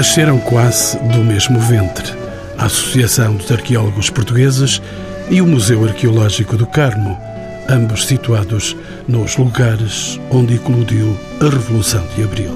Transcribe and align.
nasceram 0.00 0.38
quase 0.38 0.98
do 1.12 1.22
mesmo 1.22 1.60
ventre. 1.60 2.10
A 2.56 2.64
Associação 2.64 3.36
dos 3.36 3.52
Arqueólogos 3.52 4.08
Portugueses 4.08 4.80
e 5.28 5.42
o 5.42 5.46
Museu 5.46 5.84
Arqueológico 5.84 6.56
do 6.56 6.66
Carmo, 6.66 7.20
ambos 7.68 8.06
situados 8.06 8.74
nos 9.06 9.36
lugares 9.36 10.18
onde 10.30 10.54
eclodiu 10.54 11.14
a 11.42 11.44
Revolução 11.44 12.02
de 12.16 12.24
Abril. 12.24 12.50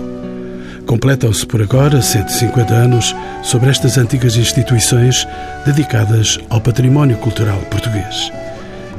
Completam-se 0.86 1.44
por 1.44 1.60
agora 1.60 2.00
150 2.00 2.72
anos 2.72 3.14
sobre 3.42 3.68
estas 3.68 3.98
antigas 3.98 4.36
instituições 4.36 5.28
dedicadas 5.66 6.38
ao 6.48 6.62
património 6.62 7.18
cultural 7.18 7.58
português. 7.70 8.32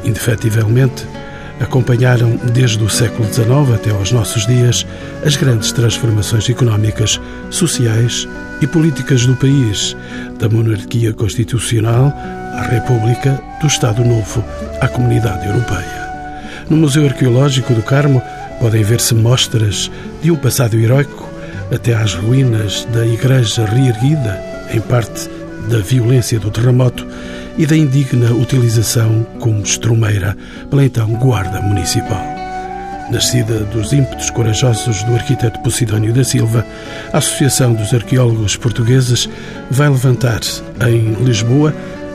Indefetivelmente, 0.04 1.04
acompanharam 1.60 2.38
desde 2.54 2.84
o 2.84 2.90
século 2.90 3.32
XIX 3.32 3.74
até 3.74 3.92
aos 3.92 4.12
nossos 4.12 4.46
dias 4.46 4.86
as 5.26 5.36
grandes 5.36 5.72
transformações 5.72 6.50
económicas, 6.50 7.20
sociais 7.50 8.28
e 8.62 8.68
políticas 8.68 9.26
do 9.26 9.36
país, 9.36 9.96
da 10.38 10.50
monarquia 10.50 11.14
constitucional 11.14 12.14
à 12.54 12.68
República, 12.70 13.42
do 13.62 13.68
Estado 13.68 14.04
Novo 14.04 14.44
à 14.82 14.88
Comunidade 14.88 15.48
Europeia. 15.48 16.06
No 16.70 16.78
Museu 16.78 17.06
Arqueológico 17.06 17.74
do 17.74 17.84
Carmo 17.84 18.22
podem 18.60 18.84
ver-se 18.84 19.14
mostras 19.14 19.92
de 20.22 20.32
um 20.32 20.36
passado 20.36 20.80
heroico 20.80 21.30
até 21.74 21.94
às 21.94 22.14
ruínas 22.14 22.88
da 22.94 23.06
igreja 23.06 23.66
reerguida, 23.66 24.42
em 24.74 24.80
parte 24.80 25.30
da 25.70 25.80
violência 25.80 26.40
do 26.40 26.52
terremoto 26.52 27.06
e 27.58 27.66
da 27.66 27.76
indigna 27.76 28.32
utilização 28.32 29.26
como 29.40 29.62
estrumeira 29.62 30.36
pela 30.70 30.84
então 30.84 31.10
Guarda 31.14 31.62
Municipal. 31.62 32.24
Nascida 33.12 33.60
dos 33.66 33.94
ímpetos 33.94 34.30
corajosos 34.30 35.04
do 35.04 35.14
arquiteto 35.14 35.60
Posidónio 35.60 36.12
da 36.12 36.24
Silva, 36.24 36.66
a 37.14 37.18
Associação 37.20 37.74
dos 37.74 37.94
Arqueólogos 37.94 38.56
Portugueses 38.56 39.30
vai 39.70 39.90
levantar, 39.90 40.42
em 40.88 41.14
Lisboa, 41.24 41.74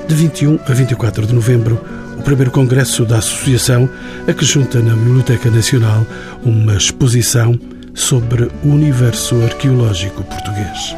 de 0.08 0.14
21 0.14 0.58
a 0.66 0.72
24 0.72 1.26
de 1.26 1.32
novembro, 1.32 1.80
o 2.18 2.22
primeiro 2.22 2.50
congresso 2.50 3.04
da 3.04 3.18
Associação, 3.18 3.88
a 4.26 4.32
que 4.32 4.44
junta 4.44 4.80
na 4.80 4.94
Biblioteca 4.94 5.48
Nacional 5.48 6.04
uma 6.42 6.74
exposição 6.74 7.58
sobre 7.94 8.50
o 8.64 8.68
universo 8.68 9.40
arqueológico 9.44 10.24
português. 10.24 10.94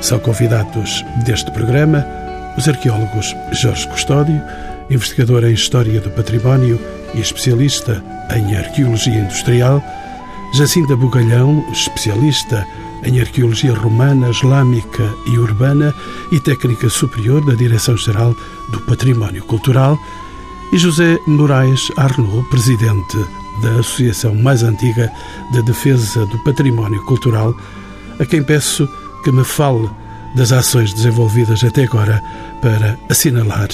São 0.00 0.18
convidados 0.18 1.04
deste 1.24 1.50
programa 1.50 2.15
os 2.56 2.68
arqueólogos 2.68 3.34
Jorge 3.52 3.88
Custódio, 3.88 4.40
investigador 4.90 5.44
em 5.44 5.52
História 5.52 6.00
do 6.00 6.10
Património 6.10 6.80
e 7.14 7.20
especialista 7.20 8.02
em 8.34 8.56
Arqueologia 8.56 9.18
Industrial, 9.18 9.82
Jacinta 10.54 10.96
Bugalhão, 10.96 11.64
especialista 11.72 12.66
em 13.04 13.20
Arqueologia 13.20 13.74
Romana, 13.74 14.30
Islâmica 14.30 15.14
e 15.26 15.38
Urbana 15.38 15.94
e 16.32 16.40
técnica 16.40 16.88
superior 16.88 17.44
da 17.44 17.54
Direção-Geral 17.54 18.34
do 18.70 18.80
Património 18.80 19.44
Cultural, 19.44 19.98
e 20.72 20.78
José 20.78 21.18
Moraes 21.26 21.88
Arnaud, 21.96 22.48
presidente 22.48 23.18
da 23.62 23.80
associação 23.80 24.34
mais 24.34 24.62
antiga 24.62 25.12
de 25.52 25.62
defesa 25.62 26.26
do 26.26 26.38
património 26.40 27.02
cultural, 27.04 27.54
a 28.18 28.24
quem 28.24 28.42
peço 28.42 28.88
que 29.22 29.30
me 29.30 29.44
fale 29.44 29.88
das 30.36 30.52
ações 30.52 30.92
desenvolvidas 30.92 31.64
até 31.64 31.84
agora 31.84 32.22
para 32.60 32.98
assinalar 33.08 33.70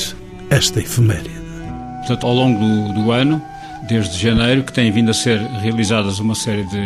esta 0.49 0.79
efeméride. 0.79 1.43
Portanto, 1.99 2.25
ao 2.25 2.33
longo 2.33 2.59
do, 2.59 3.03
do 3.03 3.11
ano, 3.11 3.43
desde 3.89 4.17
janeiro, 4.17 4.63
que 4.63 4.73
têm 4.73 4.93
vindo 4.93 5.11
a 5.11 5.15
ser 5.15 5.41
realizadas 5.61 6.21
uma 6.21 6.37
série 6.37 6.63
de 6.63 6.79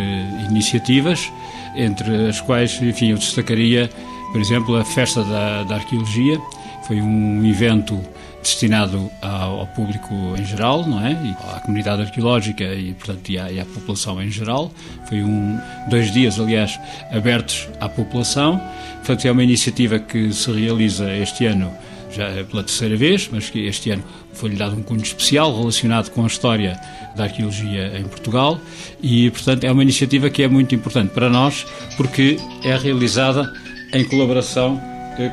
iniciativas, 0.48 1.30
entre 1.76 2.26
as 2.26 2.40
quais, 2.40 2.80
enfim, 2.80 3.10
eu 3.10 3.18
destacaria, 3.18 3.90
por 4.32 4.40
exemplo, 4.40 4.76
a 4.76 4.84
Festa 4.84 5.22
da, 5.22 5.62
da 5.64 5.74
Arqueologia, 5.74 6.40
foi 6.86 7.02
um 7.02 7.44
evento 7.44 8.00
destinado 8.46 9.10
ao, 9.20 9.66
público 9.68 10.14
em 10.38 10.44
geral, 10.44 10.86
não 10.86 11.04
é? 11.04 11.12
E 11.12 11.54
à 11.54 11.60
comunidade 11.60 12.02
arqueológica 12.02 12.64
e, 12.64 12.94
portanto, 12.94 13.28
e 13.28 13.38
à, 13.38 13.50
e 13.50 13.58
à, 13.58 13.64
população 13.64 14.22
em 14.22 14.30
geral. 14.30 14.72
Foi 15.08 15.22
um, 15.22 15.58
dois 15.88 16.12
dias, 16.12 16.38
aliás, 16.38 16.78
abertos 17.10 17.68
à 17.80 17.88
população. 17.88 18.60
Portanto, 18.98 19.26
é 19.26 19.32
uma 19.32 19.42
iniciativa 19.42 19.98
que 19.98 20.32
se 20.32 20.50
realiza 20.50 21.12
este 21.16 21.46
ano 21.46 21.72
já 22.10 22.44
pela 22.44 22.62
terceira 22.62 22.96
vez, 22.96 23.28
mas 23.30 23.50
que 23.50 23.66
este 23.66 23.90
ano 23.90 24.04
foi-lhe 24.32 24.56
dado 24.56 24.76
um 24.76 24.82
cunho 24.82 25.02
especial 25.02 25.56
relacionado 25.56 26.10
com 26.10 26.22
a 26.22 26.26
história 26.26 26.78
da 27.16 27.24
arqueologia 27.24 27.98
em 27.98 28.04
Portugal 28.04 28.60
e, 29.02 29.30
portanto, 29.30 29.64
é 29.64 29.72
uma 29.72 29.82
iniciativa 29.82 30.30
que 30.30 30.42
é 30.42 30.48
muito 30.48 30.74
importante 30.74 31.10
para 31.10 31.28
nós 31.28 31.66
porque 31.96 32.38
é 32.62 32.76
realizada 32.76 33.52
em 33.92 34.04
colaboração 34.04 34.80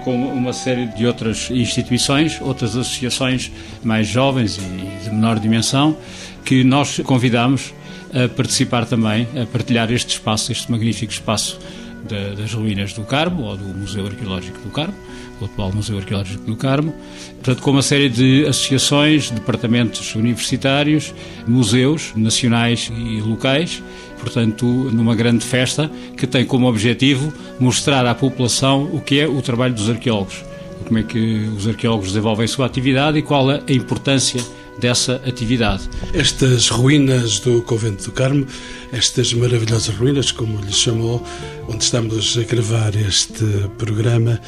com 0.03 0.16
uma 0.16 0.53
série 0.53 0.85
de 0.88 1.05
outras 1.05 1.49
instituições, 1.51 2.39
outras 2.41 2.75
associações 2.75 3.51
mais 3.83 4.07
jovens 4.07 4.57
e 4.57 5.03
de 5.03 5.09
menor 5.09 5.39
dimensão, 5.39 5.97
que 6.45 6.63
nós 6.63 6.99
convidamos 7.03 7.73
a 8.13 8.27
participar 8.29 8.85
também, 8.85 9.27
a 9.41 9.45
partilhar 9.45 9.91
este 9.91 10.13
espaço, 10.16 10.51
este 10.51 10.71
magnífico 10.71 11.11
espaço 11.11 11.59
das 12.03 12.53
ruínas 12.53 12.93
do 12.93 13.03
Carmo, 13.03 13.43
ou 13.43 13.57
do 13.57 13.65
Museu 13.65 14.05
Arqueológico 14.05 14.59
do 14.59 14.69
Carmo, 14.69 14.93
o 15.39 15.45
atual 15.45 15.71
Museu 15.73 15.97
Arqueológico 15.97 16.43
do 16.45 16.55
Carmo, 16.55 16.93
portanto, 17.35 17.61
com 17.61 17.71
uma 17.71 17.81
série 17.81 18.09
de 18.09 18.45
associações, 18.45 19.29
departamentos 19.31 20.15
universitários, 20.15 21.13
museus 21.47 22.13
nacionais 22.15 22.91
e 22.95 23.21
locais, 23.21 23.81
portanto, 24.19 24.65
numa 24.65 25.15
grande 25.15 25.45
festa 25.45 25.89
que 26.17 26.27
tem 26.27 26.45
como 26.45 26.67
objetivo 26.67 27.33
mostrar 27.59 28.05
à 28.05 28.13
população 28.13 28.89
o 28.93 29.01
que 29.01 29.19
é 29.19 29.27
o 29.27 29.41
trabalho 29.41 29.73
dos 29.73 29.89
arqueólogos, 29.89 30.43
como 30.85 30.99
é 30.99 31.03
que 31.03 31.49
os 31.55 31.67
arqueólogos 31.67 32.09
desenvolvem 32.09 32.45
a 32.45 32.47
sua 32.47 32.65
atividade 32.65 33.17
e 33.17 33.21
qual 33.21 33.49
a 33.49 33.61
importância 33.69 34.43
dessa 34.79 35.22
atividade. 35.25 35.89
Estas 36.13 36.69
ruínas 36.69 37.39
do 37.39 37.61
Convento 37.61 38.06
do 38.06 38.11
Carmo, 38.11 38.45
estas 38.91 39.34
maravilhosas 39.34 39.95
ruínas, 39.95 40.31
como 40.31 40.59
lhe 40.61 40.73
chamou, 40.73 41.23
onde 41.67 41.84
estamos 41.84 42.38
a 42.38 42.44
gravar 42.44 42.95
este 42.95 43.45
programa, 43.78 44.39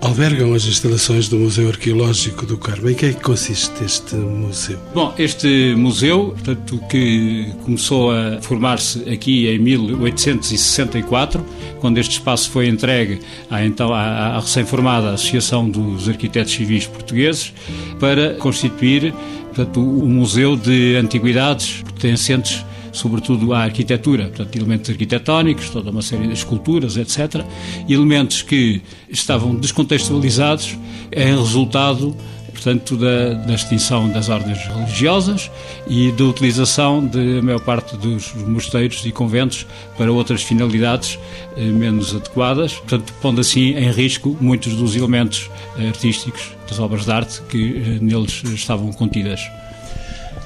albergam 0.00 0.54
as 0.54 0.64
instalações 0.64 1.28
do 1.28 1.36
Museu 1.36 1.68
Arqueológico 1.68 2.46
do 2.46 2.56
Carmo. 2.56 2.88
Em 2.88 2.94
que 2.94 3.06
é 3.06 3.12
que 3.12 3.20
consiste 3.20 3.84
este 3.84 4.14
museu? 4.14 4.78
Bom, 4.94 5.12
este 5.18 5.74
museu, 5.76 6.34
portanto, 6.36 6.80
que 6.88 7.52
começou 7.64 8.10
a 8.12 8.40
formar-se 8.40 9.08
aqui 9.10 9.48
em 9.48 9.58
1864, 9.58 11.44
quando 11.80 11.98
este 11.98 12.12
espaço 12.12 12.50
foi 12.50 12.68
entregue 12.68 13.20
à, 13.50 13.64
então, 13.64 13.92
à, 13.92 14.36
à 14.36 14.40
recém-formada 14.40 15.10
Associação 15.10 15.68
dos 15.68 16.08
Arquitetos 16.08 16.52
Civis 16.52 16.86
Portugueses, 16.86 17.52
para 17.98 18.34
constituir 18.34 19.12
portanto, 19.58 19.80
o 19.80 20.06
Museu 20.08 20.56
de 20.56 20.94
Antiguidades 20.96 21.82
pertencentes 21.82 22.64
sobretudo 22.92 23.52
à 23.52 23.60
arquitetura, 23.60 24.24
portanto, 24.24 24.56
elementos 24.56 24.90
arquitetónicos, 24.90 25.70
toda 25.70 25.90
uma 25.90 26.02
série 26.02 26.26
de 26.26 26.32
esculturas, 26.32 26.96
etc. 26.96 27.44
Elementos 27.88 28.42
que 28.42 28.82
estavam 29.08 29.54
descontextualizados 29.54 30.76
em 31.12 31.36
resultado 31.36 32.16
portanto, 32.58 32.96
da, 32.96 33.34
da, 33.34 33.54
extinção 33.54 34.08
das 34.10 34.28
ordens 34.28 34.58
religiosas 34.66 35.48
e 35.86 36.10
da 36.10 36.24
utilização 36.24 37.06
de 37.06 37.38
a 37.38 37.42
maior 37.42 37.60
parte 37.60 37.96
dos 37.96 38.34
mosteiros 38.34 39.06
e 39.06 39.12
conventos 39.12 39.64
para 39.96 40.12
outras 40.12 40.42
finalidades 40.42 41.18
eh, 41.56 41.62
menos 41.66 42.14
adequadas, 42.14 42.72
portanto, 42.74 43.12
pondo 43.22 43.40
assim 43.40 43.76
em 43.76 43.90
risco 43.92 44.36
muitos 44.40 44.74
dos 44.74 44.96
elementos 44.96 45.48
artísticos 45.78 46.50
das 46.68 46.80
obras 46.80 47.04
de 47.04 47.12
arte 47.12 47.40
que 47.48 47.76
eh, 47.76 47.98
neles 48.00 48.42
estavam 48.44 48.92
contidas. 48.92 49.40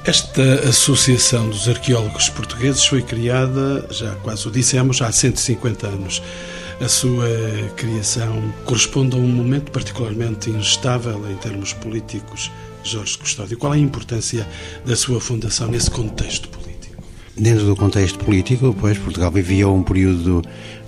Esta 0.04 0.68
Associação 0.68 1.48
dos 1.48 1.66
Arqueólogos 1.68 2.28
Portugueses 2.28 2.84
foi 2.84 3.02
criada, 3.02 3.86
já 3.90 4.14
quase 4.16 4.46
o 4.46 4.50
dissemos, 4.50 5.00
há 5.00 5.10
150 5.10 5.86
anos. 5.86 6.22
A 6.82 6.88
sua 6.88 7.28
criação 7.76 8.52
corresponde 8.64 9.14
a 9.14 9.18
um 9.18 9.28
momento 9.28 9.70
particularmente 9.70 10.50
instável 10.50 11.30
em 11.30 11.36
termos 11.36 11.72
políticos. 11.72 12.50
Jorge 12.82 13.18
Custódio, 13.18 13.56
qual 13.56 13.72
é 13.72 13.76
a 13.76 13.80
importância 13.80 14.44
da 14.84 14.96
sua 14.96 15.20
fundação 15.20 15.68
nesse 15.68 15.88
contexto 15.88 16.48
político? 16.48 17.00
Dentro 17.36 17.66
do 17.66 17.76
contexto 17.76 18.18
político, 18.18 18.76
pois, 18.80 18.98
Portugal 18.98 19.30
vivia 19.30 19.68
um 19.68 19.84
período, 19.84 20.42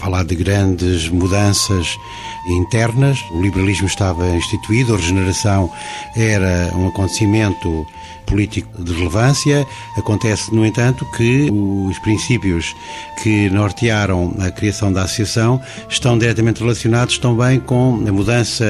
falar 0.05 0.23
de 0.23 0.37
grandes 0.37 1.09
mudanças 1.09 1.99
internas, 2.47 3.19
o 3.31 3.41
liberalismo 3.41 3.87
estava 3.87 4.29
instituído, 4.37 4.93
a 4.93 4.99
regeneração 4.99 5.71
era 6.15 6.71
um 6.77 6.89
acontecimento 6.89 7.87
político 8.27 8.83
de 8.83 8.93
relevância. 8.93 9.67
Acontece, 9.97 10.55
no 10.55 10.65
entanto, 10.65 11.07
que 11.17 11.51
os 11.51 11.99
princípios 12.01 12.75
que 13.23 13.49
nortearam 13.51 14.35
a 14.41 14.51
criação 14.51 14.93
da 14.93 15.03
associação 15.03 15.61
estão 15.89 16.19
diretamente 16.19 16.61
relacionados 16.61 17.19
também 17.19 17.61
com 17.61 18.03
a 18.07 18.13
mudança 18.13 18.65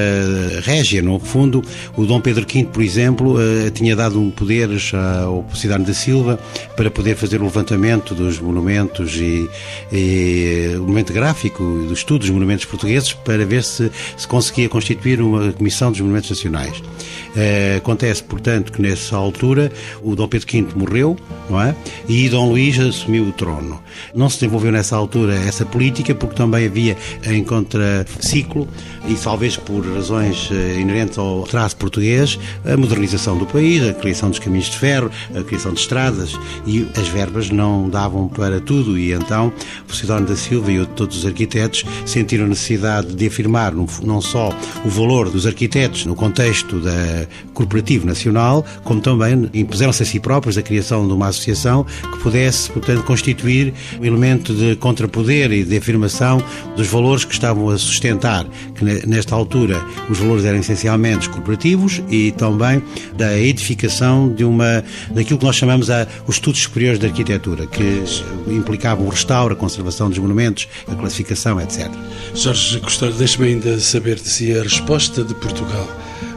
régia. 0.63 1.01
No 1.01 1.19
fundo, 1.19 1.63
o 1.97 2.05
Dom 2.05 2.21
Pedro 2.21 2.45
V, 2.51 2.65
por 2.65 2.83
exemplo, 2.83 3.37
eh, 3.39 3.69
tinha 3.71 3.95
dado 3.95 4.19
um 4.19 4.29
poderes 4.29 4.91
ao 4.93 5.43
Posidónio 5.43 5.87
da 5.87 5.93
Silva 5.93 6.39
para 6.75 6.89
poder 6.89 7.15
fazer 7.15 7.41
o 7.41 7.45
levantamento 7.45 8.13
dos 8.13 8.39
monumentos 8.39 9.15
e, 9.15 9.49
e 9.91 10.73
o 10.75 10.81
monumento 10.81 11.11
cartográfico 11.25 11.63
do 11.63 11.93
estudo 11.93 12.19
dos 12.19 12.29
monumentos 12.29 12.65
portugueses 12.65 13.13
para 13.13 13.45
ver 13.45 13.63
se 13.63 13.91
se 14.15 14.27
conseguia 14.27 14.69
constituir 14.69 15.21
uma 15.21 15.51
comissão 15.53 15.91
dos 15.91 16.01
monumentos 16.01 16.29
nacionais. 16.29 16.77
Uh, 16.77 17.77
acontece, 17.77 18.23
portanto, 18.23 18.71
que 18.71 18.81
nessa 18.81 19.15
altura 19.15 19.71
o 20.01 20.15
Dom 20.15 20.27
Pedro 20.27 20.47
V 20.49 20.67
morreu, 20.75 21.17
não 21.49 21.61
é? 21.61 21.75
E 22.07 22.29
Dom 22.29 22.49
Luís 22.49 22.79
assumiu 22.79 23.23
o 23.23 23.31
trono. 23.31 23.81
Não 24.13 24.29
se 24.29 24.37
desenvolveu 24.39 24.71
nessa 24.71 24.95
altura 24.95 25.35
essa 25.35 25.65
política 25.65 26.13
porque 26.13 26.35
também 26.35 26.65
havia 26.65 26.95
em 27.25 27.43
contraciclo 27.43 28.67
e 29.07 29.15
talvez 29.15 29.57
por 29.57 29.85
razões 29.85 30.49
uh, 30.49 30.79
inerentes 30.79 31.17
ao 31.17 31.43
traço 31.43 31.75
português, 31.77 32.39
a 32.65 32.77
modernização 32.77 33.37
do 33.37 33.45
país, 33.45 33.87
a 33.87 33.93
criação 33.93 34.29
dos 34.29 34.39
caminhos 34.39 34.67
de 34.67 34.77
ferro, 34.77 35.11
a 35.37 35.43
criação 35.43 35.73
de 35.73 35.79
estradas 35.79 36.39
e 36.65 36.87
as 36.95 37.07
verbas 37.07 37.49
não 37.49 37.89
davam 37.89 38.27
para 38.27 38.59
tudo 38.59 38.97
e 38.97 39.11
então 39.11 39.51
o 39.89 39.93
Cidónio 39.93 40.27
da 40.27 40.35
Silva 40.35 40.71
e 40.71 40.79
todos 41.05 41.19
os 41.19 41.25
arquitetos 41.25 41.85
sentiram 42.03 42.47
necessidade 42.47 43.13
de 43.13 43.27
afirmar 43.27 43.73
não 43.75 44.21
só 44.21 44.49
o 44.83 44.89
valor 44.89 45.29
dos 45.29 45.45
arquitetos 45.45 46.05
no 46.05 46.15
contexto 46.15 46.79
da 46.79 47.27
corporativo 47.53 48.07
nacional, 48.07 48.65
como 48.83 48.99
também 48.99 49.49
impuseram-se 49.53 50.01
a 50.01 50.05
si 50.05 50.19
próprios 50.19 50.57
a 50.57 50.63
criação 50.63 51.05
de 51.05 51.13
uma 51.13 51.27
associação 51.27 51.83
que 51.83 52.17
pudesse, 52.19 52.71
portanto, 52.71 53.03
constituir 53.03 53.71
um 54.01 54.05
elemento 54.05 54.53
de 54.53 54.75
contrapoder 54.77 55.51
e 55.51 55.63
de 55.63 55.77
afirmação 55.77 56.43
dos 56.75 56.87
valores 56.87 57.23
que 57.23 57.33
estavam 57.33 57.69
a 57.69 57.77
sustentar, 57.77 58.45
que 58.73 58.83
nesta 59.07 59.35
altura 59.35 59.85
os 60.09 60.17
valores 60.17 60.43
eram 60.43 60.57
essencialmente 60.57 61.29
corporativos 61.29 62.01
e 62.09 62.31
também 62.31 62.81
da 63.15 63.37
edificação 63.37 64.33
de 64.33 64.43
uma 64.43 64.83
daquilo 65.11 65.37
que 65.37 65.45
nós 65.45 65.55
chamamos 65.55 65.91
a, 65.91 66.07
os 66.27 66.35
estudos 66.35 66.61
superiores 66.61 66.99
de 66.99 67.05
arquitetura, 67.05 67.67
que 67.67 68.03
implicavam 68.47 69.05
o 69.05 69.09
restauro, 69.09 69.53
a 69.53 69.55
conservação 69.55 70.09
dos 70.09 70.17
monumentos, 70.17 70.67
a 70.87 70.94
classificação, 70.95 71.59
etc. 71.61 71.89
Jorge 72.33 72.79
Custódio, 72.79 73.15
deixe-me 73.17 73.47
ainda 73.47 73.79
saber 73.79 74.19
si 74.19 74.57
a 74.57 74.63
resposta 74.63 75.23
de 75.23 75.33
Portugal 75.35 75.87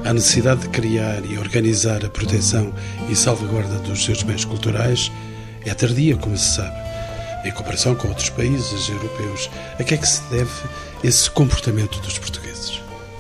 à 0.05 0.12
necessidade 0.12 0.62
de 0.62 0.69
criar 0.69 1.25
e 1.25 1.38
organizar 1.38 2.05
a 2.05 2.08
proteção 2.08 2.72
e 3.08 3.16
salvaguarda 3.16 3.78
dos 3.81 4.05
seus 4.05 4.22
bens 4.22 4.44
culturais 4.44 5.10
é 5.64 5.75
tardia, 5.75 6.16
como 6.16 6.37
se 6.37 6.56
sabe, 6.56 6.76
em 7.44 7.52
comparação 7.52 7.94
com 7.94 8.08
outros 8.08 8.31
países 8.31 8.88
europeus. 8.88 9.50
A 9.78 9.84
que 9.84 9.94
é 9.94 9.96
que 9.96 10.08
se 10.08 10.22
deve 10.31 10.50
esse 11.05 11.31
comportamento 11.31 12.00
dos 12.00 12.19
portugueses? 12.19 12.48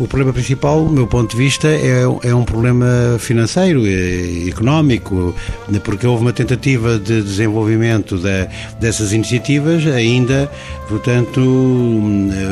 O 0.00 0.06
problema 0.06 0.32
principal, 0.32 0.84
do 0.84 0.92
meu 0.92 1.08
ponto 1.08 1.32
de 1.32 1.36
vista, 1.36 1.66
é, 1.66 2.02
é 2.22 2.32
um 2.32 2.44
problema 2.44 3.16
financeiro 3.18 3.84
e 3.84 4.48
económico, 4.48 5.34
porque 5.82 6.06
houve 6.06 6.22
uma 6.22 6.32
tentativa 6.32 6.96
de 7.00 7.20
desenvolvimento 7.20 8.16
de, 8.16 8.46
dessas 8.78 9.12
iniciativas 9.12 9.84
ainda, 9.88 10.48
portanto, 10.88 11.42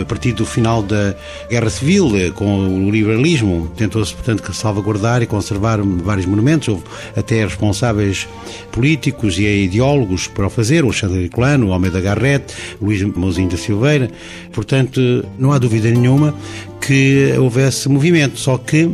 a 0.02 0.04
partir 0.04 0.32
do 0.32 0.44
final 0.44 0.82
da 0.82 1.14
Guerra 1.48 1.70
Civil, 1.70 2.32
com 2.34 2.84
o 2.84 2.90
liberalismo, 2.90 3.70
tentou-se, 3.76 4.12
portanto, 4.12 4.52
salvaguardar 4.52 5.22
e 5.22 5.26
conservar 5.26 5.78
vários 5.80 6.26
monumentos, 6.26 6.66
houve 6.66 6.82
até 7.16 7.44
responsáveis 7.44 8.26
políticos 8.72 9.38
e 9.38 9.44
ideólogos 9.44 10.26
para 10.26 10.48
o 10.48 10.50
fazer, 10.50 10.82
o 10.82 10.88
Alexandre 10.88 11.22
Herculano, 11.22 11.68
o 11.68 11.72
Almeida 11.72 12.00
Garrett, 12.00 12.52
Luís 12.82 13.00
Mouzinho 13.02 13.50
da 13.50 13.56
Silveira, 13.56 14.10
portanto, 14.52 15.00
não 15.38 15.52
há 15.52 15.58
dúvida 15.58 15.88
nenhuma 15.88 16.34
que 16.86 17.35
houvesse 17.38 17.88
movimento, 17.88 18.38
só 18.38 18.58
que 18.58 18.90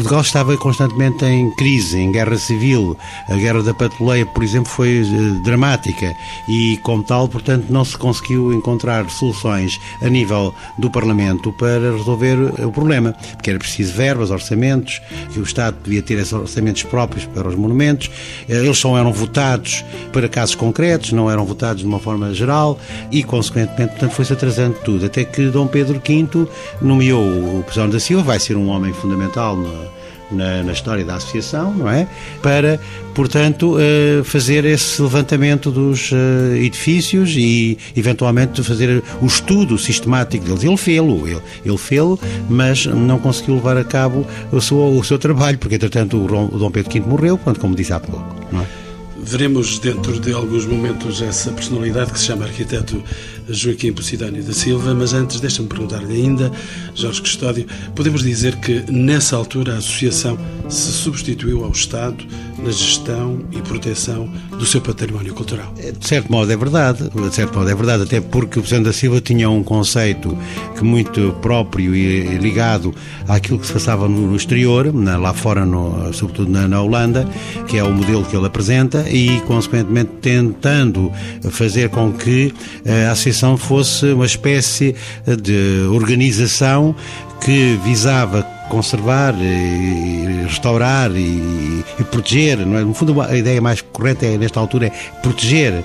Portugal 0.00 0.22
estava 0.22 0.56
constantemente 0.56 1.26
em 1.26 1.50
crise, 1.50 1.98
em 1.98 2.10
guerra 2.10 2.38
civil. 2.38 2.96
A 3.28 3.34
guerra 3.34 3.62
da 3.62 3.74
Patuleia, 3.74 4.24
por 4.24 4.42
exemplo, 4.42 4.70
foi 4.70 5.02
uh, 5.02 5.42
dramática 5.42 6.16
e, 6.48 6.78
como 6.78 7.02
tal, 7.02 7.28
portanto, 7.28 7.66
não 7.68 7.84
se 7.84 7.98
conseguiu 7.98 8.50
encontrar 8.50 9.10
soluções 9.10 9.78
a 10.00 10.08
nível 10.08 10.54
do 10.78 10.90
Parlamento 10.90 11.52
para 11.52 11.92
resolver 11.92 12.38
o 12.64 12.72
problema, 12.72 13.14
porque 13.34 13.50
era 13.50 13.58
preciso 13.58 13.92
verbas, 13.92 14.30
orçamentos, 14.30 15.02
que 15.34 15.38
o 15.38 15.42
Estado 15.42 15.76
devia 15.84 16.00
ter 16.00 16.14
esses 16.14 16.32
orçamentos 16.32 16.82
próprios 16.84 17.26
para 17.26 17.46
os 17.46 17.54
monumentos. 17.54 18.06
Uh, 18.48 18.52
eles 18.54 18.78
só 18.78 18.96
eram 18.96 19.12
votados 19.12 19.84
para 20.14 20.30
casos 20.30 20.54
concretos, 20.54 21.12
não 21.12 21.30
eram 21.30 21.44
votados 21.44 21.82
de 21.82 21.86
uma 21.86 21.98
forma 21.98 22.32
geral 22.32 22.78
e, 23.12 23.22
consequentemente, 23.22 23.90
portanto, 23.90 24.12
foi-se 24.12 24.32
atrasando 24.32 24.78
tudo, 24.82 25.04
até 25.04 25.24
que 25.24 25.50
Dom 25.50 25.66
Pedro 25.66 26.00
V 26.02 26.48
nomeou 26.80 27.58
o 27.58 27.62
Presidente 27.64 27.92
da 27.92 28.00
Silva, 28.00 28.22
vai 28.22 28.40
ser 28.40 28.56
um 28.56 28.68
homem 28.68 28.94
fundamental 28.94 29.54
no, 29.54 29.89
na, 30.30 30.62
na, 30.62 30.72
história 30.72 31.04
da 31.04 31.16
associação, 31.16 31.74
não 31.74 31.88
é? 31.88 32.06
Para, 32.42 32.80
portanto, 33.14 33.76
uh, 33.76 34.24
fazer 34.24 34.64
esse 34.64 35.00
levantamento 35.00 35.70
dos 35.70 36.12
uh, 36.12 36.16
edifícios 36.56 37.34
e, 37.36 37.78
eventualmente, 37.96 38.62
fazer 38.62 39.02
o 39.20 39.26
estudo 39.26 39.78
sistemático 39.78 40.44
deles. 40.44 40.62
Ele 40.62 40.76
fê-lo, 40.76 41.26
ele, 41.26 41.40
ele 41.64 41.78
fê-lo, 41.78 42.18
mas 42.48 42.86
não 42.86 43.18
conseguiu 43.18 43.56
levar 43.56 43.76
a 43.76 43.84
cabo 43.84 44.26
o 44.52 44.60
seu, 44.60 44.78
o 44.78 45.04
seu 45.04 45.18
trabalho, 45.18 45.58
porque, 45.58 45.74
entretanto, 45.74 46.16
o, 46.16 46.58
Dom 46.58 46.70
Pedro 46.70 46.92
V 46.92 47.00
morreu, 47.00 47.38
quando, 47.38 47.58
como 47.58 47.74
disse 47.74 47.92
há 47.92 48.00
pouco, 48.00 48.34
não 48.52 48.62
é? 48.62 48.79
Veremos 49.22 49.78
dentro 49.78 50.18
de 50.18 50.32
alguns 50.32 50.66
momentos 50.66 51.22
essa 51.22 51.52
personalidade 51.52 52.12
que 52.12 52.18
se 52.18 52.26
chama 52.26 52.44
arquiteto 52.44 53.02
Joaquim 53.48 53.92
Posidónio 53.92 54.42
da 54.42 54.52
Silva, 54.52 54.94
mas 54.94 55.12
antes 55.12 55.40
deixa-me 55.40 55.68
perguntar-lhe 55.68 56.14
ainda, 56.14 56.50
Jorge 56.94 57.20
Custódio, 57.20 57.66
podemos 57.94 58.22
dizer 58.22 58.56
que 58.56 58.84
nessa 58.90 59.36
altura 59.36 59.74
a 59.74 59.78
associação 59.78 60.38
se 60.68 60.92
substituiu 60.92 61.64
ao 61.64 61.70
Estado 61.70 62.24
na 62.62 62.70
gestão 62.70 63.40
e 63.50 63.60
proteção 63.62 64.28
do 64.50 64.64
seu 64.66 64.80
património 64.80 65.34
cultural? 65.34 65.72
De 65.74 66.06
certo 66.06 66.30
modo 66.30 66.52
é 66.52 66.56
verdade, 66.56 67.08
de 67.08 67.34
certo 67.34 67.58
modo 67.58 67.70
é 67.70 67.74
verdade, 67.74 68.02
até 68.04 68.20
porque 68.20 68.58
o 68.58 68.62
Presidente 68.62 68.86
da 68.86 68.92
Silva 68.92 69.20
tinha 69.20 69.48
um 69.48 69.62
conceito 69.62 70.36
que 70.76 70.84
muito 70.84 71.34
próprio 71.40 71.94
e 71.94 72.36
ligado 72.38 72.94
àquilo 73.28 73.58
que 73.58 73.66
se 73.66 73.72
passava 73.72 74.08
no, 74.08 74.34
exterior, 74.36 74.92
lá 74.94 75.32
fora, 75.34 75.64
no, 75.64 76.12
sobretudo 76.12 76.50
na, 76.50 76.68
na 76.68 76.82
Holanda, 76.82 77.28
que 77.66 77.78
é 77.78 77.84
o 77.84 77.92
modelo 77.92 78.24
que 78.24 78.36
ele 78.36 78.46
apresenta, 78.46 79.08
e 79.08 79.40
consequentemente 79.46 80.10
tentando 80.20 81.12
fazer 81.50 81.88
com 81.90 82.12
que 82.12 82.52
eh, 82.84 83.06
a 83.06 83.12
associação 83.12 83.56
fosse 83.56 84.06
uma 84.12 84.26
espécie 84.26 84.94
de 85.42 85.86
organização 85.90 86.94
que 87.40 87.78
visava 87.84 88.46
conservar, 88.70 89.34
e 89.34 90.44
restaurar 90.46 91.10
e, 91.10 91.84
e, 91.98 92.04
proteger. 92.04 92.60
É? 92.60 92.64
No 92.64 92.94
fundo, 92.94 93.20
a 93.20 93.36
ideia 93.36 93.60
mais 93.60 93.82
correta 93.82 94.24
é, 94.24 94.38
nesta 94.38 94.58
altura 94.58 94.86
é 94.86 94.90
proteger, 95.20 95.84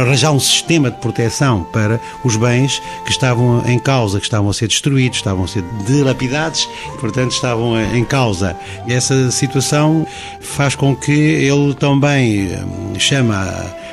arranjar 0.00 0.30
um 0.30 0.38
sistema 0.38 0.90
de 0.90 0.98
proteção 0.98 1.64
para 1.72 2.00
os 2.24 2.36
bens 2.36 2.80
que 3.04 3.10
estavam 3.10 3.64
em 3.66 3.78
causa, 3.78 4.18
que 4.18 4.26
estavam 4.26 4.50
a 4.50 4.52
ser 4.52 4.68
destruídos, 4.68 5.18
estavam 5.18 5.44
a 5.44 5.48
ser 5.48 5.64
dilapidados 5.86 6.68
e, 6.94 6.98
portanto, 6.98 7.32
estavam 7.32 7.80
em 7.94 8.04
causa. 8.04 8.56
E 8.86 8.92
essa 8.92 9.30
situação 9.30 10.06
faz 10.40 10.76
com 10.76 10.94
que 10.94 11.10
ele 11.10 11.74
também 11.74 12.54
hum, 12.54 12.98
chama 12.98 13.44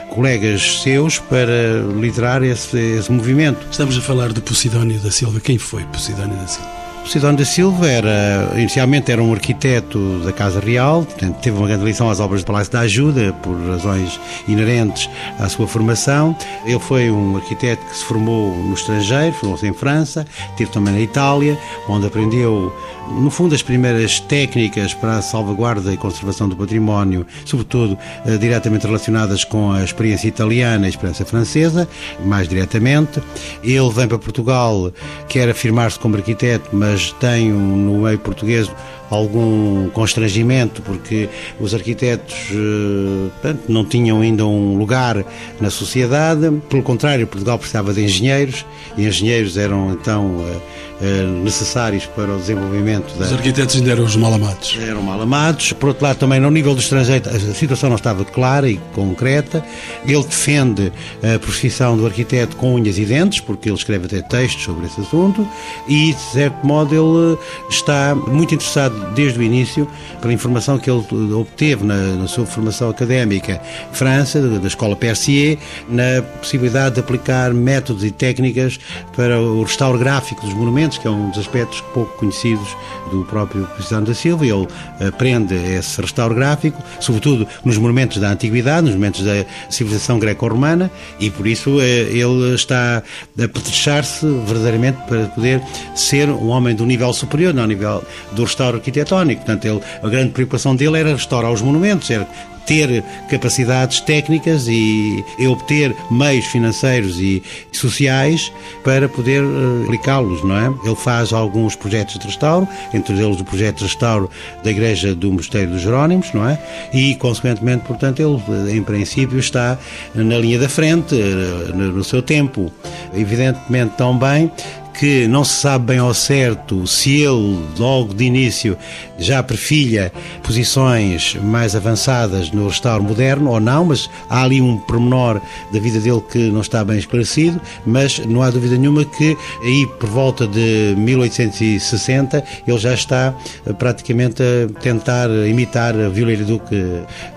colegas 0.10 0.82
seus 0.82 1.20
para 1.20 1.82
liderar 2.00 2.44
esse, 2.44 2.78
esse 2.78 3.12
movimento. 3.12 3.66
Estamos 3.72 3.98
a 3.98 4.02
falar 4.02 4.32
de 4.32 4.42
Posidónio 4.42 5.00
da 5.00 5.12
Silva. 5.12 5.40
Quem 5.40 5.58
foi 5.58 5.84
Posidónio 5.86 6.38
da 6.38 6.48
Silva? 6.48 6.85
Posidónio 7.06 7.38
da 7.38 7.46
Silva 7.46 7.88
era, 7.88 8.52
inicialmente 8.56 9.12
era 9.12 9.22
um 9.22 9.32
arquiteto 9.32 10.20
da 10.26 10.34
Casa 10.34 10.60
Real, 10.60 11.04
portanto, 11.04 11.40
teve 11.40 11.56
uma 11.56 11.68
grande 11.68 11.84
ligação 11.84 12.10
às 12.10 12.20
obras 12.20 12.42
do 12.42 12.48
Palácio 12.48 12.74
da 12.74 12.80
Ajuda, 12.80 13.32
por 13.44 13.56
razões 13.68 14.20
inerentes 14.48 15.08
à 15.40 15.48
sua 15.48 15.68
formação. 15.68 16.36
Ele 16.66 16.80
foi 16.80 17.12
um 17.12 17.38
arquiteto 17.38 17.86
que 17.86 17.96
se 17.96 18.04
formou 18.04 18.58
no 18.58 18.74
estrangeiro, 18.74 19.36
formou-se 19.36 19.68
em 19.68 19.74
França, 19.74 20.26
teve 20.58 20.72
também 20.72 20.96
na 20.96 21.00
Itália, 21.00 21.56
onde 21.88 22.08
aprendeu 22.08 22.74
no 23.08 23.30
fundo, 23.30 23.54
as 23.54 23.62
primeiras 23.62 24.20
técnicas 24.20 24.94
para 24.94 25.18
a 25.18 25.22
salvaguarda 25.22 25.94
e 25.94 25.98
conservação 25.98 26.50
do 26.50 26.56
património, 26.56 27.26
sobretudo 27.46 27.98
eh, 28.26 28.38
diretamente 28.38 28.86
relacionadas 28.88 29.44
com 29.44 29.72
a 29.72 29.84
experiência 29.84 30.28
italiana 30.28 30.86
e 30.86 30.88
a 30.88 30.90
experiência 30.90 31.26
francesa, 31.26 31.88
mais 32.26 32.48
diretamente. 32.48 33.22
Ele 33.64 33.90
vem 33.92 34.08
para 34.08 34.18
Portugal, 34.18 34.92
quer 35.30 35.50
afirmar-se 35.50 36.00
como 36.00 36.16
arquiteto, 36.16 36.70
mas 36.74 36.95
tem 37.14 37.54
um, 37.54 37.76
no 37.78 38.02
meio 38.02 38.20
português 38.20 38.72
algum 39.16 39.90
constrangimento 39.90 40.82
porque 40.82 41.30
os 41.60 41.74
arquitetos 41.74 42.36
eh, 42.52 43.30
portanto, 43.42 43.64
não 43.68 43.86
tinham 43.86 44.22
ainda 44.22 44.46
um 44.46 44.78
lugar 44.78 45.24
na 45.60 45.70
sociedade. 45.70 46.52
Pelo 46.70 46.84
contrário, 46.84 47.26
Portugal 47.28 47.58
precisava 47.58 47.94
de 47.94 48.04
engenheiros 48.04 48.66
e 48.98 49.06
engenheiros 49.06 49.58
eram 49.58 49.92
então 49.92 50.36
eh, 50.48 50.58
eh, 51.02 51.24
necessários 51.44 52.06
para 52.06 52.34
o 52.34 52.38
desenvolvimento 52.38 53.14
da... 53.18 53.26
Os 53.26 53.34
arquitetos 53.34 53.76
ainda 53.76 53.92
eram 53.92 54.06
os 54.06 54.16
mal 54.16 54.34
amados. 54.34 54.78
Eram 54.82 55.02
mal 55.02 55.22
amados. 55.22 55.74
Por 55.74 55.90
outro 55.90 56.06
lado, 56.06 56.18
também 56.18 56.40
no 56.40 56.50
nível 56.50 56.74
do 56.74 56.80
estrangeiro, 56.80 57.30
a 57.30 57.54
situação 57.54 57.90
não 57.90 57.98
estava 57.98 58.24
clara 58.24 58.70
e 58.70 58.78
concreta. 58.94 59.64
Ele 60.06 60.24
defende 60.24 60.94
a 61.22 61.38
profissão 61.38 61.98
do 61.98 62.06
arquiteto 62.06 62.56
com 62.56 62.74
unhas 62.76 62.98
e 62.98 63.06
dentes, 63.06 63.42
porque 63.42 63.68
ele 63.68 63.76
escreve 63.76 64.06
até 64.06 64.22
textos 64.22 64.64
sobre 64.64 64.86
esse 64.86 65.02
assunto, 65.02 65.46
e, 65.88 66.14
de 66.14 66.22
certo 66.32 66.66
modo, 66.66 66.96
ele 66.96 67.38
está 67.70 68.16
muito 68.16 68.56
interessado 68.56 68.96
desde 69.14 69.40
o 69.40 69.44
início, 69.44 69.88
pela 70.22 70.34
informação 70.34 70.78
que 70.78 70.90
ele 70.90 71.34
obteve 71.34 71.84
na, 71.84 71.96
na 71.96 72.28
sua 72.28 72.46
formação 72.46 72.90
académica 72.90 73.62
França, 73.92 74.42
da 74.42 74.68
Escola 74.68 74.96
Percier, 74.96 75.58
na 75.90 76.22
possibilidade 76.40 76.96
de 76.96 77.02
aplicar 77.02 77.54
métodos 77.54 78.04
e 78.04 78.12
técnicas 78.12 78.80
para 79.16 79.40
o 79.40 79.64
restauro 79.64 79.98
gráfico 79.98 80.42
dos 80.46 80.54
monumentos, 80.54 80.98
que 80.98 81.08
é 81.08 81.12
um 81.12 81.30
dos 81.30 81.40
aspectos 81.40 81.82
pouco 81.94 82.18
conhecidos 82.18 82.76
do 83.12 83.24
próprio 83.26 83.66
Cristiano 83.76 84.06
da 84.06 84.14
Silva. 84.14 84.46
Ele 84.46 84.68
aprende 85.08 85.56
esse 85.56 86.02
restauro 86.02 86.36
gráfico, 86.36 86.82
sobretudo 87.00 87.48
nos 87.64 87.78
monumentos 87.78 88.18
da 88.18 88.30
Antiguidade, 88.30 88.84
nos 88.84 88.92
monumentos 88.92 89.24
da 89.24 89.46
civilização 89.70 90.20
greco-romana, 90.20 90.92
e 91.20 91.30
por 91.30 91.48
isso 91.48 91.80
eh, 91.80 92.02
ele 92.12 92.54
está 92.54 93.04
a 93.38 93.48
petrechar-se 93.48 94.26
verdadeiramente 94.46 94.98
para 95.08 95.26
poder 95.28 95.62
ser 95.96 96.30
um 96.30 96.48
homem 96.50 96.76
do 96.76 96.86
nível 96.86 97.12
superior, 97.14 97.54
não 97.54 97.64
ao 97.64 97.68
nível 97.68 98.04
do 98.34 98.44
restauro 98.44 98.80
arquitetónico. 98.86 99.44
Portanto, 99.44 99.66
ele, 99.66 99.82
a 100.04 100.10
grande 100.10 100.32
preocupação 100.32 100.76
dele 100.76 101.00
era 101.00 101.14
restaurar 101.14 101.52
os 101.52 101.62
monumentos, 101.62 102.10
era 102.10 102.28
ter 102.66 103.04
capacidades 103.30 104.02
técnicas 104.02 104.68
e 104.68 105.24
obter 105.48 105.96
meios 106.10 106.46
financeiros 106.46 107.20
e 107.20 107.44
sociais 107.72 108.52
para 108.84 109.08
poder 109.08 109.44
eh, 109.44 109.84
aplicá-los, 109.84 110.44
não 110.44 110.58
é? 110.58 110.74
Ele 110.84 110.96
faz 110.96 111.32
alguns 111.32 111.76
projetos 111.76 112.18
de 112.18 112.26
restauro, 112.26 112.68
entre 112.92 113.14
eles 113.14 113.40
o 113.40 113.46
projeto 113.46 113.78
de 113.78 113.84
restauro 113.84 114.30
da 114.64 114.72
Igreja 114.72 115.14
do 115.14 115.32
Mosteiro 115.32 115.74
dos 115.74 115.82
Jerónimos, 115.82 116.34
não 116.34 116.50
é? 116.50 116.58
E, 116.92 117.14
consequentemente, 117.16 117.86
portanto, 117.86 118.20
ele, 118.20 118.76
em 118.76 118.82
princípio, 118.82 119.38
está 119.38 119.78
na 120.16 120.38
linha 120.40 120.58
da 120.58 120.68
frente, 120.68 121.16
eh, 121.16 121.72
no 121.72 122.04
seu 122.04 122.24
tempo. 122.24 122.74
Evidentemente, 123.14 123.94
também 123.96 124.52
que 125.00 125.28
não 125.28 125.44
se 125.44 125.54
sabe 125.54 125.86
bem 125.86 126.00
ao 126.00 126.14
certo 126.14 126.88
se 126.88 127.22
ele, 127.22 127.66
logo 127.78 128.14
de 128.14 128.24
início, 128.24 128.78
já 129.18 129.42
perfilha 129.42 130.12
posições 130.44 131.36
mais 131.42 131.76
avançadas 131.76 132.52
no 132.52 132.68
restauro 132.68 133.04
moderno 133.04 133.52
ou 133.52 133.60
não, 133.60 133.86
mas 133.86 134.10
há 134.30 134.44
ali 134.44 134.62
um 134.62 134.78
pormenor 134.78 135.42
da 135.72 135.80
vida 135.80 136.00
dele 136.00 136.22
que 136.32 136.50
não 136.50 136.62
está 136.62 136.84
bem 136.84 136.98
esclarecido, 136.98 137.60
mas 137.86 138.20
não 138.20 138.42
há 138.42 138.50
dúvida 138.50 138.78
nenhuma 138.78 139.06
que 139.06 139.38
aí 139.64 139.88
por 140.00 140.10
volta 140.10 140.48
de 140.48 140.96
1860 140.98 142.44
ele 142.68 142.78
já 142.78 142.94
está 142.94 143.34
eh, 143.66 143.74
praticamente 143.74 144.42
a 144.42 144.80
tentar 144.80 145.30
imitar 145.48 145.96
a 146.00 146.10
Viollet-le-Duc, 146.10 146.64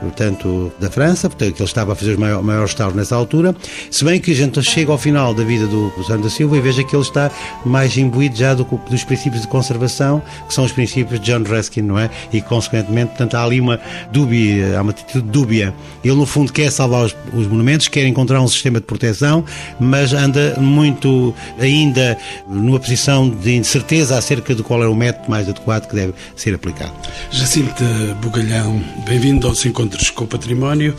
portanto, 0.00 0.72
da 0.78 0.90
França, 0.90 1.28
portanto, 1.28 1.54
que 1.54 1.62
ele 1.62 1.68
estava 1.68 1.92
a 1.92 1.96
fazer 1.96 2.16
o 2.16 2.20
maior, 2.20 2.42
maior 2.42 2.68
nessa 2.94 3.16
altura, 3.16 3.54
se 3.90 4.04
bem 4.04 4.20
que 4.20 4.32
a 4.32 4.34
gente 4.34 4.62
chega 4.62 4.92
ao 4.92 4.98
final 4.98 5.34
da 5.34 5.42
vida 5.42 5.66
do 5.66 5.92
Santos 6.04 6.24
da 6.24 6.30
Silva 6.30 6.56
e 6.56 6.60
veja 6.60 6.84
que 6.84 6.94
ele 6.94 7.02
está 7.02 7.30
mais 7.64 7.96
imbuído 7.96 8.36
já 8.36 8.54
do, 8.54 8.64
dos 8.64 9.04
princípios 9.04 9.42
de 9.42 9.48
conservação, 9.48 10.22
que 10.46 10.54
são 10.54 10.64
os 10.64 10.72
princípios 10.72 11.20
de 11.20 11.26
John 11.26 11.42
Ruskin, 11.42 11.82
não 11.82 11.98
é? 11.98 12.10
E, 12.32 12.40
consequentemente, 12.40 13.08
portanto, 13.08 13.34
há 13.34 13.44
ali 13.44 13.60
uma 13.60 13.80
dúbia, 14.12 14.78
há 14.78 14.82
uma 14.82 14.90
atitude 14.90 15.28
dúbia. 15.28 15.74
Ele, 16.04 16.14
no 16.14 16.26
fundo, 16.26 16.52
quer 16.52 16.70
salvar 16.70 17.04
os, 17.04 17.16
os 17.32 17.46
monumentos, 17.46 17.88
quer 17.88 18.06
encontrar 18.06 18.40
um 18.40 18.48
sistema 18.48 18.80
de 18.80 18.86
proteção, 18.86 19.44
mas 19.78 20.12
anda 20.12 20.56
muito 20.60 21.34
ainda 21.58 22.16
numa 22.48 22.78
posição 22.78 23.28
de 23.28 23.56
incerteza 23.56 24.16
acerca 24.16 24.54
de 24.54 24.62
qual 24.62 24.82
é 24.82 24.88
o 24.88 24.94
método 24.94 25.30
mais 25.30 25.48
adequado 25.48 25.86
que 25.88 25.94
deve 25.94 26.14
ser 26.36 26.54
aplicado. 26.54 26.92
Jacinta 27.30 27.84
Bugalhão, 28.20 28.82
bem-vindo 29.06 29.46
aos 29.46 29.64
Encontros 29.64 30.10
com 30.10 30.24
o 30.24 30.26
Património, 30.26 30.94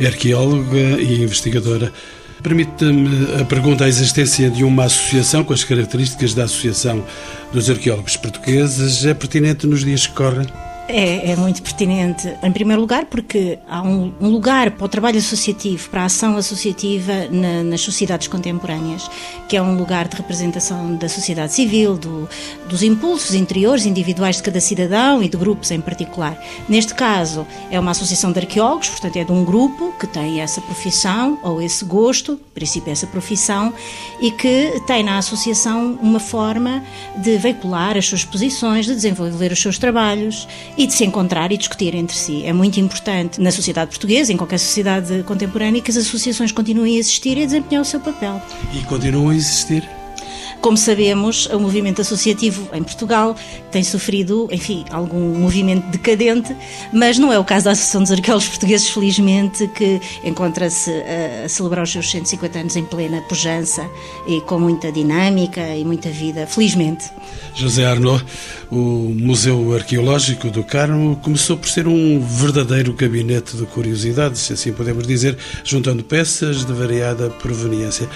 é 0.00 0.06
arqueóloga 0.06 0.76
e 0.76 1.22
investigadora 1.22 1.92
Permite-me 2.42 3.40
a 3.40 3.44
pergunta: 3.44 3.84
a 3.84 3.88
existência 3.88 4.50
de 4.50 4.64
uma 4.64 4.84
associação 4.84 5.44
com 5.44 5.52
as 5.52 5.64
características 5.64 6.34
da 6.34 6.44
Associação 6.44 7.04
dos 7.52 7.68
Arqueólogos 7.68 8.16
Portugueses 8.16 9.04
é 9.04 9.14
pertinente 9.14 9.66
nos 9.66 9.84
dias 9.84 10.06
que 10.06 10.14
correm? 10.14 10.46
É, 10.90 11.32
é, 11.32 11.36
muito 11.36 11.62
pertinente, 11.62 12.34
em 12.42 12.50
primeiro 12.50 12.80
lugar, 12.80 13.04
porque 13.04 13.58
há 13.68 13.82
um, 13.82 14.10
um 14.18 14.30
lugar 14.30 14.70
para 14.70 14.86
o 14.86 14.88
trabalho 14.88 15.18
associativo, 15.18 15.90
para 15.90 16.00
a 16.00 16.04
ação 16.06 16.34
associativa 16.38 17.12
na, 17.30 17.62
nas 17.62 17.82
sociedades 17.82 18.26
contemporâneas, 18.26 19.10
que 19.50 19.54
é 19.54 19.60
um 19.60 19.76
lugar 19.76 20.08
de 20.08 20.16
representação 20.16 20.96
da 20.96 21.06
sociedade 21.06 21.52
civil, 21.52 21.98
do, 21.98 22.26
dos 22.70 22.82
impulsos 22.82 23.34
interiores 23.34 23.84
individuais 23.84 24.36
de 24.36 24.42
cada 24.42 24.60
cidadão 24.60 25.22
e 25.22 25.28
de 25.28 25.36
grupos 25.36 25.70
em 25.70 25.78
particular. 25.78 26.42
Neste 26.66 26.94
caso, 26.94 27.46
é 27.70 27.78
uma 27.78 27.90
associação 27.90 28.32
de 28.32 28.38
arqueólogos, 28.38 28.88
portanto, 28.88 29.16
é 29.16 29.24
de 29.24 29.32
um 29.32 29.44
grupo 29.44 29.92
que 30.00 30.06
tem 30.06 30.40
essa 30.40 30.62
profissão 30.62 31.38
ou 31.42 31.60
esse 31.60 31.84
gosto, 31.84 32.32
em 32.32 32.54
princípio, 32.54 32.90
essa 32.90 33.06
profissão, 33.06 33.74
e 34.22 34.30
que 34.30 34.80
tem 34.86 35.02
na 35.02 35.18
associação 35.18 35.98
uma 36.00 36.18
forma 36.18 36.82
de 37.18 37.36
veicular 37.36 37.94
as 37.98 38.06
suas 38.06 38.24
posições, 38.24 38.86
de 38.86 38.94
desenvolver 38.94 39.52
os 39.52 39.60
seus 39.60 39.76
trabalhos 39.76 40.48
e 40.78 40.86
de 40.86 40.94
se 40.94 41.04
encontrar 41.04 41.50
e 41.50 41.58
discutir 41.58 41.92
entre 41.94 42.16
si. 42.16 42.44
É 42.46 42.52
muito 42.52 42.78
importante 42.78 43.40
na 43.40 43.50
sociedade 43.50 43.90
portuguesa, 43.90 44.32
em 44.32 44.36
qualquer 44.36 44.58
sociedade 44.58 45.24
contemporânea, 45.24 45.82
que 45.82 45.90
as 45.90 45.96
associações 45.96 46.52
continuem 46.52 46.94
a 46.94 46.98
existir 47.00 47.36
e 47.36 47.42
a 47.42 47.46
desempenhar 47.46 47.82
o 47.82 47.84
seu 47.84 47.98
papel. 47.98 48.40
E 48.72 48.84
continuam 48.84 49.30
a 49.30 49.34
existir? 49.34 49.97
Como 50.60 50.76
sabemos, 50.76 51.46
o 51.46 51.60
movimento 51.60 52.00
associativo 52.00 52.68
em 52.72 52.82
Portugal 52.82 53.36
tem 53.70 53.82
sofrido, 53.84 54.48
enfim, 54.50 54.84
algum 54.90 55.38
movimento 55.38 55.86
decadente, 55.88 56.54
mas 56.92 57.16
não 57.18 57.32
é 57.32 57.38
o 57.38 57.44
caso 57.44 57.66
da 57.66 57.72
Associação 57.72 58.02
dos 58.02 58.10
Arqueólogos 58.10 58.48
Portugueses, 58.48 58.88
felizmente, 58.88 59.68
que 59.68 60.00
encontra-se 60.24 60.90
a 61.44 61.48
celebrar 61.48 61.84
os 61.84 61.92
seus 61.92 62.10
150 62.10 62.58
anos 62.58 62.76
em 62.76 62.84
plena 62.84 63.22
pujança 63.22 63.88
e 64.26 64.40
com 64.42 64.58
muita 64.58 64.90
dinâmica 64.90 65.60
e 65.76 65.84
muita 65.84 66.10
vida, 66.10 66.46
felizmente. 66.46 67.06
José 67.54 67.86
Arnaud, 67.86 68.24
o 68.70 68.76
Museu 69.16 69.74
Arqueológico 69.74 70.50
do 70.50 70.64
Carmo 70.64 71.16
começou 71.22 71.56
por 71.56 71.68
ser 71.68 71.86
um 71.86 72.20
verdadeiro 72.20 72.92
gabinete 72.92 73.56
de 73.56 73.64
curiosidades, 73.66 74.40
se 74.40 74.52
assim 74.52 74.72
podemos 74.72 75.06
dizer, 75.06 75.36
juntando 75.64 76.02
peças 76.02 76.64
de 76.64 76.72
variada 76.72 77.30
proveniência. 77.30 78.08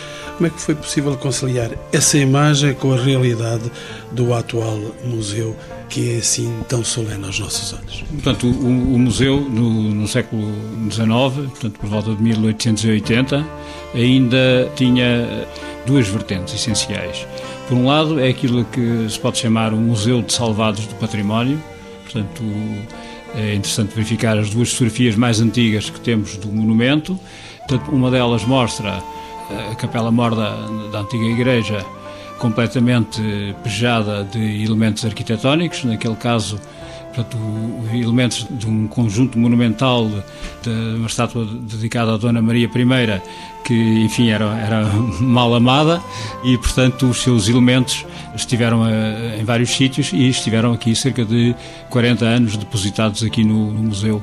Como 0.43 0.53
é 0.53 0.57
que 0.57 0.61
foi 0.61 0.75
possível 0.75 1.17
conciliar 1.17 1.71
essa 1.93 2.19
imagem 2.19 2.75
com 2.75 2.93
a 2.93 2.97
realidade 2.97 3.71
do 4.11 4.35
atual 4.35 4.77
museu, 5.05 5.55
que 5.89 6.17
é 6.17 6.19
assim 6.19 6.53
tão 6.69 6.83
solene 6.83 7.25
aos 7.25 7.39
nossos 7.39 7.73
olhos? 7.73 8.03
Portanto, 8.11 8.49
o, 8.49 8.67
o 8.67 8.99
museu 8.99 9.41
no, 9.41 9.95
no, 9.95 10.09
século 10.09 10.43
XIX, 10.91 11.49
portanto, 11.49 11.79
por 11.79 11.89
volta 11.89 12.13
de 12.13 12.21
1880, 12.21 13.47
ainda 13.95 14.69
tinha 14.75 15.47
duas 15.87 16.09
vertentes 16.09 16.55
essenciais. 16.55 17.25
Por 17.69 17.77
um 17.79 17.87
lado, 17.87 18.19
é 18.19 18.29
aquilo 18.29 18.65
que 18.65 19.07
se 19.09 19.21
pode 19.21 19.39
chamar 19.39 19.73
um 19.73 19.81
museu 19.81 20.23
de 20.23 20.33
salvados 20.33 20.85
do 20.89 20.97
património, 20.97 21.63
portanto, 22.03 22.43
é 23.37 23.55
interessante 23.55 23.95
verificar 23.95 24.37
as 24.37 24.51
duas 24.51 24.73
fotografias 24.73 25.15
mais 25.15 25.41
antigas 25.41 25.89
que 25.89 26.01
temos 26.01 26.37
do 26.37 26.49
monumento. 26.49 27.17
Portanto, 27.59 27.93
uma 27.93 28.11
delas 28.11 28.45
mostra 28.45 29.01
a 29.71 29.75
Capela 29.75 30.11
Morda 30.11 30.57
da 30.91 31.01
antiga 31.01 31.25
igreja 31.25 31.85
completamente 32.39 33.21
pejada 33.63 34.25
de 34.25 34.65
elementos 34.65 35.05
arquitetónicos, 35.05 35.85
naquele 35.85 36.17
caso 36.17 36.61
portanto, 37.15 37.39
elementos 37.93 38.47
de 38.51 38.67
um 38.67 38.89
conjunto 38.89 39.39
monumental 39.39 40.11
de 40.63 40.71
uma 40.97 41.07
estátua 41.07 41.45
dedicada 41.45 42.15
à 42.15 42.17
Dona 42.17 42.41
Maria 42.41 42.67
I, 42.67 43.23
que, 43.65 43.75
enfim, 44.05 44.31
era, 44.31 44.47
era 44.59 44.85
mal 45.21 45.55
amada. 45.55 46.03
E, 46.43 46.57
portanto, 46.57 47.07
os 47.09 47.19
seus 47.19 47.49
elementos 47.49 48.05
estiveram 48.35 48.83
a, 48.83 48.91
eh, 48.91 49.39
em 49.41 49.45
vários 49.45 49.71
sítios 49.71 50.13
e 50.13 50.29
estiveram 50.29 50.73
aqui 50.73 50.97
cerca 50.97 51.25
de 51.25 51.55
40 51.91 52.25
anos 52.25 52.57
depositados 52.57 53.23
aqui 53.23 53.45
no, 53.45 53.71
no 53.71 53.83
museu 53.85 54.23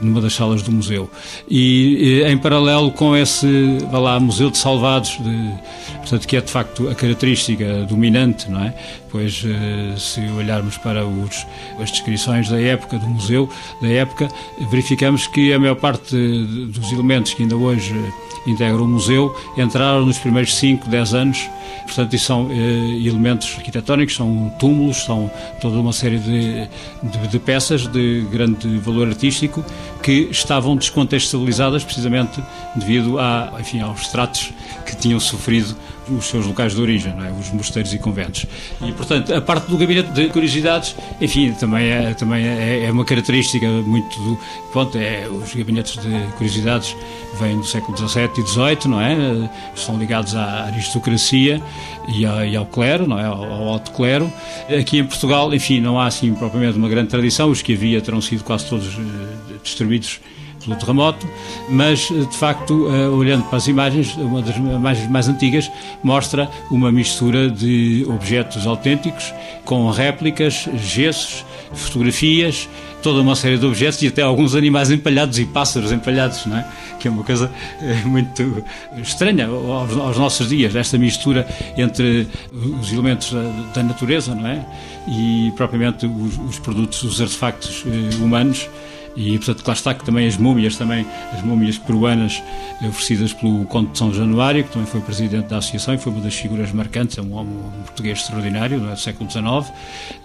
numa 0.00 0.20
das 0.20 0.34
salas 0.34 0.62
do 0.62 0.72
museu. 0.72 1.10
E, 1.48 2.22
em 2.26 2.38
paralelo 2.38 2.90
com 2.90 3.16
esse, 3.16 3.78
vá 3.90 3.98
lá, 3.98 4.20
Museu 4.20 4.50
de 4.50 4.58
Salvados, 4.58 5.18
de, 5.20 5.52
portanto, 5.98 6.26
que 6.26 6.36
é 6.36 6.40
de 6.40 6.50
facto 6.50 6.88
a 6.88 6.94
característica 6.94 7.84
dominante, 7.88 8.50
não 8.50 8.64
é? 8.64 8.74
Pois, 9.10 9.42
eh, 9.44 9.96
se 9.98 10.20
olharmos 10.20 10.78
para 10.78 11.04
os, 11.04 11.46
as 11.80 11.90
descrições 11.90 12.48
da 12.48 12.60
época 12.60 12.96
do 12.98 13.06
museu, 13.08 13.48
da 13.82 13.88
época, 13.88 14.28
verificamos 14.70 15.26
que 15.26 15.52
a 15.52 15.58
maior 15.58 15.74
parte 15.74 16.16
dos 16.16 16.92
elementos 16.92 17.34
que 17.34 17.42
ainda 17.42 17.56
hoje 17.56 17.94
integram 18.46 18.84
o 18.84 18.88
museu 18.88 19.36
entraram 19.56 20.06
nos 20.06 20.18
primeiros 20.18 20.54
5, 20.54 20.88
10 20.88 21.14
anos. 21.14 21.50
Portanto, 21.84 22.14
isso 22.14 22.26
são 22.26 22.48
eh, 22.50 22.54
elementos 23.04 23.54
arquitetónicos, 23.56 24.14
são 24.14 24.52
túmulos, 24.58 24.98
são 24.98 25.30
toda 25.60 25.78
uma 25.78 25.92
série 25.92 26.18
de, 26.18 26.68
de, 27.02 27.28
de, 27.28 27.38
peças 27.38 27.86
de 27.86 28.24
grande 28.30 28.78
valor 28.78 29.08
artístico 29.08 29.64
que 30.02 30.28
estavam 30.30 30.76
descontextualizadas 30.76 31.82
precisamente 31.84 32.42
devido 32.76 33.18
a, 33.18 33.52
enfim, 33.58 33.80
aos 33.80 34.08
tratos 34.08 34.52
que 34.86 34.96
tinham 34.96 35.18
sofrido 35.18 35.76
os 36.16 36.26
seus 36.26 36.46
locais 36.46 36.74
de 36.74 36.80
origem, 36.80 37.12
é? 37.12 37.32
os 37.38 37.50
mosteiros 37.50 37.92
e 37.92 37.98
conventos. 37.98 38.46
E, 38.82 38.92
portanto, 38.92 39.32
a 39.34 39.40
parte 39.40 39.68
do 39.70 39.76
gabinete 39.76 40.10
de 40.12 40.28
curiosidades, 40.28 40.94
enfim, 41.20 41.52
também 41.52 41.88
é, 41.88 42.14
também 42.14 42.46
é, 42.46 42.84
é 42.84 42.92
uma 42.92 43.04
característica 43.04 43.66
muito 43.66 44.18
do. 44.20 44.38
Pronto, 44.72 44.96
é, 44.96 45.28
os 45.28 45.54
gabinetes 45.54 45.96
de 46.00 46.32
curiosidades 46.36 46.96
vêm 47.38 47.56
do 47.56 47.66
século 47.66 47.96
XVII 47.96 48.30
e 48.38 48.46
XVIII, 48.46 48.88
não 48.88 49.00
é? 49.00 49.50
São 49.74 49.98
ligados 49.98 50.34
à 50.34 50.64
aristocracia 50.64 51.60
e, 52.08 52.22
e 52.22 52.56
ao 52.56 52.66
clero, 52.66 53.06
não 53.06 53.18
é? 53.18 53.24
Ao, 53.24 53.68
alto 53.68 53.90
clero. 53.92 54.32
Aqui 54.68 54.98
em 54.98 55.04
Portugal, 55.04 55.52
enfim, 55.54 55.80
não 55.80 55.98
há 55.98 56.06
assim 56.06 56.34
propriamente 56.34 56.76
uma 56.76 56.88
grande 56.88 57.08
tradição, 57.08 57.50
os 57.50 57.62
que 57.62 57.74
havia 57.74 58.00
terão 58.00 58.20
sido 58.20 58.44
quase 58.44 58.66
todos 58.66 58.96
uh, 58.96 59.00
destruídos 59.62 60.20
pelo 60.64 60.76
terremoto, 60.76 61.26
mas 61.68 62.00
de 62.08 62.36
facto, 62.36 62.88
eh, 62.92 63.08
olhando 63.08 63.44
para 63.44 63.56
as 63.56 63.66
imagens, 63.66 64.14
uma 64.16 64.42
das 64.42 64.56
imagens 64.56 65.10
mais 65.10 65.28
antigas 65.28 65.70
mostra 66.02 66.48
uma 66.70 66.92
mistura 66.92 67.50
de 67.50 68.06
objetos 68.08 68.66
autênticos 68.66 69.32
com 69.64 69.88
réplicas, 69.90 70.68
gessos, 70.76 71.44
fotografias, 71.72 72.68
toda 73.02 73.20
uma 73.20 73.34
série 73.34 73.56
de 73.56 73.64
objetos 73.64 74.02
e 74.02 74.08
até 74.08 74.22
alguns 74.22 74.54
animais 74.54 74.90
empalhados 74.90 75.38
e 75.38 75.44
pássaros 75.46 75.92
empalhados, 75.92 76.44
não 76.46 76.58
é? 76.58 76.66
Que 76.98 77.08
é 77.08 77.10
uma 77.10 77.24
coisa 77.24 77.50
eh, 77.80 78.02
muito 78.04 78.64
estranha 79.02 79.46
aos, 79.46 79.96
aos 79.96 80.18
nossos 80.18 80.48
dias, 80.48 80.74
esta 80.74 80.98
mistura 80.98 81.46
entre 81.76 82.26
os 82.52 82.92
elementos 82.92 83.32
da, 83.32 83.42
da 83.74 83.82
natureza, 83.82 84.34
não 84.34 84.46
é? 84.46 84.64
E 85.08 85.52
propriamente 85.56 86.06
os, 86.06 86.38
os 86.38 86.58
produtos, 86.58 87.02
os 87.02 87.20
artefactos 87.20 87.84
eh, 87.86 88.16
humanos 88.22 88.68
e 89.16 89.36
portanto 89.38 89.66
lá 89.66 89.72
está 89.72 89.94
que 89.94 90.04
também 90.04 90.26
as 90.26 90.36
múmias 90.36 90.76
também 90.76 91.04
as 91.32 91.42
múmias 91.42 91.76
peruanas 91.78 92.42
oferecidas 92.80 93.32
pelo 93.32 93.64
Conde 93.64 93.90
de 93.90 93.98
São 93.98 94.12
Januário 94.12 94.64
que 94.64 94.70
também 94.70 94.86
foi 94.86 95.00
presidente 95.00 95.48
da 95.48 95.58
associação 95.58 95.94
e 95.94 95.98
foi 95.98 96.12
uma 96.12 96.20
das 96.20 96.34
figuras 96.34 96.72
marcantes 96.72 97.18
é 97.18 97.22
um 97.22 97.32
homem 97.34 97.52
um 97.52 97.82
português 97.82 98.20
extraordinário 98.20 98.80
do 98.80 98.96
século 98.96 99.28
XIX 99.30 99.72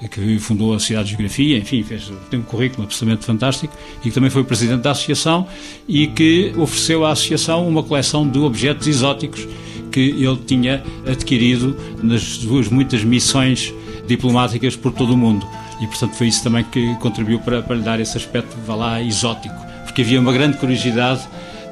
que 0.10 0.40
fundou 0.40 0.74
a 0.74 0.80
cidade 0.80 1.06
de 1.06 1.10
geografia 1.12 1.58
enfim 1.58 1.84
fez 1.84 2.12
tem 2.30 2.40
um 2.40 2.44
currículo 2.44 2.84
absolutamente 2.84 3.26
fantástico 3.26 3.76
e 4.02 4.10
que 4.10 4.12
também 4.12 4.30
foi 4.30 4.44
presidente 4.44 4.82
da 4.82 4.92
associação 4.92 5.48
e 5.88 6.08
que 6.08 6.54
ofereceu 6.58 7.06
à 7.06 7.12
associação 7.12 7.68
uma 7.68 7.82
coleção 7.82 8.28
de 8.28 8.40
objetos 8.40 8.88
exóticos 8.88 9.48
que 9.92 10.00
ele 10.00 10.38
tinha 10.46 10.84
adquirido 11.08 11.76
nas 12.04 12.22
suas 12.22 12.68
muitas 12.68 13.04
missões 13.04 13.74
diplomáticas 14.08 14.76
por 14.76 14.92
todo 14.92 15.14
o 15.14 15.18
mundo 15.18 15.46
e 15.80 15.88
portanto 15.88 16.14
foi 16.14 16.28
isso 16.28 16.44
também 16.44 16.64
que 16.64 16.96
contribuiu 16.96 17.40
para, 17.40 17.62
para 17.62 17.76
lhe 17.76 17.84
dar 17.84 18.00
esse 18.00 18.18
aspecto, 18.18 18.56
vá 18.66 18.76
lá, 18.76 19.02
exótico, 19.02 19.56
porque 19.84 20.02
havia 20.02 20.20
uma 20.20 20.34
grande 20.34 20.58
curiosidade 20.58 21.22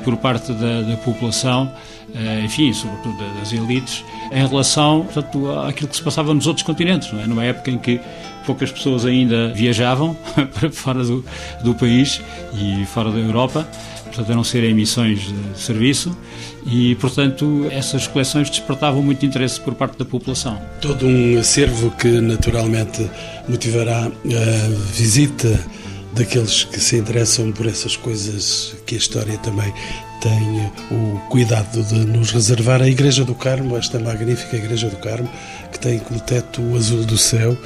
por 0.03 0.17
parte 0.17 0.51
da, 0.53 0.81
da 0.81 0.97
população, 0.97 1.71
eh, 2.13 2.41
enfim, 2.43 2.73
sobretudo 2.73 3.17
das 3.39 3.53
elites, 3.53 4.03
em 4.31 4.45
relação 4.45 5.05
portanto, 5.05 5.51
àquilo 5.61 5.87
que 5.87 5.95
se 5.95 6.03
passava 6.03 6.33
nos 6.33 6.47
outros 6.47 6.65
continentes, 6.65 7.11
não 7.11 7.21
é? 7.21 7.27
numa 7.27 7.43
época 7.43 7.71
em 7.71 7.77
que 7.77 7.99
poucas 8.45 8.71
pessoas 8.71 9.05
ainda 9.05 9.53
viajavam 9.53 10.15
para 10.53 10.69
fora 10.71 11.03
do, 11.03 11.23
do 11.63 11.73
país 11.73 12.21
e 12.53 12.85
fora 12.85 13.11
da 13.11 13.19
Europa, 13.19 13.67
portanto, 14.13 14.31
a 14.31 14.35
não 14.35 14.43
ser 14.43 14.63
emissões 14.63 15.21
de 15.21 15.59
serviço, 15.59 16.15
e, 16.65 16.95
portanto, 16.95 17.67
essas 17.71 18.05
coleções 18.05 18.49
despertavam 18.49 19.01
muito 19.01 19.25
interesse 19.25 19.59
por 19.59 19.73
parte 19.73 19.97
da 19.97 20.05
população. 20.05 20.61
Todo 20.79 21.07
um 21.07 21.39
acervo 21.39 21.89
que, 21.91 22.21
naturalmente, 22.21 23.09
motivará 23.49 24.05
a 24.05 24.69
visita 24.93 25.59
daqueles 26.13 26.63
que 26.63 26.79
se 26.79 26.97
interessam 26.97 27.51
por 27.51 27.65
essas 27.65 27.97
coisas 27.97 28.75
que 28.85 28.93
a 28.93 28.97
história 28.99 29.35
também 29.39 29.73
tem 30.21 30.71
o 30.91 31.19
cuidado 31.29 31.83
de 31.83 32.05
nos 32.05 32.31
reservar. 32.31 32.81
A 32.81 32.87
Igreja 32.87 33.25
do 33.25 33.33
Carmo, 33.33 33.75
esta 33.75 33.99
magnífica 33.99 34.55
Igreja 34.55 34.89
do 34.89 34.97
Carmo, 34.97 35.29
que 35.71 35.79
tem 35.79 35.97
como 35.99 36.19
teto 36.19 36.61
o 36.61 36.77
azul 36.77 37.03
do 37.03 37.17
céu, 37.17 37.57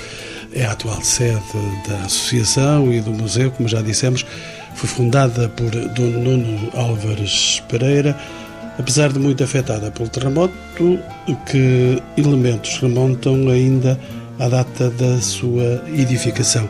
é 0.54 0.66
a 0.66 0.72
atual 0.72 1.02
sede 1.04 1.42
da 1.88 2.06
Associação 2.06 2.92
e 2.92 3.02
do 3.02 3.12
Museu, 3.12 3.52
como 3.52 3.68
já 3.68 3.82
dissemos, 3.82 4.26
foi 4.78 4.88
fundada 4.88 5.50
por 5.50 5.72
Dom 5.72 6.12
Nuno 6.12 6.70
Álvares 6.76 7.64
Pereira, 7.68 8.16
apesar 8.78 9.12
de 9.12 9.18
muito 9.18 9.44
afetada 9.44 9.90
pelo 9.90 10.08
terremoto, 10.08 11.00
que 11.48 12.02
elementos 12.16 12.78
remontam 12.78 13.50
ainda 13.50 14.00
à 14.40 14.48
data 14.48 14.92
da 14.92 15.20
sua 15.20 15.84
edificação. 15.88 16.70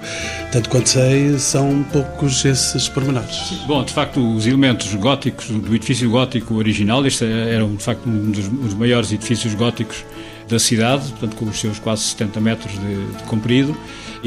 Tanto 0.54 0.70
quanto 0.70 0.88
sei, 0.88 1.38
são 1.38 1.84
poucos 1.92 2.46
esses 2.46 2.88
pormenores. 2.88 3.62
Bom, 3.68 3.84
de 3.84 3.92
facto, 3.92 4.22
os 4.36 4.48
elementos 4.48 4.94
góticos 4.96 5.48
do 5.50 5.76
edifício 5.76 6.10
gótico 6.10 6.56
original, 6.56 7.06
este 7.06 7.26
era 7.26 7.66
de 7.66 7.84
facto 7.84 8.08
um 8.08 8.32
dos 8.32 8.74
maiores 8.74 9.12
edifícios 9.12 9.54
góticos 9.54 10.06
da 10.48 10.60
cidade, 10.60 11.10
portanto, 11.10 11.36
com 11.36 11.44
os 11.44 11.60
seus 11.60 11.78
quase 11.78 12.04
70 12.04 12.40
metros 12.40 12.72
de, 12.72 13.18
de 13.18 13.24
comprido, 13.24 13.78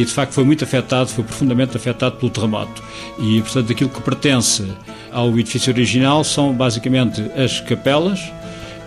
e 0.01 0.05
de 0.05 0.13
facto 0.13 0.33
foi 0.33 0.45
muito 0.45 0.65
afetado, 0.65 1.11
foi 1.11 1.23
profundamente 1.23 1.77
afetado 1.77 2.17
pelo 2.17 2.31
terremoto. 2.31 2.83
E, 3.19 3.43
portanto, 3.43 3.71
aquilo 3.71 3.91
que 3.91 4.01
pertence 4.01 4.67
ao 5.13 5.39
edifício 5.39 5.71
original 5.71 6.25
são 6.25 6.55
basicamente 6.55 7.23
as 7.37 7.61
capelas 7.61 8.33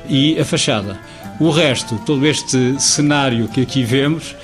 e 0.09 0.39
a 0.39 0.43
fachada. 0.43 0.99
O 1.39 1.51
resto, 1.51 2.01
todo 2.03 2.25
este 2.25 2.81
cenário 2.81 3.47
que 3.47 3.61
aqui 3.61 3.83
vemos, 3.83 4.35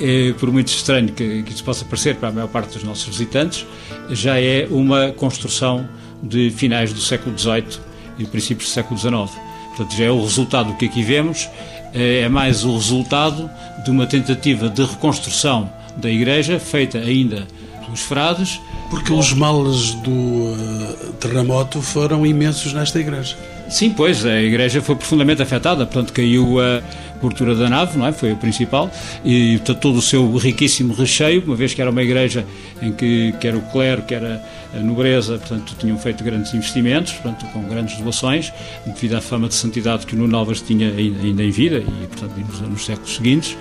é, 0.00 0.32
por 0.32 0.50
muito 0.50 0.66
estranho 0.66 1.12
que, 1.12 1.44
que 1.44 1.52
isso 1.52 1.62
possa 1.62 1.84
parecer 1.84 2.16
para 2.16 2.30
a 2.30 2.32
maior 2.32 2.48
parte 2.48 2.72
dos 2.74 2.82
nossos 2.82 3.06
visitantes, 3.06 3.64
já 4.10 4.40
é 4.40 4.66
uma 4.68 5.12
construção 5.12 5.88
de 6.20 6.50
finais 6.50 6.92
do 6.92 7.00
século 7.00 7.38
XVIII 7.38 7.78
e 8.18 8.24
princípios 8.24 8.68
do 8.68 8.72
século 8.72 8.98
XIX. 8.98 9.30
Portanto, 9.76 9.96
já 9.96 10.06
é 10.06 10.10
o 10.10 10.20
resultado 10.20 10.74
que 10.74 10.86
aqui 10.86 11.04
vemos, 11.04 11.48
é, 11.94 12.22
é 12.22 12.28
mais 12.28 12.64
o 12.64 12.74
resultado 12.74 13.48
de 13.84 13.92
uma 13.92 14.08
tentativa 14.08 14.68
de 14.68 14.82
reconstrução 14.82 15.70
da 15.96 16.10
igreja, 16.10 16.58
feita 16.58 16.98
ainda 16.98 17.46
pelos 17.84 18.00
frades. 18.00 18.60
Porque 18.90 19.12
os 19.12 19.32
males 19.32 19.94
do 19.94 20.10
uh, 20.10 21.12
terremoto 21.18 21.82
foram 21.82 22.24
imensos 22.24 22.72
nesta 22.72 23.00
igreja. 23.00 23.36
Sim, 23.68 23.90
pois, 23.90 24.24
a 24.24 24.40
igreja 24.40 24.80
foi 24.80 24.94
profundamente 24.94 25.42
afetada, 25.42 25.84
portanto 25.84 26.12
caiu 26.12 26.60
a 26.60 26.80
cobertura 27.16 27.54
da 27.54 27.68
nave, 27.68 27.98
não 27.98 28.06
é? 28.06 28.12
Foi 28.12 28.32
a 28.32 28.36
principal, 28.36 28.90
e 29.24 29.58
todo 29.80 29.98
o 29.98 30.02
seu 30.02 30.36
riquíssimo 30.36 30.94
recheio, 30.94 31.42
uma 31.46 31.56
vez 31.56 31.74
que 31.74 31.80
era 31.80 31.90
uma 31.90 32.02
igreja 32.02 32.44
em 32.80 32.92
que 32.92 33.34
quer 33.40 33.54
o 33.54 33.60
clero, 33.60 34.02
quer 34.02 34.22
a 34.22 34.78
nobreza, 34.80 35.38
portanto, 35.38 35.74
tinham 35.78 35.98
feito 35.98 36.22
grandes 36.22 36.52
investimentos, 36.54 37.12
portanto, 37.14 37.46
com 37.52 37.62
grandes 37.62 37.98
doações, 37.98 38.52
devido 38.86 39.14
à 39.14 39.20
fama 39.20 39.48
de 39.48 39.54
santidade 39.54 40.06
que 40.06 40.14
o 40.14 40.18
Nuno 40.18 40.36
Alves 40.36 40.60
tinha 40.60 40.88
ainda 40.88 41.42
em 41.42 41.50
vida, 41.50 41.78
e, 41.78 42.06
portanto, 42.06 42.32
nos 42.68 42.84
séculos 42.84 43.16
seguintes, 43.16 43.56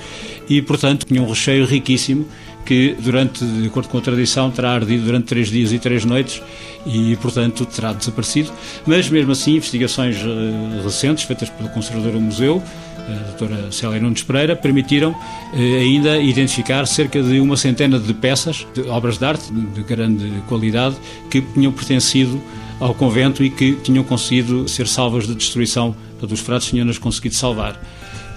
e, 0.49 0.61
portanto, 0.61 1.05
tinha 1.05 1.21
um 1.21 1.27
recheio 1.27 1.65
riquíssimo 1.65 2.27
que, 2.65 2.95
durante, 2.99 3.45
de 3.45 3.67
acordo 3.67 3.87
com 3.89 3.97
a 3.97 4.01
tradição, 4.01 4.49
terá 4.49 4.71
ardido 4.71 5.05
durante 5.05 5.25
três 5.25 5.49
dias 5.49 5.71
e 5.71 5.79
três 5.79 6.03
noites 6.03 6.41
e, 6.85 7.15
portanto, 7.17 7.65
terá 7.65 7.93
desaparecido. 7.93 8.51
Mas, 8.85 9.09
mesmo 9.09 9.31
assim, 9.31 9.55
investigações 9.55 10.17
uh, 10.21 10.83
recentes, 10.83 11.23
feitas 11.23 11.49
pelo 11.49 11.69
conservador 11.69 12.13
do 12.13 12.21
museu, 12.21 12.61
a 13.07 13.23
doutora 13.29 13.71
Célia 13.71 13.99
Nunes 13.99 14.23
Pereira, 14.23 14.55
permitiram 14.55 15.15
eh, 15.53 15.79
ainda 15.79 16.17
identificar 16.17 16.85
cerca 16.87 17.21
de 17.21 17.39
uma 17.39 17.55
centena 17.55 17.99
de 17.99 18.13
peças, 18.13 18.65
de 18.73 18.81
obras 18.89 19.17
de 19.17 19.25
arte 19.25 19.53
de 19.53 19.83
grande 19.83 20.27
qualidade, 20.47 20.95
que 21.29 21.41
tinham 21.41 21.71
pertencido 21.71 22.41
ao 22.79 22.93
convento 22.93 23.43
e 23.43 23.49
que 23.49 23.73
tinham 23.75 24.03
conseguido 24.03 24.67
ser 24.67 24.87
salvas 24.87 25.27
de 25.27 25.35
destruição. 25.35 25.95
Portanto, 26.11 26.31
os 26.31 26.39
frades 26.39 26.67
tinham-nas 26.67 26.97
conseguido 26.97 27.35
salvar. 27.35 27.79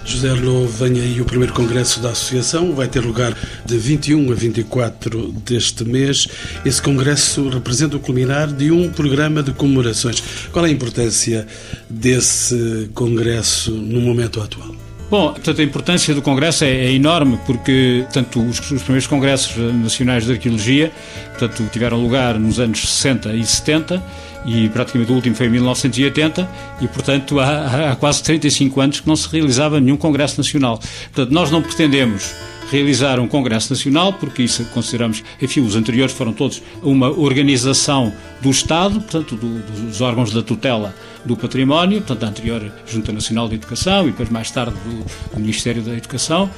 José 0.05 0.33
Lô, 0.33 0.65
vem 0.65 0.99
aí 0.99 1.21
o 1.21 1.25
primeiro 1.25 1.53
congresso 1.53 1.99
da 1.99 2.09
Associação, 2.09 2.73
vai 2.73 2.87
ter 2.87 2.99
lugar 2.99 3.35
de 3.65 3.77
21 3.77 4.31
a 4.31 4.35
24 4.35 5.31
deste 5.45 5.83
mês. 5.83 6.27
Esse 6.65 6.81
congresso 6.81 7.47
representa 7.49 7.97
o 7.97 7.99
culminar 7.99 8.47
de 8.47 8.71
um 8.71 8.89
programa 8.89 9.43
de 9.43 9.51
comemorações. 9.51 10.23
Qual 10.51 10.65
é 10.65 10.69
a 10.69 10.71
importância 10.71 11.45
desse 11.89 12.89
congresso 12.93 13.71
no 13.71 14.01
momento 14.01 14.41
atual? 14.41 14.75
Bom, 15.09 15.33
portanto, 15.33 15.59
a 15.59 15.63
importância 15.63 16.13
do 16.13 16.21
Congresso 16.21 16.63
é, 16.63 16.69
é 16.69 16.91
enorme, 16.91 17.39
porque 17.43 18.05
tanto 18.13 18.45
os, 18.45 18.59
os, 18.59 18.83
primeiros 18.83 19.07
Congressos 19.07 19.57
Nacionais 19.73 20.25
de 20.25 20.33
Arqueologia 20.33 20.91
portanto, 21.29 21.67
tiveram 21.71 21.99
lugar 21.99 22.37
nos 22.37 22.59
anos 22.59 22.79
60 22.79 23.33
e 23.33 23.43
70 23.43 24.03
e 24.45 24.69
praticamente 24.69 25.11
o 25.11 25.15
último 25.15 25.35
foi 25.35 25.47
em 25.47 25.49
1980 25.49 26.49
e, 26.81 26.87
portanto, 26.87 27.39
há, 27.39 27.91
há 27.91 27.95
quase 27.95 28.23
35 28.23 28.81
anos 28.81 28.99
que 28.99 29.07
não 29.07 29.15
se 29.15 29.27
realizava 29.29 29.79
nenhum 29.79 29.97
Congresso 29.97 30.37
Nacional. 30.37 30.79
Portanto, 31.13 31.31
nós 31.31 31.51
não 31.51 31.61
pretendemos 31.61 32.33
realizar 32.69 33.19
um 33.19 33.27
Congresso 33.27 33.73
Nacional, 33.73 34.13
porque 34.13 34.43
isso 34.43 34.63
consideramos, 34.65 35.23
enfim, 35.41 35.61
os 35.61 35.75
anteriores 35.75 36.13
foram 36.13 36.33
todos 36.33 36.61
uma 36.81 37.09
organização 37.09 38.13
do 38.41 38.49
Estado, 38.49 39.01
portanto, 39.01 39.35
do, 39.35 39.59
dos 39.59 40.01
órgãos 40.01 40.31
da 40.31 40.41
tutela 40.41 40.93
do 41.25 41.35
património, 41.35 41.99
portanto, 41.99 42.23
a 42.23 42.27
anterior 42.27 42.71
Junta 42.85 43.11
Nacional 43.11 43.49
de 43.49 43.55
Educação 43.55 44.03
e 44.07 44.11
depois 44.11 44.29
mais 44.29 44.49
tarde 44.51 44.75
do, 44.85 45.35
do 45.35 45.39
Ministério 45.39 45.81
da 45.81 45.95
Educação 45.95 46.49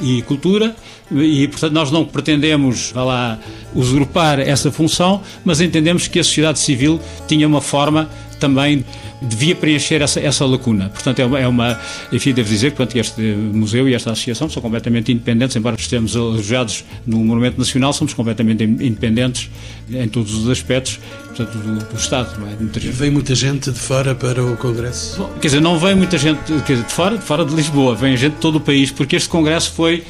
e 0.00 0.22
Cultura, 0.22 0.74
e, 1.10 1.46
portanto, 1.48 1.72
nós 1.72 1.90
não 1.90 2.04
pretendemos, 2.04 2.90
vá 2.92 3.04
lá, 3.04 3.38
usurpar 3.74 4.40
essa 4.40 4.70
função, 4.70 5.22
mas 5.44 5.60
entendemos 5.60 6.08
que 6.08 6.18
a 6.18 6.24
sociedade 6.24 6.58
civil 6.58 7.00
tinha 7.26 7.46
uma 7.46 7.60
forma 7.60 8.08
também 8.38 8.84
devia 9.20 9.54
preencher 9.54 10.02
essa, 10.02 10.20
essa 10.20 10.44
lacuna. 10.44 10.88
Portanto, 10.88 11.18
é 11.20 11.24
uma, 11.24 11.40
é 11.40 11.46
uma 11.46 11.80
enfim, 12.12 12.32
devo 12.32 12.48
dizer 12.48 12.72
que 12.72 12.98
este 12.98 13.20
museu 13.20 13.88
e 13.88 13.94
esta 13.94 14.10
associação 14.12 14.48
são 14.48 14.62
completamente 14.62 15.12
independentes, 15.12 15.56
embora 15.56 15.76
estejamos 15.76 16.16
alojados 16.16 16.84
no 17.06 17.18
Monumento 17.18 17.58
Nacional, 17.58 17.92
somos 17.92 18.14
completamente 18.14 18.64
independentes 18.64 19.50
em 19.90 20.08
todos 20.08 20.34
os 20.34 20.48
aspectos 20.48 20.98
portanto, 21.26 21.58
do, 21.58 21.78
do 21.78 21.96
Estado. 21.96 22.40
Não 22.40 22.48
é? 22.48 22.56
muita 22.58 22.80
gente... 22.80 22.92
Vem 22.92 23.10
muita 23.10 23.34
gente 23.34 23.70
de 23.70 23.78
fora 23.78 24.14
para 24.14 24.44
o 24.44 24.56
Congresso? 24.56 25.18
Bom, 25.18 25.30
quer 25.40 25.48
dizer, 25.48 25.60
não 25.60 25.78
vem 25.78 25.94
muita 25.94 26.16
gente 26.16 26.40
dizer, 26.44 26.84
de 26.84 26.92
fora, 26.92 27.18
de 27.18 27.24
fora 27.24 27.44
de 27.44 27.54
Lisboa, 27.54 27.94
vem 27.94 28.16
gente 28.16 28.34
de 28.34 28.40
todo 28.40 28.56
o 28.56 28.60
país, 28.60 28.90
porque 28.90 29.16
este 29.16 29.28
Congresso 29.28 29.72
foi, 29.72 30.04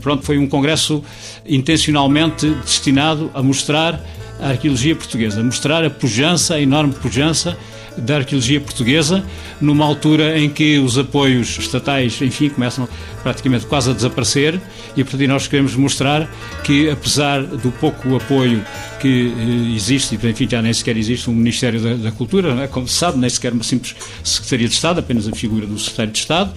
pronto, 0.00 0.24
foi 0.24 0.38
um 0.38 0.48
Congresso 0.48 1.02
intencionalmente 1.46 2.48
destinado 2.64 3.30
a 3.34 3.42
mostrar 3.42 4.00
a 4.40 4.48
arqueologia 4.48 4.96
portuguesa, 4.96 5.40
a 5.40 5.44
mostrar 5.44 5.84
a 5.84 5.90
pujança, 5.90 6.54
a 6.54 6.60
enorme 6.60 6.94
pujança 6.94 7.56
da 7.96 8.16
arqueologia 8.16 8.60
portuguesa, 8.60 9.24
numa 9.60 9.84
altura 9.84 10.38
em 10.38 10.48
que 10.48 10.78
os 10.78 10.98
apoios 10.98 11.58
estatais, 11.58 12.20
enfim, 12.22 12.48
começam 12.48 12.88
praticamente 13.22 13.66
quase 13.66 13.90
a 13.90 13.92
desaparecer 13.92 14.60
e, 14.96 15.04
portanto, 15.04 15.28
nós 15.28 15.46
queremos 15.46 15.74
mostrar 15.76 16.28
que, 16.64 16.90
apesar 16.90 17.42
do 17.42 17.70
pouco 17.72 18.16
apoio 18.16 18.64
que 19.00 19.32
eh, 19.36 19.74
existe, 19.74 20.18
e 20.20 20.28
enfim, 20.28 20.48
já 20.48 20.62
nem 20.62 20.72
sequer 20.72 20.96
existe 20.96 21.28
um 21.28 21.34
Ministério 21.34 21.80
da, 21.80 21.94
da 21.94 22.12
Cultura, 22.12 22.64
é? 22.64 22.66
como 22.66 22.86
se 22.86 22.94
sabe, 22.94 23.18
nem 23.18 23.28
sequer 23.28 23.52
uma 23.52 23.64
simples 23.64 23.94
Secretaria 24.22 24.68
de 24.68 24.74
Estado, 24.74 25.00
apenas 25.00 25.26
a 25.26 25.32
figura 25.32 25.66
do 25.66 25.78
Secretário 25.78 26.12
de 26.12 26.18
Estado, 26.18 26.52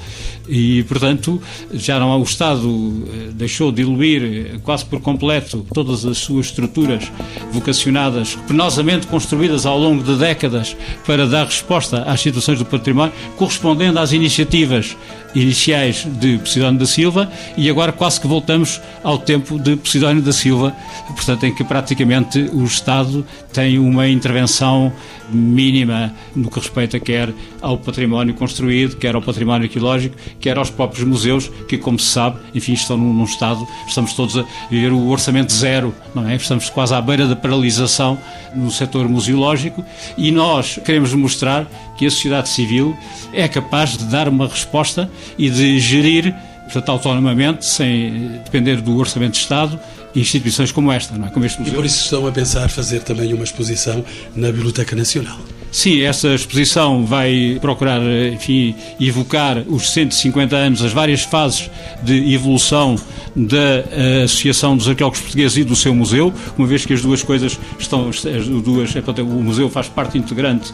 e, 0.47 0.83
portanto, 0.83 1.41
já 1.73 1.99
não 1.99 2.11
há, 2.11 2.17
o 2.17 2.23
Estado 2.23 3.07
eh, 3.07 3.31
deixou 3.33 3.71
de 3.71 3.77
diluir 3.77 4.23
eh, 4.23 4.59
quase 4.63 4.85
por 4.85 5.01
completo 5.01 5.65
todas 5.73 6.05
as 6.05 6.17
suas 6.17 6.47
estruturas 6.47 7.11
vocacionadas, 7.51 8.35
penosamente 8.47 9.07
construídas 9.07 9.65
ao 9.65 9.77
longo 9.77 10.03
de 10.03 10.15
décadas 10.15 10.75
para 11.05 11.27
dar 11.27 11.45
resposta 11.45 12.03
às 12.03 12.21
situações 12.21 12.59
do 12.59 12.65
património, 12.65 13.13
correspondendo 13.37 13.99
às 13.99 14.11
iniciativas 14.11 14.95
iniciais 15.33 16.07
de 16.19 16.37
Posidónio 16.37 16.79
da 16.79 16.85
Silva. 16.85 17.31
E 17.57 17.69
agora 17.69 17.91
quase 17.91 18.19
que 18.21 18.27
voltamos 18.27 18.81
ao 19.03 19.17
tempo 19.17 19.59
de 19.59 19.75
Posidónio 19.75 20.21
da 20.21 20.31
Silva, 20.31 20.75
portanto, 21.07 21.45
em 21.45 21.53
que 21.53 21.63
praticamente 21.63 22.39
o 22.53 22.63
Estado 22.63 23.25
tem 23.51 23.77
uma 23.77 24.07
intervenção 24.07 24.91
mínima 25.29 26.13
no 26.35 26.49
que 26.49 26.59
respeita 26.59 26.99
quer 26.99 27.33
ao 27.61 27.77
património 27.77 28.33
construído, 28.33 28.95
quer 28.97 29.15
ao 29.15 29.21
património 29.21 29.67
arqueológico, 29.67 30.15
quer 30.39 30.57
aos 30.57 30.69
próprios 30.69 31.05
museus, 31.05 31.49
que, 31.67 31.77
como 31.77 31.99
se 31.99 32.07
sabe, 32.07 32.37
enfim, 32.53 32.73
estão 32.73 32.97
num, 32.97 33.13
num 33.13 33.23
estado, 33.23 33.67
estamos 33.87 34.13
todos 34.13 34.37
a 34.37 34.45
viver 34.69 34.91
o 34.91 35.07
orçamento 35.07 35.51
zero, 35.53 35.93
não 36.13 36.27
é? 36.27 36.35
Estamos 36.35 36.69
quase 36.69 36.93
à 36.93 37.01
beira 37.01 37.27
da 37.27 37.35
paralisação 37.35 38.17
no 38.53 38.71
setor 38.71 39.07
museológico 39.07 39.83
e 40.17 40.31
nós 40.31 40.79
queremos 40.83 41.13
mostrar 41.13 41.67
que 41.97 42.05
a 42.05 42.11
sociedade 42.11 42.49
civil 42.49 42.95
é 43.33 43.47
capaz 43.47 43.97
de 43.97 44.05
dar 44.05 44.27
uma 44.27 44.47
resposta 44.47 45.09
e 45.37 45.49
de 45.49 45.79
gerir 45.79 46.33
portanto, 46.65 46.89
autonomamente, 46.89 47.65
sem 47.65 48.39
depender 48.43 48.81
do 48.81 48.97
orçamento 48.97 49.33
de 49.33 49.39
Estado, 49.39 49.79
instituições 50.15 50.71
como 50.71 50.91
esta, 50.91 51.17
não 51.17 51.27
é? 51.27 51.29
como 51.29 51.45
este 51.45 51.59
museu. 51.59 51.73
E 51.73 51.75
por 51.75 51.85
isso 51.85 52.03
estão 52.03 52.25
a 52.27 52.31
pensar 52.31 52.69
fazer 52.69 53.01
também 53.01 53.33
uma 53.33 53.43
exposição 53.43 54.03
na 54.35 54.51
Biblioteca 54.51 54.95
Nacional. 54.95 55.39
Sim, 55.75 56.03
essa 56.03 56.29
exposição 56.33 57.05
vai 57.05 57.57
procurar, 57.59 58.01
enfim, 58.31 58.73
evocar 58.97 59.57
os 59.67 59.89
150 59.91 60.55
anos, 60.55 60.81
as 60.81 60.93
várias 60.93 61.23
fases 61.23 61.69
de 62.01 62.33
evolução 62.33 62.95
da 63.35 63.83
eh, 63.91 64.21
Associação 64.23 64.77
dos 64.77 64.87
Arqueólogos 64.87 65.19
Portugueses 65.19 65.57
e 65.57 65.63
do 65.65 65.75
seu 65.75 65.93
museu, 65.93 66.33
uma 66.57 66.65
vez 66.65 66.85
que 66.85 66.93
as 66.93 67.01
duas 67.01 67.21
coisas 67.21 67.59
estão, 67.77 68.07
as 68.07 68.23
duas, 68.63 68.95
é, 68.95 69.01
o 69.21 69.43
museu 69.43 69.69
faz 69.69 69.89
parte 69.89 70.17
integrante 70.17 70.73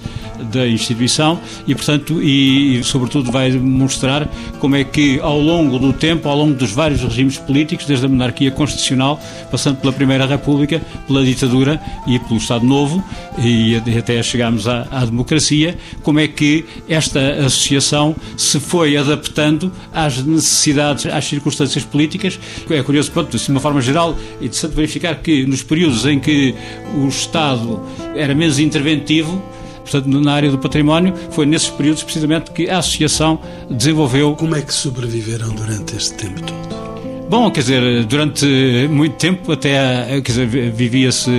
da 0.51 0.67
instituição 0.67 1.39
e, 1.67 1.73
portanto, 1.73 2.21
e, 2.21 2.77
e 2.77 2.83
sobretudo 2.83 3.31
vai 3.31 3.51
mostrar 3.53 4.27
como 4.59 4.75
é 4.75 4.83
que 4.83 5.19
ao 5.21 5.39
longo 5.39 5.79
do 5.79 5.91
tempo, 5.93 6.29
ao 6.29 6.37
longo 6.37 6.53
dos 6.53 6.71
vários 6.71 7.01
regimes 7.01 7.39
políticos, 7.39 7.87
desde 7.87 8.05
a 8.05 8.09
monarquia 8.09 8.51
constitucional, 8.51 9.19
passando 9.49 9.77
pela 9.77 9.91
Primeira 9.91 10.27
República, 10.27 10.79
pela 11.07 11.25
ditadura 11.25 11.81
e 12.05 12.19
pelo 12.19 12.37
Estado 12.37 12.63
Novo 12.63 13.03
e 13.39 13.75
até 13.97 14.21
chegarmos 14.21 14.67
à, 14.67 14.85
à 14.91 15.05
democracia, 15.05 15.77
como 16.03 16.19
é 16.19 16.27
que 16.27 16.65
esta 16.87 17.19
associação 17.45 18.15
se 18.37 18.59
foi 18.59 18.97
adaptando 18.97 19.71
às 19.93 20.23
necessidades, 20.23 21.05
às 21.05 21.25
circunstâncias 21.25 21.83
políticas. 21.83 22.39
É 22.69 22.83
curioso, 22.83 23.11
pronto, 23.11 23.37
de 23.37 23.51
uma 23.51 23.59
forma 23.59 23.81
geral, 23.81 24.17
e 24.39 24.49
de 24.49 24.67
verificar 24.67 25.15
que 25.15 25.45
nos 25.45 25.63
períodos 25.63 26.05
em 26.05 26.19
que 26.19 26.53
o 26.95 27.07
Estado 27.07 27.81
era 28.15 28.35
menos 28.35 28.59
interventivo, 28.59 29.41
portanto, 29.79 30.07
na 30.07 30.33
área 30.33 30.51
do 30.51 30.59
património, 30.59 31.13
foi 31.31 31.45
nesses 31.45 31.69
períodos 31.69 32.03
precisamente 32.03 32.51
que 32.51 32.69
a 32.69 32.79
associação 32.79 33.39
desenvolveu. 33.69 34.35
Como 34.35 34.55
é 34.55 34.61
que 34.61 34.73
sobreviveram 34.73 35.49
durante 35.49 35.95
este 35.95 36.13
tempo 36.15 36.41
todo? 36.41 36.80
Bom, 37.31 37.49
quer 37.49 37.61
dizer, 37.61 38.03
durante 38.03 38.45
muito 38.89 39.15
tempo 39.15 39.53
até 39.53 40.19
vivia-se 40.75 41.31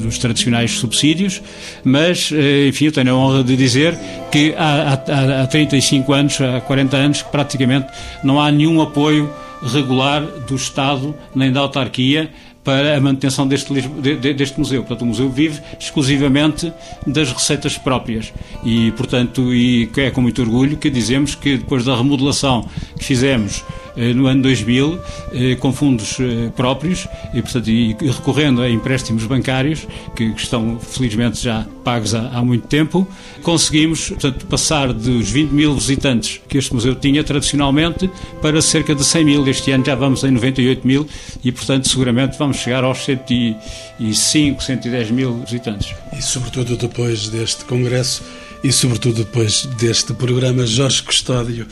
dos 0.00 0.18
tradicionais 0.18 0.70
subsídios, 0.78 1.42
mas, 1.82 2.30
eh, 2.32 2.68
enfim, 2.68 2.84
eu 2.84 2.92
tenho 2.92 3.10
a 3.10 3.16
honra 3.16 3.42
de 3.42 3.56
dizer 3.56 3.98
que 4.30 4.54
há, 4.56 4.92
há, 4.92 5.42
há 5.42 5.46
35 5.48 6.12
anos, 6.12 6.40
há 6.40 6.60
40 6.60 6.96
anos, 6.96 7.22
que 7.22 7.28
praticamente 7.32 7.88
não 8.22 8.40
há 8.40 8.52
nenhum 8.52 8.80
apoio 8.80 9.28
regular 9.64 10.22
do 10.46 10.54
Estado 10.54 11.12
nem 11.34 11.50
da 11.50 11.58
autarquia 11.58 12.30
para 12.62 12.96
a 12.96 13.00
manutenção 13.00 13.48
deste, 13.48 13.72
deste 13.72 14.58
museu. 14.58 14.82
Portanto, 14.82 15.02
o 15.02 15.06
museu 15.06 15.28
vive 15.28 15.60
exclusivamente 15.78 16.72
das 17.04 17.32
receitas 17.32 17.76
próprias 17.76 18.32
e, 18.64 18.90
portanto, 18.92 19.52
e 19.52 19.90
é 19.96 20.10
com 20.12 20.22
muito 20.22 20.40
orgulho 20.40 20.76
que 20.76 20.88
dizemos 20.88 21.34
que 21.34 21.58
depois 21.58 21.84
da 21.84 21.94
remodelação 21.94 22.66
que 22.98 23.04
fizemos 23.04 23.62
eh, 23.62 23.83
no 24.14 24.26
ano 24.26 24.42
2000 24.42 25.00
eh, 25.32 25.56
com 25.56 25.72
fundos 25.72 26.18
eh, 26.18 26.50
próprios 26.56 27.06
e, 27.32 27.40
portanto, 27.40 27.68
e 27.68 27.96
recorrendo 28.00 28.60
a 28.62 28.68
empréstimos 28.68 29.24
bancários 29.24 29.86
que, 30.14 30.24
estão 30.36 30.78
felizmente 30.78 31.42
já 31.42 31.66
pagos 31.84 32.14
há, 32.14 32.28
há, 32.30 32.42
muito 32.42 32.66
tempo, 32.66 33.06
conseguimos 33.42 34.08
portanto, 34.08 34.46
passar 34.46 34.92
dos 34.92 35.30
20 35.30 35.50
mil 35.50 35.74
visitantes 35.74 36.40
que 36.48 36.58
este 36.58 36.74
museu 36.74 36.94
tinha 36.94 37.22
tradicionalmente 37.22 38.10
para 38.42 38.60
cerca 38.60 38.94
de 38.94 39.04
100 39.04 39.24
mil. 39.24 39.46
Este 39.46 39.70
ano 39.70 39.84
já 39.84 39.94
vamos 39.94 40.24
em 40.24 40.30
98 40.30 40.86
mil 40.86 41.06
e, 41.42 41.52
portanto, 41.52 41.88
seguramente 41.88 42.38
vamos 42.38 42.56
chegar 42.56 42.84
aos 42.84 43.04
105, 43.04 44.62
110 44.62 45.10
mil 45.10 45.38
visitantes. 45.40 45.94
E, 46.16 46.22
sobretudo, 46.22 46.76
depois 46.76 47.28
deste 47.28 47.64
congresso 47.64 48.22
e, 48.62 48.72
sobretudo, 48.72 49.24
depois 49.24 49.66
deste 49.78 50.14
programa, 50.14 50.66
Jorge 50.66 51.02
Custódio 51.02 51.66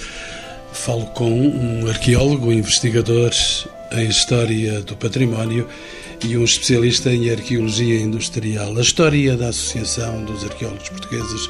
Falo 0.73 1.07
com 1.07 1.31
um 1.31 1.87
arqueólogo, 1.89 2.53
investigador 2.53 3.31
em 3.93 4.09
História 4.09 4.81
do 4.81 4.97
Património 4.97 5.69
e 6.25 6.37
um 6.37 6.45
especialista 6.45 7.13
em 7.13 7.31
Arqueologia 7.31 8.01
Industrial. 8.01 8.77
A 8.77 8.81
história 8.81 9.37
da 9.37 9.49
Associação 9.49 10.25
dos 10.25 10.45
Arqueólogos 10.45 10.89
Portugueses 10.89 11.49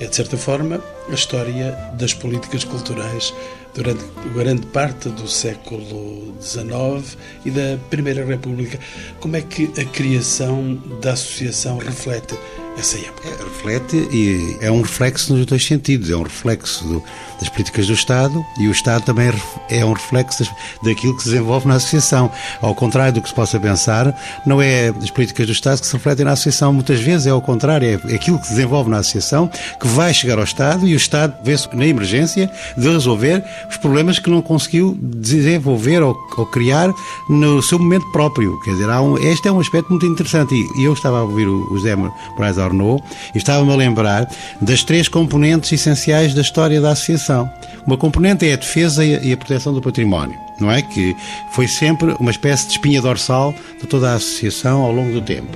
é, 0.00 0.06
de 0.06 0.16
certa 0.16 0.36
forma, 0.36 0.82
a 1.10 1.14
história 1.14 1.72
das 1.94 2.14
políticas 2.14 2.64
culturais 2.64 3.34
durante 3.74 4.02
grande 4.34 4.66
parte 4.66 5.10
do 5.10 5.28
século 5.28 6.34
XIX 6.40 7.18
e 7.44 7.50
da 7.50 7.78
Primeira 7.90 8.24
República. 8.24 8.78
Como 9.20 9.36
é 9.36 9.42
que 9.42 9.70
a 9.78 9.84
criação 9.84 10.74
da 11.00 11.12
associação 11.12 11.78
reflete 11.78 12.34
essa 12.80 12.98
época? 12.98 13.28
É, 13.28 13.44
reflete 13.44 13.96
e 14.10 14.56
é 14.60 14.70
um 14.70 14.80
reflexo 14.80 15.34
nos 15.34 15.46
dois 15.46 15.64
sentidos. 15.64 16.10
É 16.10 16.16
um 16.16 16.22
reflexo 16.22 16.82
do, 16.84 17.02
das 17.38 17.48
políticas 17.48 17.86
do 17.86 17.92
Estado 17.92 18.44
e 18.58 18.66
o 18.66 18.72
Estado 18.72 19.04
também 19.04 19.28
é, 19.68 19.78
é 19.78 19.84
um 19.84 19.92
reflexo 19.92 20.44
daquilo 20.82 21.16
que 21.16 21.22
se 21.22 21.30
desenvolve 21.30 21.68
na 21.68 21.74
associação. 21.74 22.30
Ao 22.60 22.74
contrário 22.74 23.14
do 23.14 23.22
que 23.22 23.28
se 23.28 23.34
possa 23.34 23.60
pensar, 23.60 24.18
não 24.46 24.60
é 24.60 24.88
as 24.88 25.10
políticas 25.10 25.46
do 25.46 25.52
Estado 25.52 25.80
que 25.80 25.86
se 25.86 25.92
refletem 25.92 26.24
na 26.24 26.32
associação. 26.32 26.72
Muitas 26.72 27.00
vezes 27.00 27.26
é 27.26 27.30
ao 27.30 27.42
contrário, 27.42 28.00
é 28.08 28.14
aquilo 28.14 28.38
que 28.38 28.46
se 28.46 28.54
desenvolve 28.54 28.90
na 28.90 28.98
associação 28.98 29.48
que 29.78 29.86
vai 29.86 30.12
chegar 30.12 30.38
ao 30.38 30.44
Estado 30.44 30.86
e 30.86 30.94
o 30.94 30.96
Estado 30.96 31.34
vê-se 31.44 31.68
na 31.76 31.86
emergência 31.86 32.50
de 32.76 32.88
resolver 32.88 33.44
os 33.68 33.76
problemas 33.76 34.18
que 34.18 34.30
não 34.30 34.40
conseguiu 34.40 34.98
desenvolver 35.00 36.02
ou, 36.02 36.16
ou 36.36 36.46
criar 36.46 36.92
no 37.28 37.62
seu 37.62 37.78
momento 37.78 38.10
próprio. 38.10 38.58
Quer 38.60 38.72
dizer, 38.72 38.88
um, 38.88 39.18
este 39.18 39.48
é 39.48 39.52
um 39.52 39.60
aspecto 39.60 39.90
muito 39.90 40.06
interessante. 40.06 40.54
E 40.76 40.84
eu 40.84 40.94
estava 40.94 41.18
a 41.18 41.22
ouvir 41.22 41.46
o, 41.46 41.70
o 41.70 41.76
José 41.76 41.94
Moraes 41.94 42.58
Arnaud 42.70 43.02
e 43.34 43.38
estava-me 43.38 43.72
a 43.72 43.76
lembrar 43.76 44.28
das 44.60 44.82
três 44.82 45.08
componentes 45.08 45.72
essenciais 45.72 46.34
da 46.34 46.40
história 46.40 46.80
da 46.80 46.92
associação. 46.92 47.50
Uma 47.86 47.96
componente 47.96 48.48
é 48.48 48.52
a 48.52 48.56
defesa 48.56 49.04
e 49.04 49.32
a 49.32 49.36
proteção 49.36 49.72
do 49.72 49.80
património, 49.80 50.38
não 50.58 50.70
é? 50.70 50.82
Que 50.82 51.16
foi 51.52 51.66
sempre 51.66 52.14
uma 52.18 52.30
espécie 52.30 52.66
de 52.66 52.72
espinha 52.72 53.00
dorsal 53.00 53.54
de 53.80 53.86
toda 53.86 54.12
a 54.12 54.14
associação 54.14 54.82
ao 54.82 54.92
longo 54.92 55.12
do 55.12 55.22
tempo. 55.22 55.48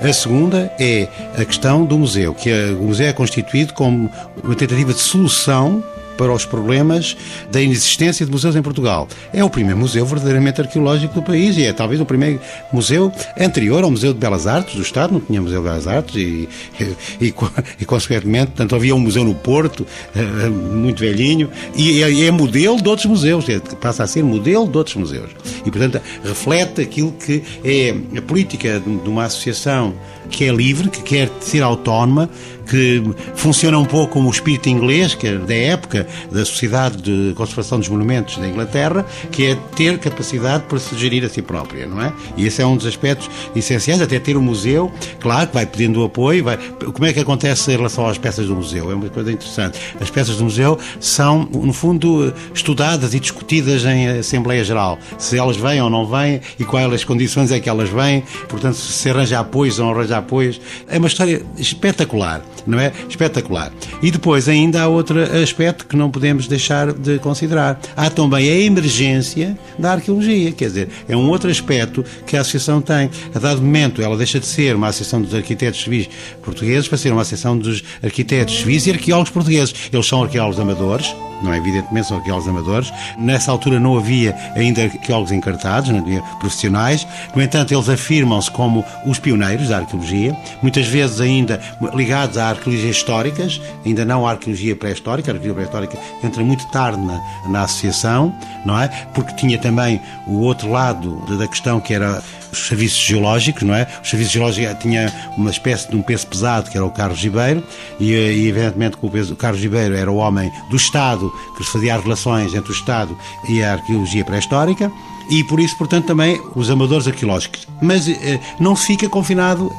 A 0.00 0.12
segunda 0.12 0.72
é 0.78 1.08
a 1.36 1.44
questão 1.44 1.84
do 1.84 1.98
museu, 1.98 2.32
que 2.34 2.50
o 2.72 2.84
museu 2.84 3.08
é 3.08 3.12
constituído 3.12 3.74
como 3.74 4.10
uma 4.42 4.54
tentativa 4.54 4.92
de 4.92 5.00
solução 5.00 5.82
para 6.18 6.32
os 6.32 6.44
problemas 6.44 7.16
da 7.50 7.62
inexistência 7.62 8.26
de 8.26 8.32
museus 8.32 8.56
em 8.56 8.60
Portugal. 8.60 9.08
É 9.32 9.42
o 9.42 9.48
primeiro 9.48 9.78
museu 9.78 10.04
verdadeiramente 10.04 10.60
arqueológico 10.60 11.14
do 11.14 11.22
país 11.22 11.56
e 11.56 11.64
é 11.64 11.72
talvez 11.72 12.00
o 12.00 12.04
primeiro 12.04 12.40
museu 12.72 13.10
anterior 13.38 13.84
ao 13.84 13.90
Museu 13.90 14.12
de 14.12 14.18
Belas 14.18 14.46
Artes 14.46 14.74
do 14.74 14.82
Estado, 14.82 15.12
não 15.12 15.20
tinha 15.20 15.40
Museu 15.40 15.62
de 15.62 15.68
Belas 15.68 15.86
Artes 15.86 16.16
e, 16.16 16.48
e, 17.20 17.28
e, 17.28 17.34
e 17.80 17.84
consequentemente, 17.84 18.52
tanto 18.56 18.74
havia 18.74 18.94
um 18.94 18.98
museu 18.98 19.24
no 19.24 19.34
Porto, 19.34 19.86
eh, 20.14 20.48
muito 20.48 20.98
velhinho, 20.98 21.48
e 21.76 22.02
é, 22.02 22.26
é 22.26 22.30
modelo 22.30 22.82
de 22.82 22.88
outros 22.88 23.06
museus, 23.06 23.48
é, 23.48 23.60
passa 23.80 24.02
a 24.02 24.06
ser 24.06 24.24
modelo 24.24 24.66
de 24.66 24.76
outros 24.76 24.96
museus. 24.96 25.30
E, 25.64 25.70
portanto, 25.70 26.00
reflete 26.24 26.80
aquilo 26.80 27.12
que 27.12 27.42
é 27.64 27.94
a 28.18 28.22
política 28.22 28.80
de 28.80 29.08
uma 29.08 29.24
associação 29.24 29.94
que 30.30 30.44
é 30.44 30.52
livre, 30.52 30.88
que 30.88 31.02
quer 31.02 31.30
ser 31.40 31.62
autónoma, 31.62 32.28
que 32.68 33.02
funciona 33.34 33.78
um 33.78 33.84
pouco 33.84 34.12
como 34.12 34.28
o 34.28 34.30
espírito 34.30 34.68
inglês, 34.68 35.14
que 35.14 35.26
é 35.26 35.36
da 35.36 35.54
época 35.54 36.06
da 36.30 36.44
Sociedade 36.44 36.98
de 36.98 37.34
Conservação 37.34 37.78
dos 37.78 37.88
Monumentos 37.88 38.36
da 38.36 38.46
Inglaterra, 38.46 39.04
que 39.32 39.46
é 39.46 39.58
ter 39.74 39.98
capacidade 39.98 40.64
para 40.68 40.78
se 40.78 40.94
gerir 40.96 41.24
a 41.24 41.28
si 41.28 41.40
própria, 41.40 41.86
não 41.86 42.00
é? 42.02 42.12
E 42.36 42.46
esse 42.46 42.60
é 42.60 42.66
um 42.66 42.76
dos 42.76 42.86
aspectos 42.86 43.30
essenciais, 43.56 44.02
até 44.02 44.18
ter 44.18 44.36
um 44.36 44.42
museu, 44.42 44.92
claro 45.18 45.48
que 45.48 45.54
vai 45.54 45.64
pedindo 45.64 46.04
apoio, 46.04 46.44
vai... 46.44 46.56
como 46.56 47.06
é 47.06 47.12
que 47.12 47.20
acontece 47.20 47.72
em 47.72 47.76
relação 47.76 48.06
às 48.06 48.18
peças 48.18 48.46
do 48.46 48.54
museu? 48.54 48.90
É 48.90 48.94
uma 48.94 49.08
coisa 49.08 49.32
interessante. 49.32 49.78
As 50.00 50.10
peças 50.10 50.36
do 50.36 50.44
museu 50.44 50.78
são, 51.00 51.48
no 51.50 51.72
fundo, 51.72 52.32
estudadas 52.54 53.14
e 53.14 53.20
discutidas 53.20 53.84
em 53.84 54.08
Assembleia 54.18 54.62
Geral, 54.62 54.98
se 55.16 55.38
elas 55.38 55.56
vêm 55.56 55.80
ou 55.80 55.88
não 55.88 56.06
vêm 56.06 56.40
e 56.58 56.64
quais 56.64 56.92
as 56.92 57.04
condições 57.04 57.50
é 57.50 57.58
que 57.58 57.68
elas 57.68 57.88
vêm, 57.88 58.22
portanto, 58.48 58.74
se 58.74 59.08
arranja 59.08 59.40
apoios 59.40 59.78
ou 59.78 59.86
não 59.86 59.92
arranja 59.94 60.17
apoios. 60.18 60.60
É 60.88 60.98
uma 60.98 61.08
história 61.08 61.42
espetacular 61.56 62.42
não 62.68 62.78
é? 62.78 62.92
Espetacular. 63.08 63.72
E 64.02 64.10
depois 64.10 64.48
ainda 64.48 64.82
há 64.82 64.88
outro 64.88 65.20
aspecto 65.42 65.86
que 65.86 65.96
não 65.96 66.10
podemos 66.10 66.46
deixar 66.46 66.92
de 66.92 67.18
considerar. 67.18 67.80
Há 67.96 68.10
também 68.10 68.48
a 68.48 68.60
emergência 68.60 69.58
da 69.78 69.92
arqueologia, 69.92 70.52
quer 70.52 70.66
dizer, 70.66 70.88
é 71.08 71.16
um 71.16 71.28
outro 71.30 71.50
aspecto 71.50 72.04
que 72.26 72.36
a 72.36 72.42
Associação 72.42 72.80
tem. 72.82 73.10
A 73.34 73.38
dado 73.38 73.62
momento, 73.62 74.02
ela 74.02 74.16
deixa 74.16 74.38
de 74.38 74.46
ser 74.46 74.76
uma 74.76 74.88
Associação 74.88 75.22
dos 75.22 75.34
Arquitetos 75.34 75.82
Civis 75.82 76.08
Portugueses 76.42 76.86
para 76.86 76.98
ser 76.98 77.10
uma 77.10 77.22
Associação 77.22 77.56
dos 77.56 77.82
Arquitetos 78.02 78.58
Civis 78.58 78.86
e 78.86 78.90
Arqueólogos 78.90 79.30
Portugueses. 79.30 79.74
Eles 79.90 80.06
são 80.06 80.22
arqueólogos 80.22 80.60
amadores, 80.60 81.14
não 81.42 81.52
é? 81.52 81.56
Evidentemente 81.58 82.06
são 82.06 82.18
arqueólogos 82.18 82.48
amadores. 82.48 82.92
Nessa 83.16 83.50
altura 83.50 83.78
não 83.80 83.96
havia 83.96 84.34
ainda 84.54 84.84
arqueólogos 84.84 85.32
encartados, 85.32 85.90
não 85.90 86.00
havia 86.00 86.22
profissionais. 86.38 87.06
No 87.34 87.42
entanto, 87.42 87.72
eles 87.72 87.88
afirmam-se 87.88 88.50
como 88.50 88.84
os 89.06 89.18
pioneiros 89.18 89.68
da 89.68 89.78
arqueologia, 89.78 90.36
muitas 90.62 90.86
vezes 90.86 91.20
ainda 91.20 91.60
ligados 91.94 92.38
à 92.38 92.50
arqueologia 92.50 92.90
históricas, 92.90 93.60
ainda 93.84 94.04
não 94.04 94.26
à 94.26 94.30
arqueologia 94.30 94.76
pré-histórica. 94.76 95.30
A 95.30 95.34
arqueologia 95.34 95.54
pré-histórica 95.54 95.98
entra 96.22 96.42
muito 96.42 96.66
tarde 96.70 97.00
na, 97.00 97.20
na 97.48 97.62
associação, 97.62 98.34
não 98.64 98.78
é? 98.78 98.88
Porque 99.14 99.34
tinha 99.34 99.58
também 99.58 100.00
o 100.26 100.40
outro 100.40 100.70
lado 100.70 101.22
da 101.36 101.46
questão 101.46 101.80
que 101.80 101.94
era 101.94 102.22
os 102.52 102.66
serviços 102.66 102.98
geológicos, 102.98 103.62
não 103.62 103.74
é? 103.74 103.86
Os 104.02 104.08
serviços 104.08 104.32
geológicos 104.32 104.78
tinha 104.80 105.12
uma 105.36 105.50
espécie 105.50 105.88
de 105.88 105.96
um 105.96 106.02
peso 106.02 106.26
pesado 106.26 106.70
que 106.70 106.76
era 106.76 106.86
o 106.86 106.90
Carlos 106.90 107.22
Ribeiro 107.22 107.62
e, 107.98 108.12
e 108.12 108.48
evidentemente 108.48 108.96
que 108.96 109.06
o, 109.06 109.10
peso, 109.10 109.34
o 109.34 109.36
Carlos 109.36 109.60
Ribeiro 109.60 109.94
era 109.94 110.10
o 110.10 110.16
homem 110.16 110.50
do 110.70 110.76
Estado 110.76 111.30
que 111.56 111.64
fazia 111.64 111.94
as 111.94 112.02
relações 112.02 112.54
entre 112.54 112.70
o 112.70 112.74
Estado 112.74 113.16
e 113.48 113.62
a 113.62 113.74
arqueologia 113.74 114.24
pré-histórica 114.24 114.90
e 115.28 115.44
por 115.44 115.60
isso, 115.60 115.76
portanto, 115.76 116.06
também 116.06 116.40
os 116.54 116.70
amadores 116.70 117.06
arqueológicos. 117.06 117.66
Mas 117.80 118.08
eh, 118.08 118.40
não 118.58 118.74
fica 118.74 119.08
confinado, 119.08 119.72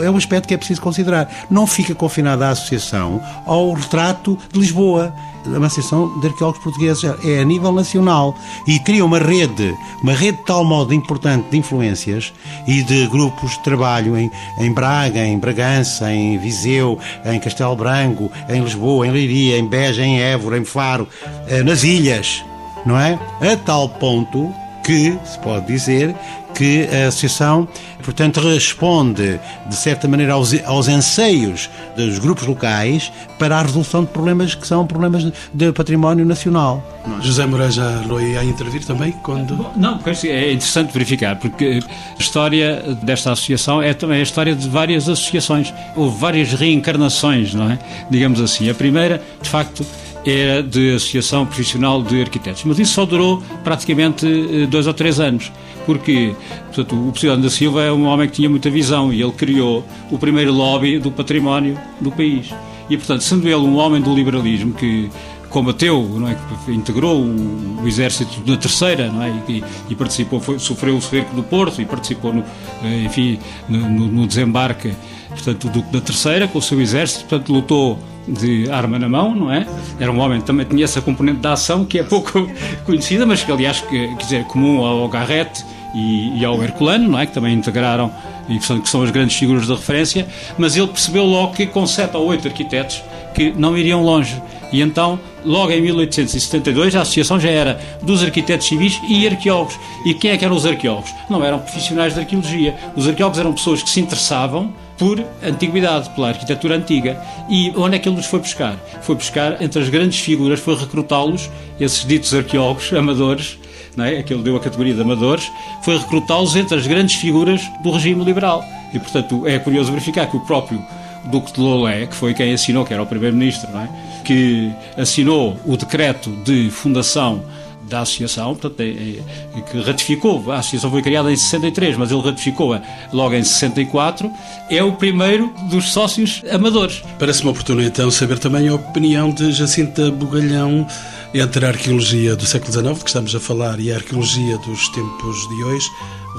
é 0.00 0.10
um 0.10 0.16
aspecto 0.16 0.46
que 0.46 0.54
é 0.54 0.56
preciso 0.56 0.80
considerar, 0.80 1.46
não 1.50 1.66
fica 1.66 1.94
confinado 1.94 2.44
a 2.44 2.50
associação 2.50 3.20
ao 3.46 3.72
retrato 3.72 4.38
de 4.52 4.58
Lisboa 4.58 5.12
uma 5.46 5.66
associação 5.66 6.20
de 6.20 6.26
arqueólogos 6.28 6.62
portugueses 6.62 7.04
é 7.24 7.40
a 7.40 7.44
nível 7.44 7.72
nacional 7.72 8.34
e 8.66 8.78
cria 8.78 9.04
uma 9.04 9.18
rede, 9.18 9.74
uma 10.02 10.12
rede 10.12 10.38
de 10.38 10.44
tal 10.44 10.64
modo 10.64 10.94
importante 10.94 11.50
de 11.50 11.58
influências 11.58 12.32
e 12.66 12.82
de 12.82 13.06
grupos 13.08 13.52
de 13.52 13.60
trabalho 13.60 14.16
em, 14.16 14.30
em 14.58 14.72
Braga, 14.72 15.24
em 15.24 15.38
Bragança, 15.38 16.12
em 16.12 16.38
Viseu, 16.38 16.98
em 17.24 17.40
Castelo 17.40 17.76
Branco, 17.76 18.30
em 18.48 18.62
Lisboa, 18.62 19.06
em 19.06 19.10
Leiria, 19.10 19.58
em 19.58 19.66
Beja, 19.66 20.04
em 20.04 20.20
Évora, 20.20 20.58
em 20.58 20.64
Faro, 20.64 21.08
eh, 21.48 21.62
nas 21.62 21.82
ilhas, 21.82 22.44
não 22.86 22.98
é? 22.98 23.18
A 23.40 23.56
tal 23.56 23.88
ponto 23.88 24.52
que 24.82 25.18
se 25.24 25.38
pode 25.38 25.66
dizer 25.66 26.14
que 26.54 26.86
a 26.88 27.08
associação, 27.08 27.66
portanto, 28.04 28.40
responde 28.40 29.40
de 29.66 29.74
certa 29.74 30.06
maneira 30.06 30.34
aos, 30.34 30.52
aos 30.64 30.88
anseios 30.88 31.70
dos 31.96 32.18
grupos 32.18 32.46
locais 32.46 33.10
para 33.38 33.58
a 33.58 33.62
resolução 33.62 34.04
de 34.04 34.10
problemas 34.10 34.54
que 34.54 34.66
são 34.66 34.86
problemas 34.86 35.24
de 35.52 35.72
património 35.72 36.24
nacional. 36.24 36.84
José 37.20 37.46
Moraes 37.46 37.74
já 37.74 37.90
não 38.02 38.20
ia 38.20 38.44
intervir 38.44 38.84
também 38.84 39.12
quando 39.22 39.66
não 39.76 39.98
porque 39.98 40.28
é 40.28 40.52
interessante 40.52 40.92
verificar 40.92 41.36
porque 41.36 41.80
a 42.16 42.20
história 42.20 42.82
desta 43.02 43.32
associação 43.32 43.82
é 43.82 43.92
também 43.92 44.20
a 44.20 44.22
história 44.22 44.54
de 44.54 44.68
várias 44.68 45.08
associações. 45.08 45.72
Houve 45.96 46.18
várias 46.18 46.52
reencarnações 46.52 47.54
não 47.54 47.70
é? 47.70 47.78
Digamos 48.08 48.40
assim. 48.40 48.70
A 48.70 48.74
primeira 48.74 49.22
de 49.40 49.48
facto 49.48 49.84
era 50.24 50.62
de 50.62 50.94
Associação 50.94 51.46
Profissional 51.46 52.02
de 52.02 52.20
Arquitetos. 52.20 52.64
Mas 52.64 52.78
isso 52.78 52.94
só 52.94 53.04
durou 53.04 53.42
praticamente 53.64 54.26
eh, 54.26 54.66
dois 54.66 54.86
ou 54.86 54.94
três 54.94 55.18
anos, 55.18 55.52
porque 55.84 56.34
portanto, 56.66 57.08
o 57.08 57.12
Presidente 57.12 57.42
da 57.42 57.50
Silva 57.50 57.82
é 57.82 57.92
um 57.92 58.04
homem 58.04 58.28
que 58.28 58.34
tinha 58.34 58.48
muita 58.48 58.70
visão 58.70 59.12
e 59.12 59.20
ele 59.20 59.32
criou 59.32 59.84
o 60.10 60.18
primeiro 60.18 60.52
lobby 60.52 60.98
do 60.98 61.10
património 61.10 61.78
do 62.00 62.10
país. 62.10 62.52
E, 62.88 62.96
portanto, 62.96 63.22
sendo 63.22 63.46
ele 63.46 63.56
um 63.56 63.76
homem 63.76 64.00
do 64.00 64.14
liberalismo 64.14 64.74
que 64.74 65.10
combateu, 65.48 66.02
não 66.02 66.28
é, 66.28 66.36
que 66.64 66.72
integrou 66.72 67.20
o, 67.20 67.82
o 67.82 67.86
exército 67.86 68.42
na 68.46 68.56
terceira, 68.56 69.10
não 69.10 69.22
é, 69.22 69.30
e, 69.48 69.62
e 69.90 69.94
participou, 69.94 70.40
foi, 70.40 70.58
sofreu 70.58 70.96
o 70.96 71.02
cerco 71.02 71.36
do 71.36 71.42
Porto 71.42 71.80
e 71.80 71.84
participou, 71.84 72.32
no, 72.32 72.42
eh, 72.82 73.04
enfim, 73.04 73.38
no, 73.68 73.78
no 73.88 74.26
desembarque, 74.26 74.94
portanto, 75.32 75.68
do 75.68 75.72
Duque 75.72 75.92
da 75.92 76.00
Terceira 76.00 76.48
com 76.48 76.58
o 76.58 76.62
seu 76.62 76.80
exército, 76.80 77.24
portanto, 77.26 77.52
lutou 77.52 77.98
de 78.26 78.70
arma 78.70 78.98
na 78.98 79.08
mão, 79.08 79.34
não 79.34 79.52
é? 79.52 79.66
Era 79.98 80.10
um 80.10 80.20
homem 80.20 80.40
que 80.40 80.46
também 80.46 80.64
tinha 80.64 80.84
essa 80.84 81.00
componente 81.00 81.40
da 81.40 81.52
ação 81.52 81.84
que 81.84 81.98
é 81.98 82.02
pouco 82.02 82.48
conhecida, 82.86 83.26
mas 83.26 83.42
que 83.42 83.50
aliás 83.50 83.80
que, 83.80 84.08
quer 84.08 84.16
dizer, 84.16 84.44
comum 84.44 84.84
ao 84.84 85.08
Garrett 85.08 85.64
e, 85.94 86.38
e, 86.40 86.44
ao 86.44 86.62
Herculano, 86.62 87.08
não 87.08 87.18
é? 87.18 87.26
Que 87.26 87.32
também 87.32 87.54
integraram 87.54 88.12
e 88.48 88.58
que 88.58 88.88
são 88.88 89.02
as 89.02 89.10
grandes 89.10 89.36
figuras 89.36 89.66
de 89.66 89.72
referência, 89.72 90.26
mas 90.58 90.76
ele 90.76 90.88
percebeu 90.88 91.24
logo 91.24 91.54
que 91.54 91.66
com 91.66 91.86
sete 91.86 92.16
ou 92.16 92.26
oito 92.26 92.48
arquitetos 92.48 93.02
que 93.34 93.52
não 93.52 93.76
iriam 93.76 94.02
longe. 94.02 94.40
E 94.72 94.80
então, 94.80 95.20
logo 95.44 95.70
em 95.70 95.80
1872, 95.82 96.96
a 96.96 97.02
associação 97.02 97.38
já 97.38 97.50
era 97.50 97.78
dos 98.02 98.22
arquitetos 98.22 98.66
civis 98.66 98.98
e 99.06 99.26
arqueólogos. 99.26 99.78
E 100.06 100.14
quem 100.14 100.30
é 100.30 100.36
que 100.38 100.44
eram 100.44 100.56
os 100.56 100.64
arqueólogos? 100.64 101.14
Não 101.28 101.44
eram 101.44 101.58
profissionais 101.58 102.14
de 102.14 102.20
arqueologia. 102.20 102.74
Os 102.96 103.06
arqueólogos 103.06 103.38
eram 103.38 103.52
pessoas 103.52 103.82
que 103.82 103.90
se 103.90 104.00
interessavam 104.00 104.72
por 105.02 105.18
antiguidade, 105.42 106.10
pela 106.10 106.28
arquitetura 106.28 106.76
antiga. 106.76 107.20
E 107.50 107.72
onde 107.74 107.96
é 107.96 107.98
que 107.98 108.08
ele 108.08 108.14
nos 108.14 108.26
foi 108.26 108.38
buscar? 108.38 108.76
Foi 109.00 109.16
buscar 109.16 109.60
entre 109.60 109.82
as 109.82 109.88
grandes 109.88 110.20
figuras, 110.20 110.60
foi 110.60 110.76
recrutá-los, 110.76 111.50
esses 111.80 112.06
ditos 112.06 112.32
arqueólogos 112.32 112.92
amadores, 112.92 113.58
não 113.96 114.04
é? 114.04 114.22
que 114.22 114.32
ele 114.32 114.44
deu 114.44 114.54
a 114.54 114.60
categoria 114.60 114.94
de 114.94 115.00
amadores, 115.00 115.50
foi 115.82 115.98
recrutá-los 115.98 116.54
entre 116.54 116.78
as 116.78 116.86
grandes 116.86 117.16
figuras 117.16 117.62
do 117.82 117.90
regime 117.90 118.24
liberal. 118.24 118.64
E, 118.94 118.98
portanto, 119.00 119.44
é 119.44 119.58
curioso 119.58 119.90
verificar 119.90 120.30
que 120.30 120.36
o 120.36 120.40
próprio 120.46 120.80
Duque 121.24 121.52
de 121.52 121.60
Lolé, 121.60 122.06
que 122.06 122.14
foi 122.14 122.32
quem 122.32 122.52
assinou, 122.52 122.84
que 122.84 122.94
era 122.94 123.02
o 123.02 123.06
primeiro-ministro, 123.06 123.68
é? 123.76 123.88
que 124.22 124.72
assinou 124.96 125.58
o 125.66 125.76
decreto 125.76 126.30
de 126.44 126.70
fundação 126.70 127.42
da 127.88 128.00
associação, 128.00 128.54
portanto, 128.54 128.80
é, 128.80 128.88
é, 128.88 129.60
que 129.60 129.80
ratificou, 129.80 130.50
a 130.50 130.58
associação 130.58 130.90
foi 130.90 131.02
criada 131.02 131.30
em 131.30 131.36
63, 131.36 131.96
mas 131.96 132.10
ele 132.10 132.20
ratificou-a 132.20 132.82
logo 133.12 133.34
em 133.34 133.42
64, 133.42 134.30
é 134.70 134.82
o 134.82 134.92
primeiro 134.92 135.52
dos 135.68 135.92
sócios 135.92 136.42
amadores. 136.50 137.02
Parece-me 137.18 137.50
oportuno 137.50 137.82
então 137.82 138.10
saber 138.10 138.38
também 138.38 138.68
a 138.68 138.74
opinião 138.74 139.30
de 139.30 139.52
Jacinta 139.52 140.10
Bugalhão 140.10 140.86
entre 141.34 141.64
a 141.64 141.68
arqueologia 141.70 142.36
do 142.36 142.44
século 142.44 142.72
XIX, 142.72 143.02
que 143.02 143.08
estamos 143.08 143.34
a 143.34 143.40
falar, 143.40 143.80
e 143.80 143.90
a 143.90 143.96
arqueologia 143.96 144.58
dos 144.58 144.88
tempos 144.90 145.48
de 145.48 145.64
hoje, 145.64 145.86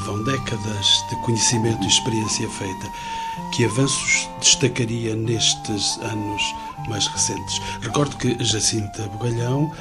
vão 0.05 0.23
décadas 0.23 1.03
de 1.09 1.15
conhecimento 1.23 1.83
e 1.83 1.87
experiência 1.87 2.47
feita. 2.49 2.87
Que 3.51 3.65
avanços 3.65 4.29
destacaria 4.39 5.15
nestes 5.15 5.97
anos 6.01 6.43
mais 6.87 7.07
recentes? 7.07 7.61
Recordo 7.81 8.15
que 8.17 8.43
Jacinta 8.43 9.03
Bugalhão 9.13 9.71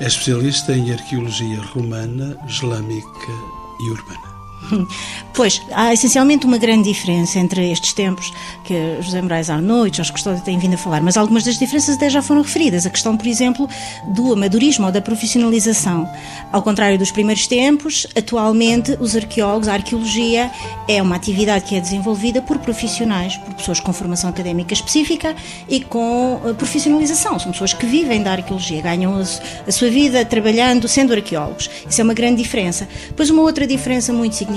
é 0.00 0.06
especialista 0.06 0.72
em 0.72 0.92
arqueologia 0.92 1.60
romana, 1.72 2.36
islâmica 2.48 3.32
e 3.80 3.90
urbana. 3.90 4.33
Pois, 5.34 5.60
há 5.72 5.92
essencialmente 5.92 6.46
uma 6.46 6.58
grande 6.58 6.88
diferença 6.88 7.40
entre 7.40 7.68
estes 7.68 7.92
tempos 7.92 8.32
que 8.62 9.02
José 9.02 9.20
Moraes 9.20 9.50
Arnaud 9.50 9.90
e 9.90 9.96
Jorge 9.96 10.12
Custódio 10.12 10.44
têm 10.44 10.58
vindo 10.58 10.74
a 10.74 10.78
falar, 10.78 11.02
mas 11.02 11.16
algumas 11.16 11.42
das 11.42 11.58
diferenças 11.58 11.96
até 11.96 12.08
já 12.08 12.22
foram 12.22 12.40
referidas. 12.40 12.86
A 12.86 12.90
questão, 12.90 13.16
por 13.16 13.26
exemplo, 13.26 13.68
do 14.06 14.32
amadorismo 14.32 14.86
ou 14.86 14.92
da 14.92 15.00
profissionalização. 15.00 16.08
Ao 16.52 16.62
contrário 16.62 16.96
dos 16.96 17.10
primeiros 17.10 17.48
tempos, 17.48 18.06
atualmente 18.16 18.96
os 19.00 19.16
arqueólogos, 19.16 19.66
a 19.66 19.72
arqueologia 19.72 20.52
é 20.86 21.02
uma 21.02 21.16
atividade 21.16 21.64
que 21.64 21.74
é 21.74 21.80
desenvolvida 21.80 22.40
por 22.40 22.58
profissionais, 22.58 23.36
por 23.36 23.54
pessoas 23.54 23.80
com 23.80 23.92
formação 23.92 24.30
académica 24.30 24.72
específica 24.72 25.34
e 25.68 25.80
com 25.80 26.40
eh, 26.44 26.52
profissionalização. 26.52 27.40
São 27.40 27.50
pessoas 27.50 27.72
que 27.72 27.86
vivem 27.86 28.22
da 28.22 28.30
arqueologia, 28.30 28.80
ganham 28.80 29.20
a 29.66 29.72
sua 29.72 29.90
vida 29.90 30.24
trabalhando, 30.24 30.86
sendo 30.86 31.12
arqueólogos. 31.12 31.68
Isso 31.90 32.00
é 32.00 32.04
uma 32.04 32.14
grande 32.14 32.40
diferença. 32.40 32.86
Depois, 33.08 33.30
uma 33.30 33.42
outra 33.42 33.66
diferença 33.66 34.12
muito 34.12 34.36
significativa 34.36 34.53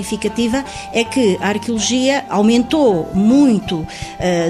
é 0.93 1.03
que 1.03 1.37
a 1.41 1.49
arqueologia 1.49 2.25
aumentou 2.29 3.09
muito, 3.13 3.77
uh, 3.77 3.87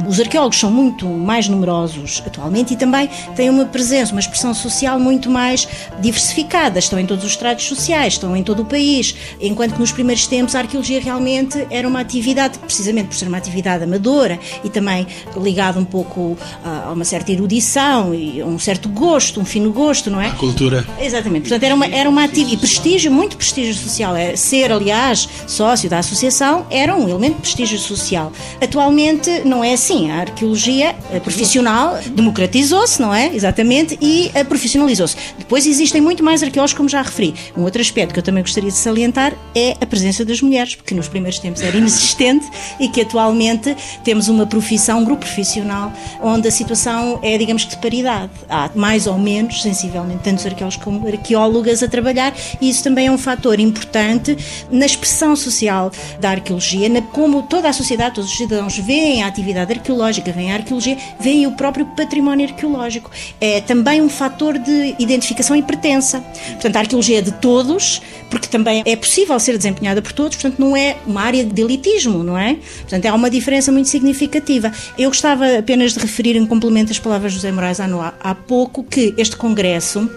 os 0.07 0.19
arqueólogos 0.19 0.59
são 0.59 0.71
muito 0.71 1.05
mais 1.07 1.47
numerosos 1.47 2.23
atualmente 2.25 2.73
e 2.73 2.77
também 2.77 3.09
têm 3.35 3.49
uma 3.49 3.65
presença, 3.65 4.11
uma 4.11 4.19
expressão 4.19 4.53
social 4.53 4.99
muito 4.99 5.29
mais 5.29 5.67
diversificada, 5.99 6.79
estão 6.79 6.99
em 6.99 7.05
todos 7.05 7.23
os 7.23 7.31
estratos 7.31 7.65
sociais, 7.65 8.13
estão 8.13 8.35
em 8.35 8.43
todo 8.43 8.61
o 8.61 8.65
país, 8.65 9.15
enquanto 9.41 9.73
que 9.73 9.79
nos 9.79 9.91
primeiros 9.91 10.27
tempos 10.27 10.55
a 10.55 10.59
arqueologia 10.59 11.01
realmente 11.01 11.67
era 11.69 11.87
uma 11.87 11.99
atividade, 11.99 12.59
precisamente 12.59 13.07
por 13.07 13.15
ser 13.15 13.27
uma 13.27 13.37
atividade 13.37 13.83
amadora 13.83 14.39
e 14.63 14.69
também 14.69 15.07
ligada 15.35 15.79
um 15.79 15.85
pouco 15.85 16.37
a 16.63 16.91
uma 16.91 17.05
certa 17.05 17.31
erudição 17.31 18.13
e 18.13 18.41
a 18.41 18.45
um 18.45 18.59
certo 18.59 18.89
gosto, 18.89 19.39
um 19.39 19.45
fino 19.45 19.71
gosto, 19.71 20.09
não 20.09 20.21
é? 20.21 20.27
A 20.27 20.31
cultura. 20.31 20.85
Exatamente, 20.99 21.49
portanto 21.49 21.63
era 21.63 21.75
uma, 21.75 21.85
era 21.85 22.09
uma 22.09 22.23
atividade, 22.23 22.55
e 22.55 22.57
prestígio, 22.57 23.11
muito 23.11 23.37
prestígio 23.37 23.73
social, 23.73 24.15
é 24.15 24.35
ser 24.35 24.71
aliás 24.71 25.26
sócio 25.45 25.89
da 25.89 25.99
associação 25.99 26.65
era 26.69 26.95
um 26.95 27.07
elemento 27.07 27.35
de 27.35 27.41
prestígio 27.41 27.77
social. 27.77 28.31
Atualmente 28.61 29.41
não 29.45 29.63
é 29.63 29.73
assim. 29.73 30.11
A 30.11 30.21
arqueologia 30.21 30.95
profissional 31.23 31.97
democratizou-se, 32.11 33.01
não 33.01 33.13
é? 33.13 33.33
Exatamente, 33.33 33.97
e 34.01 34.31
eh, 34.33 34.43
profissionalizou-se. 34.43 35.15
Depois 35.37 35.65
existem 35.65 36.01
muito 36.01 36.23
mais 36.23 36.43
arqueólogos, 36.43 36.73
como 36.73 36.89
já 36.89 37.01
referi. 37.01 37.33
Um 37.55 37.63
outro 37.63 37.81
aspecto 37.81 38.13
que 38.13 38.19
eu 38.19 38.23
também 38.23 38.43
gostaria 38.43 38.69
de 38.69 38.77
salientar 38.77 39.33
é 39.55 39.75
a 39.81 39.85
presença 39.85 40.23
das 40.23 40.41
mulheres, 40.41 40.75
porque 40.75 40.93
nos 40.93 41.07
primeiros 41.07 41.39
tempos 41.39 41.61
era 41.61 41.77
inexistente 41.77 42.45
e 42.79 42.87
que 42.87 43.01
atualmente 43.01 43.75
temos 44.03 44.27
uma 44.27 44.45
profissão, 44.45 44.99
um 44.99 45.05
grupo 45.05 45.25
profissional, 45.25 45.91
onde 46.21 46.47
a 46.47 46.51
situação 46.51 47.19
é, 47.21 47.37
digamos 47.37 47.63
que, 47.65 47.71
de 47.71 47.81
paridade. 47.81 48.31
Há 48.49 48.69
mais 48.75 49.07
ou 49.07 49.17
menos, 49.17 49.61
sensivelmente, 49.61 50.23
tantos 50.23 50.45
arqueólogos 50.45 50.77
como 50.83 51.07
arqueólogas 51.07 51.83
a 51.83 51.87
trabalhar, 51.87 52.33
e 52.61 52.69
isso 52.69 52.83
também 52.83 53.07
é 53.07 53.11
um 53.11 53.17
fator 53.17 53.59
importante 53.59 54.37
na 54.69 54.85
expressão 54.85 55.16
social 55.35 55.91
da 56.19 56.31
arqueologia, 56.31 56.89
como 57.11 57.43
toda 57.43 57.69
a 57.69 57.73
sociedade, 57.73 58.15
todos 58.15 58.31
os 58.31 58.37
cidadãos 58.37 58.77
veem 58.77 59.23
a 59.23 59.27
atividade 59.27 59.73
arqueológica, 59.73 60.31
veem 60.31 60.51
a 60.51 60.55
arqueologia, 60.55 60.97
veem 61.19 61.47
o 61.47 61.51
próprio 61.53 61.85
património 61.85 62.47
arqueológico. 62.47 63.09
É 63.39 63.61
também 63.61 64.01
um 64.01 64.09
fator 64.09 64.57
de 64.57 64.95
identificação 64.99 65.55
e 65.55 65.63
pertença. 65.63 66.21
Portanto, 66.51 66.75
a 66.75 66.79
arqueologia 66.79 67.19
é 67.19 67.21
de 67.21 67.31
todos, 67.31 68.01
porque 68.29 68.47
também 68.47 68.83
é 68.85 68.95
possível 68.95 69.39
ser 69.39 69.57
desempenhada 69.57 70.01
por 70.01 70.11
todos, 70.11 70.37
portanto, 70.37 70.59
não 70.59 70.75
é 70.75 70.97
uma 71.05 71.21
área 71.21 71.43
de 71.43 71.61
elitismo, 71.61 72.23
não 72.23 72.37
é? 72.37 72.57
Portanto, 72.81 73.05
há 73.05 73.13
uma 73.13 73.29
diferença 73.29 73.71
muito 73.71 73.89
significativa. 73.89 74.71
Eu 74.97 75.09
gostava 75.09 75.57
apenas 75.57 75.93
de 75.93 75.99
referir, 75.99 76.35
em 76.35 76.45
complemento 76.45 76.91
às 76.91 76.99
palavras 76.99 77.31
de 77.31 77.37
José 77.37 77.51
Moraes 77.51 77.79
Anoa, 77.79 78.13
há 78.19 78.35
pouco, 78.35 78.83
que 78.83 79.13
este 79.17 79.35
congresso 79.35 80.09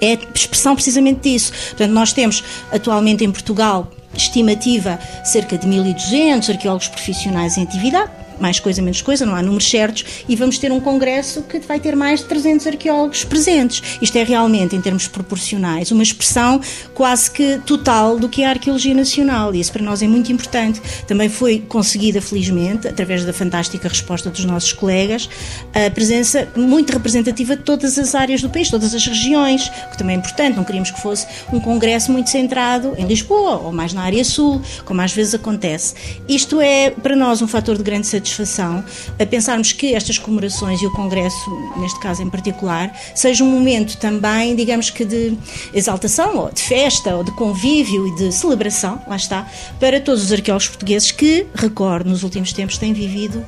é 0.00 0.18
expressão 0.34 0.74
precisamente 0.74 1.20
disso. 1.20 1.52
Portanto, 1.70 1.92
nós 1.92 2.12
temos 2.12 2.44
atualmente 2.70 3.24
em 3.24 3.30
Portugal 3.30 3.90
estimativa 4.14 4.98
cerca 5.24 5.56
de 5.56 5.66
1.200 5.66 6.50
arqueólogos 6.50 6.88
profissionais 6.88 7.56
em 7.56 7.62
atividade 7.62 8.10
mais 8.40 8.60
coisa, 8.60 8.80
menos 8.80 9.02
coisa, 9.02 9.26
não 9.26 9.34
há 9.34 9.42
números 9.42 9.68
certos, 9.68 10.24
e 10.28 10.36
vamos 10.36 10.58
ter 10.58 10.70
um 10.72 10.80
congresso 10.80 11.42
que 11.42 11.58
vai 11.60 11.80
ter 11.80 11.96
mais 11.96 12.20
de 12.20 12.26
300 12.26 12.66
arqueólogos 12.66 13.24
presentes. 13.24 13.98
Isto 14.00 14.16
é 14.16 14.22
realmente, 14.22 14.76
em 14.76 14.80
termos 14.80 15.08
proporcionais, 15.08 15.90
uma 15.90 16.02
expressão 16.02 16.60
quase 16.94 17.30
que 17.30 17.60
total 17.66 18.18
do 18.18 18.28
que 18.28 18.42
é 18.42 18.46
a 18.46 18.50
arqueologia 18.50 18.94
nacional, 18.94 19.54
e 19.54 19.60
isso 19.60 19.72
para 19.72 19.82
nós 19.82 20.02
é 20.02 20.06
muito 20.06 20.32
importante. 20.32 20.80
Também 21.06 21.28
foi 21.28 21.60
conseguida, 21.68 22.20
felizmente, 22.20 22.88
através 22.88 23.24
da 23.24 23.32
fantástica 23.32 23.88
resposta 23.88 24.30
dos 24.30 24.44
nossos 24.44 24.72
colegas, 24.72 25.28
a 25.74 25.90
presença 25.90 26.48
muito 26.56 26.92
representativa 26.92 27.56
de 27.56 27.62
todas 27.62 27.98
as 27.98 28.14
áreas 28.14 28.40
do 28.40 28.50
país, 28.50 28.70
todas 28.70 28.94
as 28.94 29.06
regiões, 29.06 29.68
que 29.90 29.98
também 29.98 30.16
é 30.16 30.18
importante. 30.18 30.56
Não 30.56 30.64
queríamos 30.64 30.90
que 30.90 31.00
fosse 31.00 31.26
um 31.52 31.60
congresso 31.60 32.12
muito 32.12 32.30
centrado 32.30 32.94
em 32.96 33.06
Lisboa 33.06 33.58
ou 33.58 33.72
mais 33.72 33.92
na 33.92 34.02
área 34.02 34.24
sul, 34.24 34.62
como 34.84 35.00
às 35.00 35.12
vezes 35.12 35.34
acontece. 35.34 35.94
Isto 36.28 36.60
é, 36.60 36.90
para 36.90 37.16
nós, 37.16 37.42
um 37.42 37.48
fator 37.48 37.76
de 37.76 37.82
grande 37.82 38.06
satisfação 38.06 38.27
satisfação 38.28 38.84
a 39.18 39.26
pensarmos 39.26 39.72
que 39.72 39.94
estas 39.94 40.18
comemorações 40.18 40.80
e 40.82 40.86
o 40.86 40.92
Congresso, 40.92 41.50
neste 41.76 41.98
caso 42.00 42.22
em 42.22 42.28
particular, 42.28 42.94
seja 43.14 43.42
um 43.42 43.50
momento 43.50 43.96
também, 43.96 44.54
digamos 44.54 44.90
que 44.90 45.04
de 45.04 45.36
exaltação, 45.72 46.36
ou 46.36 46.52
de 46.52 46.60
festa, 46.60 47.16
ou 47.16 47.24
de 47.24 47.30
convívio 47.32 48.06
e 48.08 48.14
de 48.16 48.32
celebração, 48.32 49.00
lá 49.06 49.16
está, 49.16 49.48
para 49.80 50.00
todos 50.00 50.22
os 50.24 50.32
arqueólogos 50.32 50.68
portugueses 50.68 51.10
que, 51.10 51.46
recordo, 51.54 52.10
nos 52.10 52.22
últimos 52.22 52.52
tempos 52.52 52.78
têm 52.78 52.92
vivido 52.92 53.44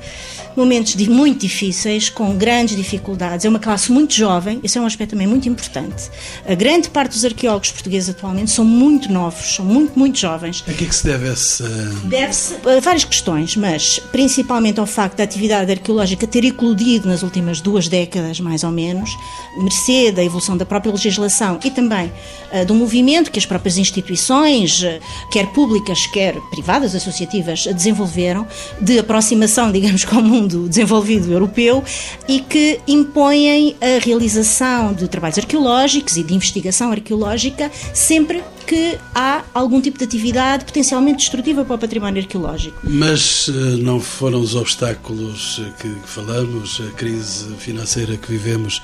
momentos 0.57 0.95
muito 1.07 1.41
difíceis, 1.41 2.09
com 2.09 2.37
grandes 2.37 2.77
dificuldades. 2.77 3.45
É 3.45 3.49
uma 3.49 3.59
classe 3.59 3.91
muito 3.91 4.15
jovem, 4.15 4.61
esse 4.63 4.79
é 4.79 4.81
um 4.81 4.87
aspecto 4.87 5.13
também 5.13 5.27
muito 5.27 5.49
importante. 5.49 6.11
A 6.47 6.55
grande 6.55 6.91
parte 6.91 7.13
dos 7.13 7.25
arqueólogos 7.25 7.71
portugueses 7.71 8.11
atualmente 8.11 8.51
são 8.51 8.65
muito 8.65 9.13
novos, 9.13 9.55
são 9.55 9.65
muito, 9.65 9.99
muito 9.99 10.19
jovens. 10.19 10.65
A 10.69 10.73
que 10.73 10.85
é 10.85 10.87
que 10.87 10.95
se 10.95 11.05
deve 11.05 11.29
essa... 11.29 11.69
Deve-se 12.05 12.55
a 12.67 12.81
várias 12.81 13.05
questões, 13.05 13.57
mas 13.57 14.01
principalmente 14.13 14.70
ao 14.79 14.87
facto 14.87 15.17
da 15.17 15.25
atividade 15.25 15.71
arqueológica 15.71 16.27
ter 16.27 16.45
eclodido 16.45 17.09
nas 17.09 17.23
últimas 17.23 17.61
duas 17.61 17.89
décadas, 17.89 18.39
mais 18.41 18.63
ou 18.63 18.71
menos, 18.71 19.11
mercê 19.57 20.13
da 20.13 20.23
evolução 20.23 20.57
da 20.57 20.67
própria 20.67 20.93
legislação 20.93 21.59
e 21.65 21.71
também 21.71 22.13
uh, 22.53 22.65
do 22.67 22.75
movimento 22.75 23.31
que 23.31 23.39
as 23.39 23.47
próprias 23.47 23.79
instituições, 23.79 24.83
uh, 24.83 25.01
quer 25.33 25.47
públicas, 25.49 26.07
quer 26.07 26.37
privadas, 26.51 26.95
associativas, 26.95 27.65
desenvolveram, 27.67 28.47
de 28.81 28.99
aproximação, 28.99 29.71
digamos, 29.73 30.05
com 30.05 30.17
o 30.17 30.23
mundo 30.23 30.69
desenvolvido 30.69 31.33
europeu 31.33 31.83
e 32.29 32.41
que 32.41 32.81
impõem 32.87 33.77
a 33.81 34.05
realização 34.05 34.93
de 34.93 35.09
trabalhos 35.09 35.39
arqueológicos 35.39 36.17
e 36.17 36.23
de 36.23 36.35
investigação 36.35 36.93
arqueológica 36.93 37.71
sempre 37.95 38.43
que 38.71 38.97
há 39.13 39.43
algum 39.53 39.81
tipo 39.81 39.99
de 39.99 40.05
atividade 40.05 40.65
potencialmente 40.65 41.19
destrutiva 41.19 41.65
para 41.65 41.75
o 41.75 41.79
património 41.79 42.23
arqueológico. 42.23 42.79
Mas 42.85 43.49
uh, 43.49 43.53
não 43.79 43.99
foram 43.99 44.41
os 44.41 44.55
obstáculos 44.61 45.61
que 45.81 45.89
falamos, 46.05 46.81
a 46.81 46.93
crise 46.97 47.57
financeira 47.57 48.17
que 48.17 48.31
vivemos, 48.31 48.83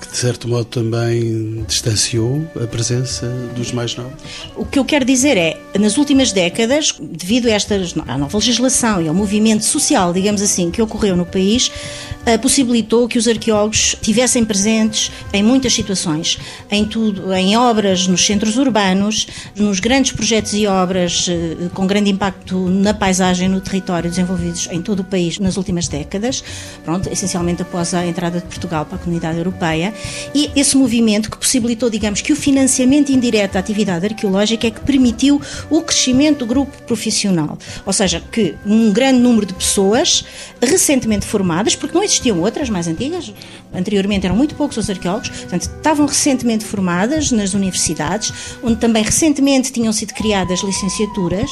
que 0.00 0.10
de 0.10 0.16
certo 0.16 0.48
modo 0.48 0.64
também 0.64 1.64
distanciou 1.66 2.44
a 2.62 2.66
presença 2.66 3.26
dos 3.54 3.72
mais 3.72 3.94
novos? 3.96 4.12
O 4.56 4.64
que 4.64 4.78
eu 4.78 4.84
quero 4.84 5.04
dizer 5.04 5.36
é, 5.36 5.60
nas 5.78 5.96
últimas 5.96 6.32
décadas, 6.32 6.94
devido 7.00 7.46
a 7.46 7.52
esta 7.52 7.78
à 8.06 8.18
nova 8.18 8.36
legislação 8.36 9.02
e 9.02 9.08
ao 9.08 9.14
movimento 9.14 9.64
social, 9.64 10.12
digamos 10.12 10.42
assim, 10.42 10.70
que 10.70 10.80
ocorreu 10.80 11.16
no 11.16 11.26
país, 11.26 11.68
uh, 11.68 12.38
possibilitou 12.40 13.08
que 13.08 13.18
os 13.18 13.26
arqueólogos 13.26 13.96
tivessem 14.00 14.44
presentes 14.44 15.10
em 15.32 15.42
muitas 15.42 15.72
situações, 15.72 16.38
em 16.70 16.84
tudo, 16.84 17.32
em 17.34 17.56
obras 17.56 18.06
nos 18.06 18.24
centros 18.24 18.56
urbanos, 18.56 19.26
nos 19.56 19.80
grandes 19.80 20.12
projetos 20.12 20.54
e 20.54 20.66
obras 20.66 21.28
uh, 21.28 21.70
com 21.70 21.86
grande 21.86 22.10
impacto 22.10 22.68
na 22.68 22.94
paisagem, 22.94 23.48
no 23.48 23.60
território, 23.60 24.10
desenvolvidos 24.10 24.68
em 24.70 24.80
todo 24.82 25.00
o 25.00 25.04
país 25.04 25.38
nas 25.38 25.56
últimas 25.56 25.88
décadas, 25.88 26.42
pronto, 26.84 27.08
essencialmente 27.08 27.62
após 27.62 27.94
a 27.94 28.06
entrada 28.06 28.40
de 28.40 28.46
Portugal 28.46 28.84
para 28.84 28.96
a 28.96 28.98
Comunidade 28.98 29.38
Europeia, 29.38 29.87
e 30.34 30.50
esse 30.54 30.76
movimento 30.76 31.30
que 31.30 31.38
possibilitou, 31.38 31.90
digamos, 31.90 32.20
que 32.20 32.32
o 32.32 32.36
financiamento 32.36 33.10
indireto 33.10 33.52
da 33.52 33.60
atividade 33.60 34.06
arqueológica 34.06 34.66
é 34.66 34.70
que 34.70 34.80
permitiu 34.80 35.40
o 35.70 35.82
crescimento 35.82 36.38
do 36.38 36.46
grupo 36.46 36.82
profissional, 36.82 37.58
ou 37.84 37.92
seja, 37.92 38.22
que 38.32 38.54
um 38.66 38.92
grande 38.92 39.20
número 39.20 39.46
de 39.46 39.54
pessoas 39.54 40.24
recentemente 40.60 41.26
formadas, 41.26 41.74
porque 41.74 41.94
não 41.94 42.02
existiam 42.02 42.40
outras 42.40 42.68
mais 42.68 42.86
antigas, 42.88 43.32
anteriormente 43.72 44.26
eram 44.26 44.36
muito 44.36 44.54
poucos 44.54 44.76
os 44.76 44.90
arqueólogos, 44.90 45.28
portanto, 45.28 45.62
estavam 45.62 46.06
recentemente 46.06 46.64
formadas 46.64 47.30
nas 47.30 47.54
universidades, 47.54 48.32
onde 48.62 48.76
também 48.76 49.02
recentemente 49.02 49.72
tinham 49.72 49.92
sido 49.92 50.14
criadas 50.14 50.60
licenciaturas, 50.60 51.50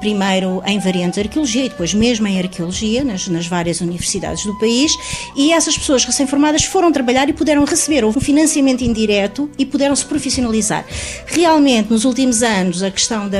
primeiro 0.00 0.62
em 0.66 0.78
variantes 0.78 1.14
de 1.14 1.20
arqueologia 1.20 1.64
e 1.64 1.68
depois 1.68 1.94
mesmo 1.94 2.26
em 2.26 2.38
arqueologia, 2.38 3.04
nas, 3.04 3.28
nas 3.28 3.46
várias 3.46 3.80
universidades 3.80 4.44
do 4.44 4.58
país, 4.58 4.92
e 5.34 5.52
essas 5.52 5.76
pessoas 5.76 6.04
recém-formadas 6.04 6.64
foram 6.64 6.92
trabalhar 6.92 7.28
e 7.28 7.32
puderam 7.32 7.64
receber 7.76 8.04
um 8.04 8.12
financiamento 8.12 8.82
indireto 8.82 9.48
e 9.58 9.64
puderam 9.64 9.94
se 9.94 10.04
profissionalizar. 10.04 10.84
Realmente, 11.26 11.90
nos 11.90 12.04
últimos 12.04 12.42
anos, 12.42 12.82
a 12.82 12.90
questão 12.90 13.28
da, 13.28 13.38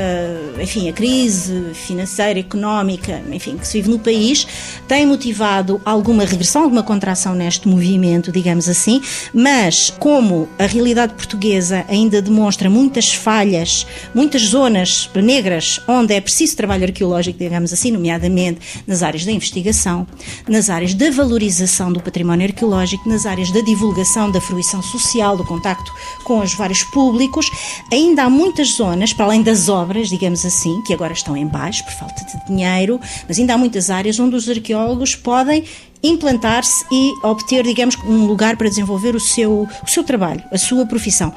enfim, 0.61 0.89
a 0.89 0.93
crise 0.93 1.71
financeira, 1.75 2.39
económica, 2.39 3.23
enfim, 3.33 3.57
que 3.57 3.67
se 3.67 3.79
vive 3.79 3.91
no 3.91 3.99
país, 3.99 4.47
tem 4.87 5.07
motivado 5.07 5.81
alguma 5.85 6.25
regressão, 6.25 6.63
alguma 6.63 6.83
contração 6.83 7.35
neste 7.35 7.67
movimento, 7.67 8.31
digamos 8.31 8.69
assim, 8.69 9.01
mas 9.33 9.91
como 9.99 10.49
a 10.59 10.67
realidade 10.67 11.15
portuguesa 11.15 11.85
ainda 11.89 12.21
demonstra 12.23 12.69
muitas 12.71 13.13
falhas 13.13 13.87
muitas 14.15 14.43
zonas 14.43 15.11
negras 15.15 15.81
onde 15.87 16.15
é 16.15 16.21
preciso 16.21 16.57
trabalho 16.57 16.85
arqueológico, 16.85 17.39
digamos 17.39 17.73
assim, 17.73 17.91
nomeadamente 17.91 18.61
nas 18.87 19.03
áreas 19.03 19.25
da 19.25 19.33
investigação, 19.33 20.07
nas 20.49 20.71
áreas 20.71 20.95
da 20.95 21.11
valorização 21.11 21.93
do 21.93 22.01
património 22.01 22.47
arqueológico, 22.47 23.09
nas 23.09 23.27
áreas 23.27 23.51
da 23.51 23.61
divulgação, 23.61 24.26
da 24.31 24.41
fruição 24.41 24.83
social, 24.83 25.37
do 25.37 25.45
contacto 25.45 25.93
com 26.25 26.41
os 26.41 26.55
vários 26.55 26.83
públicos. 26.83 27.51
Ainda 27.93 28.25
há 28.25 28.31
muitas 28.31 28.69
zonas, 28.69 29.13
para 29.13 29.27
além 29.27 29.43
das 29.43 29.69
obras, 29.69 30.09
digamos 30.09 30.45
assim, 30.45 30.83
que 30.83 30.93
agora 30.93 31.13
estão 31.13 31.37
em 31.37 31.47
baixo 31.47 31.85
por 31.85 31.93
falta 31.93 32.25
de 32.25 32.47
dinheiro, 32.47 33.01
mas 33.29 33.39
ainda 33.39 33.55
há 33.55 33.59
muitas 33.59 33.91
áreas 33.91 34.19
onde 34.19 34.37
os 34.37 34.49
arqueólogos 34.49 35.15
podem 35.15 35.65
implantar-se 36.03 36.85
e 36.91 37.13
obter, 37.23 37.65
digamos, 37.65 37.97
um 38.05 38.27
lugar 38.27 38.57
para 38.57 38.69
desenvolver 38.69 39.15
o 39.15 39.21
seu, 39.21 39.69
o 39.83 39.91
seu 39.91 40.05
trabalho, 40.05 40.43
a 40.53 40.59
sua 40.59 40.87
profissão. 40.87 41.33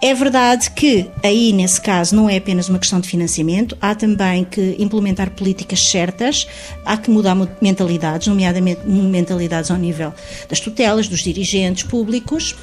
É 0.00 0.12
verdade 0.12 0.70
que 0.72 1.10
aí, 1.22 1.52
nesse 1.52 1.80
caso, 1.80 2.14
não 2.14 2.28
é 2.28 2.36
apenas 2.36 2.68
uma 2.68 2.78
questão 2.78 3.00
de 3.00 3.08
financiamento, 3.08 3.76
há 3.80 3.94
também 3.94 4.44
que 4.44 4.76
implementar 4.78 5.30
políticas 5.30 5.88
certas, 5.88 6.46
há 6.84 6.96
que 6.96 7.10
mudar 7.10 7.34
mentalidades, 7.62 8.26
nomeadamente 8.28 8.86
mentalidades 8.86 9.70
ao 9.70 9.78
nível 9.78 10.12
das 10.48 10.60
tutelas, 10.60 11.08
dos 11.08 11.20
dirigentes 11.20 11.84
públicos, 11.84 12.54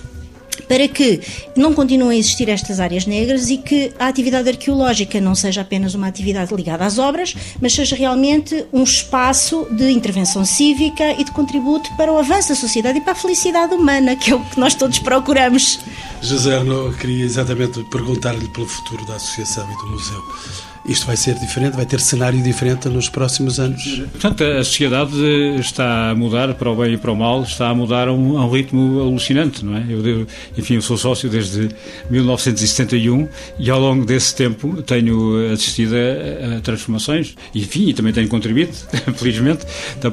para 0.55 0.87
que 0.87 1.19
não 1.55 1.73
continuem 1.73 2.17
a 2.17 2.19
existir 2.19 2.49
estas 2.49 2.79
áreas 2.79 3.05
negras 3.05 3.49
e 3.49 3.57
que 3.57 3.91
a 3.99 4.07
atividade 4.07 4.49
arqueológica 4.49 5.19
não 5.19 5.35
seja 5.35 5.61
apenas 5.61 5.93
uma 5.93 6.07
atividade 6.07 6.53
ligada 6.53 6.85
às 6.85 6.97
obras, 6.97 7.35
mas 7.61 7.73
seja 7.73 7.95
realmente 7.95 8.65
um 8.71 8.83
espaço 8.83 9.67
de 9.71 9.91
intervenção 9.91 10.45
cívica 10.45 11.11
e 11.19 11.23
de 11.23 11.31
contributo 11.31 11.89
para 11.95 12.11
o 12.11 12.17
avanço 12.17 12.49
da 12.49 12.55
sociedade 12.55 12.99
e 12.99 13.01
para 13.01 13.13
a 13.13 13.15
felicidade 13.15 13.73
humana, 13.73 14.15
que 14.15 14.31
é 14.31 14.35
o 14.35 14.43
que 14.43 14.59
nós 14.59 14.75
todos 14.75 14.99
procuramos. 14.99 15.79
José 16.21 16.57
Arnaud, 16.57 16.95
queria 16.97 17.25
exatamente 17.25 17.83
perguntar-lhe 17.83 18.47
pelo 18.49 18.67
futuro 18.67 19.05
da 19.05 19.15
associação 19.15 19.67
e 19.71 19.77
do 19.77 19.87
museu. 19.91 20.72
Isto 20.85 21.05
vai 21.05 21.15
ser 21.15 21.35
diferente, 21.35 21.75
vai 21.75 21.85
ter 21.85 21.99
cenário 22.01 22.41
diferente 22.43 22.89
nos 22.89 23.07
próximos 23.07 23.59
anos. 23.59 24.01
Portanto, 24.11 24.43
a 24.43 24.63
sociedade 24.63 25.15
está 25.57 26.09
a 26.09 26.15
mudar 26.15 26.53
para 26.55 26.69
o 26.69 26.75
bem 26.75 26.93
e 26.93 26.97
para 26.97 27.11
o 27.11 27.15
mal, 27.15 27.43
está 27.43 27.69
a 27.69 27.75
mudar 27.75 28.09
a 28.09 28.13
um, 28.13 28.37
a 28.37 28.45
um 28.45 28.51
ritmo 28.51 28.99
alucinante, 28.99 29.63
não 29.63 29.77
é? 29.77 29.85
Eu, 29.89 30.27
enfim, 30.57 30.75
eu 30.75 30.81
sou 30.81 30.97
sócio 30.97 31.29
desde 31.29 31.69
1971 32.09 33.29
e 33.57 33.69
ao 33.69 33.79
longo 33.79 34.05
desse 34.05 34.35
tempo 34.35 34.81
tenho 34.81 35.53
assistido 35.53 35.93
a, 35.95 36.57
a 36.57 36.61
transformações, 36.61 37.33
e, 37.55 37.59
enfim, 37.59 37.87
e 37.89 37.93
também 37.93 38.11
tenho 38.11 38.27
contribuído, 38.27 38.73
felizmente, 39.15 39.65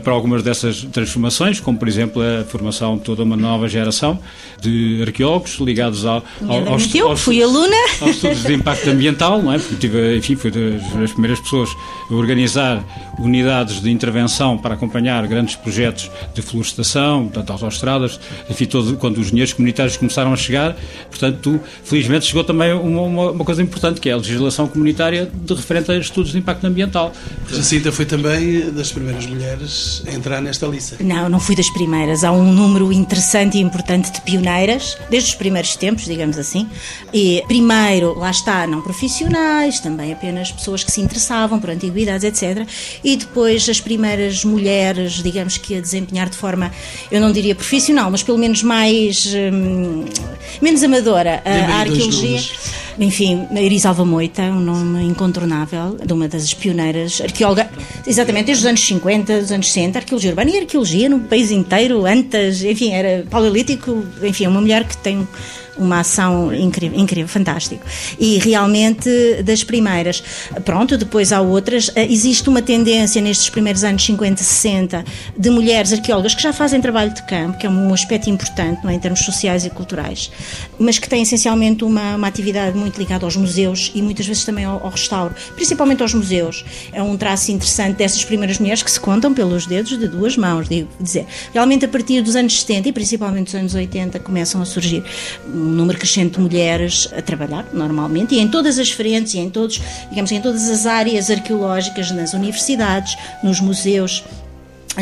para 0.03 0.12
algumas 0.12 0.43
dessas 0.43 0.85
transformações, 0.85 1.59
como 1.59 1.79
por 1.79 1.89
exemplo 1.89 2.23
a 2.23 2.45
formação 2.45 2.97
de 2.97 3.03
toda 3.03 3.25
uma 3.25 3.37
nova 3.37 3.68
geração 3.68 4.21
de 4.61 5.03
arqueólogos 5.03 5.59
ligados 5.59 6.05
ao, 6.05 6.25
ao, 6.47 6.68
aos, 6.68 6.95
eu, 6.95 7.09
aos, 7.09 7.21
fui 7.21 7.43
aluna. 7.43 7.77
aos 8.01 8.11
estudos 8.12 8.45
de 8.45 8.55
impacto 8.55 8.89
ambiental, 8.89 9.43
não 9.43 9.53
é? 9.53 9.59
Porque 9.59 9.77
tive, 9.77 10.16
enfim, 10.16 10.37
fui 10.37 10.51
das 10.98 11.12
primeiras 11.12 11.40
pessoas 11.40 11.70
a 12.11 12.14
organizar 12.14 12.84
unidades 13.18 13.80
de 13.80 13.90
intervenção 13.90 14.56
para 14.56 14.74
acompanhar 14.74 15.26
grandes 15.26 15.56
projetos 15.56 16.11
de 16.34 16.42
florestação, 16.42 17.26
de 17.26 17.38
autoestradas, 17.38 18.20
enfim, 18.48 18.66
todo, 18.66 18.96
quando 18.96 19.18
os 19.18 19.26
engenheiros 19.26 19.52
comunitários 19.52 19.96
começaram 19.96 20.32
a 20.32 20.36
chegar. 20.36 20.76
Portanto, 21.08 21.61
felizmente 21.84 22.26
chegou 22.26 22.44
também 22.44 22.72
uma, 22.72 23.02
uma, 23.02 23.30
uma, 23.30 23.44
coisa 23.44 23.62
importante, 23.62 24.00
que 24.00 24.08
é 24.08 24.12
a 24.12 24.16
legislação 24.16 24.66
comunitária 24.66 25.30
de 25.32 25.54
referente 25.54 25.90
a 25.90 25.98
estudos 25.98 26.32
de 26.32 26.38
impacto 26.38 26.66
ambiental. 26.66 27.12
Jacinta 27.50 27.92
foi 27.92 28.04
também 28.04 28.70
das 28.70 28.92
primeiras 28.92 29.26
mulheres 29.26 30.02
a 30.06 30.14
entrar 30.14 30.40
nesta 30.40 30.66
lista. 30.66 30.96
Não, 31.00 31.28
não 31.28 31.40
fui 31.40 31.54
das 31.54 31.68
primeiras. 31.70 32.24
Há 32.24 32.32
um 32.32 32.52
número 32.52 32.92
interessante 32.92 33.58
e 33.58 33.61
importante 33.61 34.12
de 34.12 34.20
pioneiras, 34.22 34.96
desde 35.11 35.30
os 35.30 35.34
primeiros 35.34 35.76
tempos, 35.76 36.04
digamos 36.04 36.38
assim. 36.38 36.68
E 37.12 37.42
primeiro, 37.46 38.18
lá 38.18 38.30
está, 38.30 38.66
não 38.66 38.80
profissionais, 38.80 39.80
também 39.80 40.12
apenas 40.12 40.49
as 40.51 40.53
pessoas 40.53 40.84
que 40.84 40.90
se 40.90 41.01
interessavam 41.01 41.59
por 41.59 41.70
antiguidades, 41.70 42.24
etc. 42.24 42.66
E 43.03 43.16
depois 43.16 43.68
as 43.68 43.80
primeiras 43.80 44.44
mulheres, 44.44 45.22
digamos 45.22 45.57
que 45.57 45.76
a 45.76 45.80
desempenhar 45.80 46.28
de 46.28 46.36
forma, 46.36 46.72
eu 47.11 47.20
não 47.20 47.32
diria 47.32 47.55
profissional, 47.55 48.11
mas 48.11 48.22
pelo 48.22 48.38
menos 48.38 48.62
mais. 48.62 49.26
Hum, 49.34 50.05
menos 50.61 50.82
amadora 50.82 51.42
a, 51.44 51.51
a 51.51 51.80
arqueologia. 51.80 52.40
Enfim, 52.98 53.46
Iris 53.53 53.86
Alva 53.86 54.05
Moita, 54.05 54.42
um 54.42 54.61
nome 54.61 55.05
incontornável, 55.05 55.96
de 56.05 56.12
uma 56.12 56.28
das 56.28 56.53
pioneiras 56.53 57.20
arqueóloga, 57.22 57.70
exatamente 58.07 58.46
desde 58.46 58.64
os 58.64 58.68
anos 58.68 58.84
50, 58.84 59.40
dos 59.40 59.53
anos 59.53 59.72
60, 59.72 60.01
arqueologia 60.01 60.30
urbana 60.30 60.51
e 60.51 60.59
arqueologia 60.59 61.09
no 61.09 61.20
país 61.20 61.51
inteiro, 61.51 62.05
antes, 62.05 62.62
enfim, 62.62 62.92
era 62.92 63.24
paleolítico, 63.30 64.05
enfim, 64.22 64.44
é 64.44 64.48
uma 64.48 64.61
mulher 64.61 64.84
que 64.84 64.98
tem 64.98 65.26
uma 65.81 66.01
ação 66.01 66.55
incrível, 66.55 66.99
incrível, 66.99 67.28
fantástico. 67.28 67.85
E 68.18 68.39
realmente 68.39 69.43
das 69.43 69.64
primeiras. 69.64 70.22
Pronto, 70.64 70.97
depois 70.97 71.33
há 71.33 71.41
outras. 71.41 71.91
Eh, 71.95 72.07
existe 72.11 72.49
uma 72.49 72.62
tendência 72.62 73.20
nestes 73.20 73.49
primeiros 73.49 73.85
anos 73.85 74.05
50, 74.05 74.43
60 74.43 75.05
de 75.37 75.51
mulheres 75.51 75.93
arqueólogas 75.93 76.35
que 76.35 76.43
já 76.43 76.53
fazem 76.53 76.81
trabalho 76.81 77.12
de 77.14 77.22
campo, 77.22 77.59
que 77.59 77.66
é 77.66 77.70
um 77.70 77.93
aspecto 77.93 78.28
importante 78.28 78.83
não 78.83 78.91
é, 78.91 78.95
em 78.95 78.99
termos 78.99 79.20
sociais 79.20 79.64
e 79.64 79.70
culturais, 79.70 80.31
mas 80.78 80.99
que 80.99 81.09
têm 81.09 81.22
essencialmente 81.22 81.85
uma, 81.85 82.16
uma 82.16 82.26
atividade 82.26 82.76
muito 82.76 82.99
ligada 82.99 83.24
aos 83.24 83.37
museus 83.37 83.91
e 83.95 84.03
muitas 84.03 84.26
vezes 84.26 84.45
também 84.45 84.64
ao, 84.64 84.83
ao 84.83 84.91
restauro, 84.91 85.35
principalmente 85.55 86.03
aos 86.03 86.14
museus. 86.14 86.64
É 86.93 87.03
um 87.03 87.16
traço 87.16 87.51
interessante 87.53 87.97
dessas 87.97 88.24
primeiras 88.24 88.59
mulheres 88.59 88.83
que 88.83 88.91
se 88.91 89.01
contam 89.01 89.33
pelos 89.33 89.66
dedos 89.66 89.99
de 89.99 90.09
duas 90.09 90.37
mãos, 90.37 90.68
digo 90.68 90.89
dizer. 91.01 91.26
Realmente 91.53 91.85
a 91.85 91.89
partir 91.89 92.22
dos 92.22 92.37
anos 92.37 92.61
70 92.61 92.89
e 92.89 92.93
principalmente 92.93 93.47
dos 93.47 93.55
anos 93.55 93.74
80 93.74 94.18
começam 94.20 94.61
a 94.61 94.64
surgir 94.64 95.03
número 95.71 95.99
crescente 95.99 96.35
de 96.35 96.41
mulheres 96.41 97.09
a 97.16 97.23
trabalhar 97.23 97.66
normalmente 97.73 98.35
e 98.35 98.41
em 98.41 98.49
todas 98.49 98.79
as 98.79 98.91
frentes 98.91 99.35
e 99.35 99.39
em 99.39 99.51
todos, 99.51 99.81
digamos, 100.09 100.31
em 100.33 100.41
todas 100.41 100.68
as 100.68 100.87
áreas 100.87 101.31
arqueológicas, 101.31 102.11
nas 102.11 102.35
universidades, 102.35 103.16
nos 103.43 103.61
museus 103.61 104.25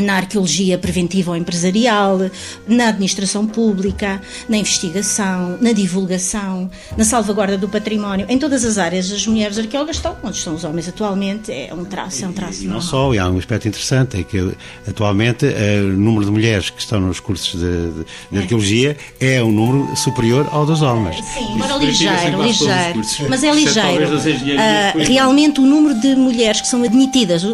na 0.00 0.14
arqueologia 0.14 0.78
preventiva 0.78 1.30
ou 1.30 1.36
empresarial, 1.36 2.18
na 2.66 2.88
administração 2.88 3.46
pública, 3.46 4.20
na 4.48 4.56
investigação, 4.56 5.58
na 5.60 5.72
divulgação, 5.72 6.70
na 6.96 7.04
salvaguarda 7.04 7.56
do 7.56 7.68
património, 7.68 8.26
em 8.28 8.38
todas 8.38 8.64
as 8.64 8.78
áreas 8.78 9.10
as 9.10 9.26
mulheres 9.26 9.58
arqueólogas 9.58 9.96
estão 9.96 10.16
onde 10.22 10.36
estão 10.36 10.54
os 10.54 10.64
homens 10.64 10.88
atualmente, 10.88 11.52
é 11.52 11.72
um 11.72 11.84
traço, 11.84 12.24
é 12.24 12.28
um 12.28 12.32
traço. 12.32 12.64
E, 12.64 12.66
não 12.66 12.80
só, 12.80 13.12
e 13.14 13.18
há 13.18 13.28
um 13.28 13.38
aspecto 13.38 13.68
interessante, 13.68 14.18
é 14.18 14.22
que 14.22 14.52
atualmente 14.86 15.46
eh, 15.46 15.80
o 15.82 15.96
número 15.96 16.24
de 16.24 16.30
mulheres 16.30 16.70
que 16.70 16.80
estão 16.80 17.00
nos 17.00 17.20
cursos 17.20 17.60
de, 17.60 17.90
de, 17.90 18.06
de 18.32 18.38
arqueologia 18.38 18.96
é 19.20 19.42
um 19.42 19.50
número 19.50 19.96
superior 19.96 20.48
ao 20.50 20.66
dos 20.66 20.82
homens. 20.82 21.16
Sim, 21.24 21.54
embora 21.54 21.76
ligeiro, 21.76 22.42
ligeiro, 22.42 23.00
mas 23.28 23.42
é 23.42 23.52
ligeiro. 23.52 24.16
Uh, 24.16 25.04
realmente 25.06 25.60
o 25.60 25.64
número 25.64 25.98
de 26.00 26.14
mulheres 26.14 26.60
que 26.60 26.68
são 26.68 26.82
admitidas, 26.82 27.44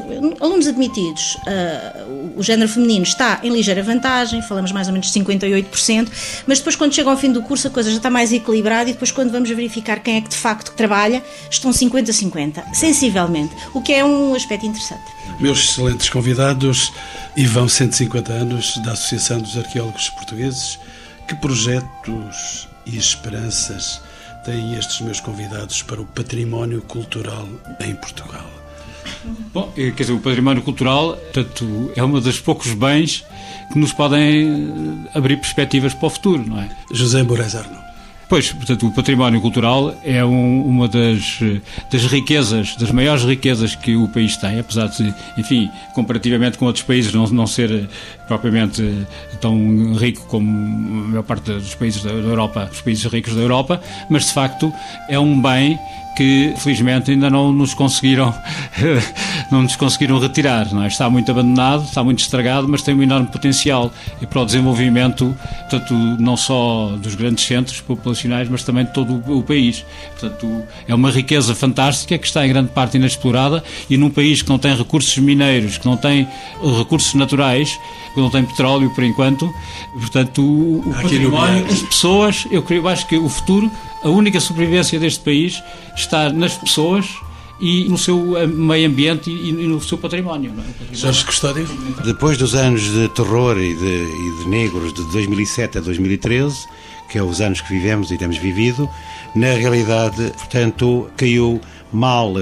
alunos 0.41 0.67
admitidos, 0.67 1.37
uh, 1.47 2.34
o 2.37 2.43
género 2.43 2.69
feminino 2.69 3.05
está 3.05 3.41
em 3.43 3.51
ligeira 3.51 3.83
vantagem, 3.83 4.43
falamos 4.43 4.73
mais 4.73 4.87
ou 4.87 4.93
menos 4.93 5.11
de 5.11 5.21
58%, 5.21 6.09
mas 6.47 6.59
depois 6.59 6.77
quando 6.77 6.95
chega 6.95 7.11
ao 7.11 7.17
fim 7.17 7.33
do 7.33 7.43
curso 7.43 7.69
a 7.69 7.71
coisa 7.71 7.91
já 7.91 7.97
está 7.97 8.11
mais 8.11 8.33
equilibrada 8.33 8.91
e 8.91 8.93
depois 8.93 9.11
quando 9.11 9.31
vamos 9.31 9.49
verificar 9.49 10.01
quem 10.01 10.17
é 10.17 10.21
que 10.21 10.29
de 10.29 10.37
facto 10.37 10.73
trabalha, 10.73 11.23
estão 11.51 11.71
50-50, 11.71 12.63
sensivelmente, 12.73 13.55
o 13.73 13.81
que 13.81 13.93
é 13.93 14.05
um 14.05 14.35
aspecto 14.35 14.67
interessante. 14.67 15.05
Meus 15.41 15.71
excelentes 15.71 16.09
convidados, 16.09 16.93
e 17.37 17.47
vão 17.47 17.69
150 17.69 18.33
anos 18.33 18.77
da 18.79 18.93
Associação 18.93 19.41
dos 19.41 19.57
Arqueólogos 19.57 20.09
Portugueses, 20.11 20.79
que 21.27 21.35
projetos 21.35 22.69
e 22.87 22.97
esperanças 22.97 24.01
têm 24.45 24.75
estes 24.77 25.01
meus 25.01 25.21
convidados 25.21 25.83
para 25.83 26.01
o 26.01 26.07
património 26.07 26.83
cultural 26.83 27.49
em 27.81 27.95
Portugal? 27.95 28.64
Bom, 29.53 29.73
eh, 29.77 29.91
quer 29.91 30.03
dizer, 30.05 30.13
o 30.13 30.21
património 30.21 30.63
cultural, 30.63 31.17
tanto 31.33 31.93
é 31.95 32.03
um 32.03 32.21
dos 32.21 32.41
poucos 32.41 32.73
bens 32.73 33.25
que 33.73 33.79
nos 33.79 33.93
podem 33.93 35.07
eh, 35.07 35.19
abrir 35.19 35.37
perspectivas 35.37 35.95
para 35.95 36.07
o 36.07 36.11
futuro, 36.11 36.45
não 36.47 36.61
é? 36.61 36.69
José 36.93 37.23
Moraes 37.23 37.55
Arno. 37.55 37.85
Pois, 38.29 38.53
portanto, 38.53 38.87
o 38.87 38.93
património 38.93 39.41
cultural 39.41 39.95
é 40.05 40.25
um, 40.25 40.63
uma 40.67 40.89
das, 40.89 41.39
eh, 41.43 41.61
das 41.91 42.05
riquezas, 42.07 42.75
das 42.77 42.91
maiores 42.91 43.25
riquezas 43.25 43.75
que 43.75 43.95
o 43.97 44.09
país 44.09 44.37
tem, 44.37 44.59
apesar 44.59 44.89
de, 44.89 45.15
enfim, 45.37 45.71
comparativamente 45.95 46.57
com 46.57 46.65
outros 46.67 46.85
países, 46.85 47.13
não, 47.13 47.27
não 47.27 47.47
ser 47.47 47.89
propriamente 48.27 49.07
tão 49.41 49.95
rico 49.95 50.27
como 50.27 50.49
a 50.49 51.09
maior 51.09 51.23
parte 51.23 51.53
dos 51.53 51.75
países 51.75 52.03
da 52.03 52.11
Europa, 52.11 52.69
os 52.73 52.81
países 52.81 53.05
ricos 53.05 53.35
da 53.35 53.43
Europa, 53.43 53.81
mas 54.09 54.27
de 54.27 54.33
facto 54.33 54.73
é 55.09 55.19
um 55.19 55.41
bem 55.41 55.79
que 56.15 56.55
felizmente 56.59 57.11
ainda 57.11 57.29
não 57.29 57.53
nos 57.53 57.75
conseguiram 57.75 58.33
não 59.51 59.63
nos 59.63 59.77
conseguiram 59.77 60.19
retirar. 60.19 60.73
Não 60.73 60.83
é? 60.83 60.87
Está 60.87 61.11
muito 61.11 61.31
abandonado, 61.31 61.85
está 61.85 62.03
muito 62.03 62.21
estragado, 62.21 62.69
mas 62.69 62.83
tem 62.83 62.95
um 62.95 63.03
enorme 63.03 63.27
potencial 63.27 63.93
para 64.31 64.41
o 64.41 64.47
desenvolvimento, 64.47 65.37
tanto 65.69 65.95
não 65.95 66.37
só 66.37 66.97
dos 66.97 67.15
grandes 67.15 67.45
centros 67.45 67.81
populacionais, 68.15 68.49
mas 68.49 68.63
também 68.63 68.85
de 68.85 68.93
todo 68.93 69.23
o, 69.27 69.39
o 69.39 69.43
país. 69.43 69.85
Portanto, 70.19 70.63
é 70.87 70.95
uma 70.95 71.11
riqueza 71.11 71.55
fantástica 71.55 72.17
que 72.17 72.27
está 72.27 72.47
em 72.47 72.49
grande 72.49 72.71
parte 72.71 72.97
inexplorada 72.97 73.63
e 73.91 73.97
num 73.97 74.11
país 74.11 74.41
que 74.41 74.49
não 74.49 74.59
tem 74.59 74.75
recursos 74.75 75.17
mineiros, 75.19 75.77
que 75.77 75.87
não 75.87 75.97
tem 75.97 76.27
recursos 76.79 77.15
naturais, 77.15 77.79
que 78.15 78.21
não 78.21 78.31
tem 78.31 78.45
petróleo 78.45 78.91
por 78.95 79.05
enquanto, 79.05 79.53
portanto, 79.93 80.43
o, 80.43 80.89
o 80.89 80.95
património, 80.95 81.67
as 81.67 81.83
pessoas, 81.83 82.47
eu, 82.51 82.65
eu 82.71 82.89
acho 82.89 83.07
que 83.07 83.19
o 83.19 83.29
futuro, 83.29 83.71
a 84.03 84.09
única 84.09 84.41
sobrevivência 84.41 84.99
deste 84.99 85.21
país 85.21 85.63
está 85.97 86.31
nas 86.31 86.55
pessoas 86.55 87.07
e 87.61 87.89
no 87.89 87.97
seu 87.97 88.37
eh, 88.37 88.47
meio 88.47 88.89
ambiente 88.89 89.31
e 89.31 89.53
no 89.53 89.81
seu 89.81 89.97
património. 89.97 90.53
Não 90.55 90.63
é? 90.63 90.95
Jorge 90.95 91.25
Custódio? 91.25 91.69
Depois 92.05 92.37
dos 92.37 92.55
anos 92.55 92.83
de 92.83 93.09
terror 93.11 93.57
e 93.59 93.75
de, 93.75 93.85
e 93.85 94.43
de 94.43 94.49
negros 94.49 94.93
de 94.93 95.03
2007 95.13 95.79
a 95.79 95.81
2013, 95.81 96.67
que 97.15 97.19
é 97.19 97.23
os 97.23 97.41
anos 97.41 97.61
que 97.61 97.69
vivemos 97.69 98.11
e 98.11 98.19
temos 98.19 98.39
vivido, 98.39 98.91
na 99.37 99.53
realidade, 99.53 100.33
portanto, 100.37 101.09
caiu 101.17 101.61
mal 101.93 102.35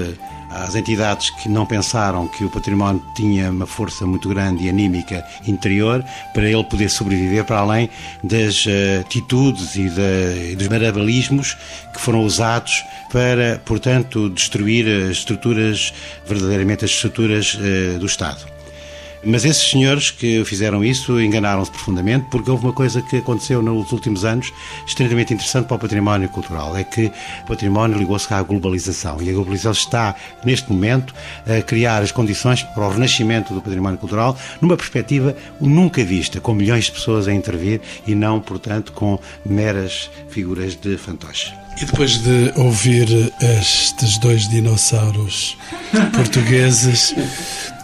às 0.49 0.73
entidades 0.73 1.29
que 1.29 1.47
não 1.47 1.63
pensaram 1.63 2.27
que 2.27 2.43
o 2.43 2.49
património 2.49 2.99
tinha 3.15 3.51
uma 3.51 3.67
força 3.67 4.03
muito 4.07 4.27
grande 4.29 4.63
e 4.63 4.69
anímica 4.69 5.23
interior 5.45 6.03
para 6.33 6.49
ele 6.49 6.63
poder 6.63 6.89
sobreviver 6.89 7.45
para 7.45 7.59
além 7.59 7.87
das 8.23 8.65
uh, 8.65 9.01
atitudes 9.01 9.75
e, 9.75 9.91
e 10.51 10.55
dos 10.55 10.67
marabalismos 10.67 11.55
que 11.93 12.01
foram 12.01 12.23
usados 12.23 12.83
para, 13.11 13.61
portanto, 13.63 14.27
destruir 14.27 14.87
as 14.87 15.17
estruturas, 15.17 15.93
verdadeiramente 16.27 16.83
as 16.83 16.89
estruturas 16.89 17.53
uh, 17.53 17.99
do 17.99 18.07
Estado. 18.07 18.43
Mas 19.25 19.45
esses 19.45 19.69
senhores 19.69 20.11
que 20.11 20.43
fizeram 20.43 20.83
isso 20.83 21.19
enganaram-se 21.19 21.71
profundamente, 21.71 22.27
porque 22.29 22.51
houve 22.51 22.65
uma 22.65 22.73
coisa 22.73 23.01
que 23.01 23.17
aconteceu 23.17 23.61
nos 23.61 23.91
últimos 23.91 24.25
anos 24.25 24.51
extremamente 24.85 25.33
interessante 25.33 25.67
para 25.67 25.75
o 25.75 25.79
património 25.79 26.27
cultural: 26.29 26.75
é 26.75 26.83
que 26.83 27.11
o 27.43 27.47
património 27.47 27.97
ligou-se 27.97 28.33
à 28.33 28.41
globalização 28.41 29.21
e 29.21 29.29
a 29.29 29.33
globalização 29.33 29.71
está, 29.71 30.15
neste 30.43 30.71
momento, 30.71 31.13
a 31.47 31.61
criar 31.61 32.01
as 32.01 32.11
condições 32.11 32.63
para 32.63 32.85
o 32.85 32.89
renascimento 32.89 33.53
do 33.53 33.61
património 33.61 33.97
cultural 33.97 34.37
numa 34.61 34.75
perspectiva 34.75 35.35
nunca 35.59 36.03
vista, 36.03 36.39
com 36.39 36.53
milhões 36.53 36.85
de 36.85 36.91
pessoas 36.91 37.27
a 37.27 37.33
intervir 37.33 37.81
e 38.05 38.15
não, 38.15 38.39
portanto, 38.39 38.91
com 38.91 39.19
meras 39.45 40.09
figuras 40.29 40.75
de 40.75 40.97
fantoche. 40.97 41.53
E 41.81 41.85
depois 41.85 42.19
de 42.19 42.53
ouvir 42.55 43.07
estes 43.59 44.17
dois 44.19 44.47
dinossauros 44.47 45.57
portugueses, 46.13 47.15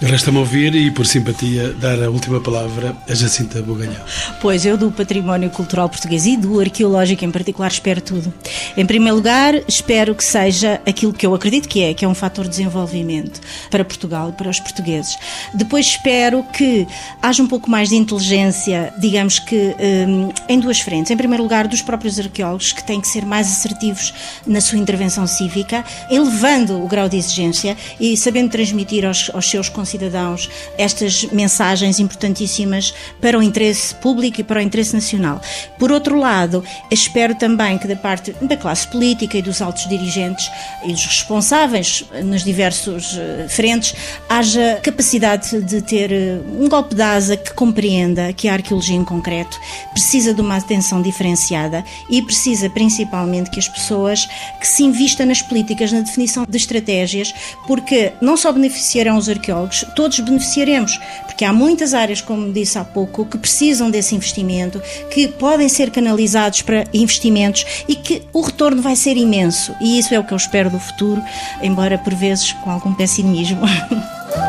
resta-me 0.02 0.38
ouvir 0.38 0.74
e, 0.76 0.90
por 0.92 1.06
simpatia, 1.06 1.74
dar 1.74 2.02
a 2.02 2.10
última 2.10 2.40
palavra 2.40 2.96
a 3.08 3.14
Jacinta 3.14 3.62
Buganhão. 3.62 4.02
Pois, 4.42 4.66
eu 4.66 4.78
do 4.78 4.92
património 4.92 5.50
cultural 5.50 5.90
português 5.90 6.26
e 6.26 6.38
do 6.38 6.60
arqueológico 6.60 7.26
em 7.26 7.32
particular 7.32 7.70
espero 7.70 8.02
tudo. 8.02 8.34
Em 8.78 8.86
primeiro 8.86 9.16
lugar, 9.16 9.54
espero 9.68 10.16
que 10.16 10.24
seja 10.24 10.82
aquilo 10.86 11.12
que 11.12 11.26
eu 11.26 11.36
acredito 11.36 11.68
que 11.68 11.84
é, 11.84 11.94
que 11.94 12.06
é 12.06 12.08
um 12.08 12.16
fator 12.16 12.46
de 12.46 12.52
desenvolvimento 12.52 13.42
para 13.70 13.84
Portugal 13.84 14.30
e 14.30 14.32
para 14.34 14.50
os 14.50 14.60
portugueses. 14.60 15.18
Depois 15.54 15.88
espero 15.88 16.44
que 16.54 16.88
haja 17.22 17.44
um 17.44 17.48
pouco 17.48 17.70
mais 17.70 17.90
de 17.90 17.96
inteligência, 17.96 18.94
digamos 19.00 19.40
que 19.40 19.76
um, 20.08 20.30
em 20.48 20.60
duas 20.60 20.80
frentes. 20.80 21.12
Em 21.12 21.18
primeiro 21.18 21.44
lugar, 21.44 21.68
dos 21.68 21.82
próprios 21.82 22.20
arqueólogos, 22.20 22.72
que 22.72 22.84
têm 22.84 23.02
que 23.02 23.08
ser 23.08 23.26
mais 23.26 23.48
assertivos 23.48 24.14
na 24.48 24.62
sua 24.62 24.78
intervenção 24.78 25.28
cívica, 25.28 25.84
elevando 26.10 26.82
o 26.82 26.88
grau 26.88 27.10
de 27.10 27.18
exigência 27.18 27.76
e 28.00 28.16
sabendo 28.16 28.50
transmitir 28.50 29.06
aos, 29.06 29.30
aos 29.34 29.50
seus 29.50 29.68
concidadãos 29.90 30.50
estas 30.78 31.26
mensagens 31.26 32.00
importantíssimas 32.00 32.94
para 33.20 33.40
o 33.40 33.42
interesse 33.42 33.96
público 33.96 34.42
e 34.42 34.44
para 34.44 34.60
o 34.60 34.62
interesse 34.62 34.94
nacional. 34.94 35.42
Por 35.80 35.92
outro 35.92 36.18
lado, 36.18 36.64
espero 36.92 37.34
também 37.34 37.78
que 37.78 37.88
da 37.88 37.96
parte 37.96 38.32
da 38.42 38.56
classe 38.56 38.88
política 38.88 39.38
e 39.38 39.42
dos 39.42 39.62
altos 39.62 39.88
dirigentes 39.88 40.50
e 40.84 40.92
dos 40.92 41.06
responsáveis 41.06 42.06
nos 42.24 42.44
diversos 42.44 43.18
eh, 43.18 43.48
frentes 43.50 43.96
haja 44.30 44.80
capacidade 44.84 45.60
de 45.62 45.82
ter 45.82 46.12
eh, 46.12 46.40
um 46.60 46.70
golpe 46.70 46.94
de 46.94 47.02
asa 47.02 47.36
que 47.36 47.54
compreenda 47.54 48.32
que 48.34 48.48
a 48.48 48.54
arqueologia 48.54 48.96
em 48.96 49.04
concreto 49.04 49.58
precisa 49.92 50.34
de 50.34 50.42
uma 50.42 50.58
atenção 50.58 51.02
diferenciada 51.02 51.84
e 52.10 52.22
precisa 52.22 52.70
principalmente 52.70 53.50
que 53.50 53.60
as 53.60 53.68
pessoas 53.68 54.28
que 54.60 54.68
se 54.68 54.84
invista 54.84 55.26
nas 55.26 55.42
políticas, 55.42 55.92
na 55.92 56.02
definição 56.02 56.46
de 56.48 56.58
estratégias, 56.58 57.34
porque 57.66 58.14
não 58.22 58.38
só 58.38 58.52
beneficiarão 58.52 59.18
os 59.18 59.30
arqueólogos, 59.30 59.79
todos 59.96 60.20
beneficiaremos, 60.20 61.00
porque 61.26 61.46
há 61.46 61.54
muitas 61.54 61.94
áreas, 61.94 62.22
como 62.22 62.52
disse 62.52 62.78
há 62.78 62.84
pouco, 62.84 63.26
que 63.26 63.38
precisam 63.38 63.90
desse 63.90 64.16
investimento, 64.16 64.82
que 65.10 65.28
podem 65.28 65.70
ser 65.70 65.92
canalizados 65.92 66.62
para 66.62 66.86
investimentos 66.94 67.66
e 67.88 67.96
que 67.96 68.24
o 68.34 68.42
retorno 68.42 68.82
vai 68.82 68.96
ser 68.96 69.18
imenso. 69.18 69.74
E 69.80 70.00
isso 70.00 70.14
é 70.14 70.20
o 70.20 70.24
que 70.24 70.34
eu 70.34 70.38
espero 70.38 70.70
do 70.70 70.80
futuro, 70.80 71.22
embora 71.62 71.98
por 71.98 72.14
vezes 72.14 72.54
com 72.54 72.72
algum 72.72 72.94
pessimismo. 72.94 73.62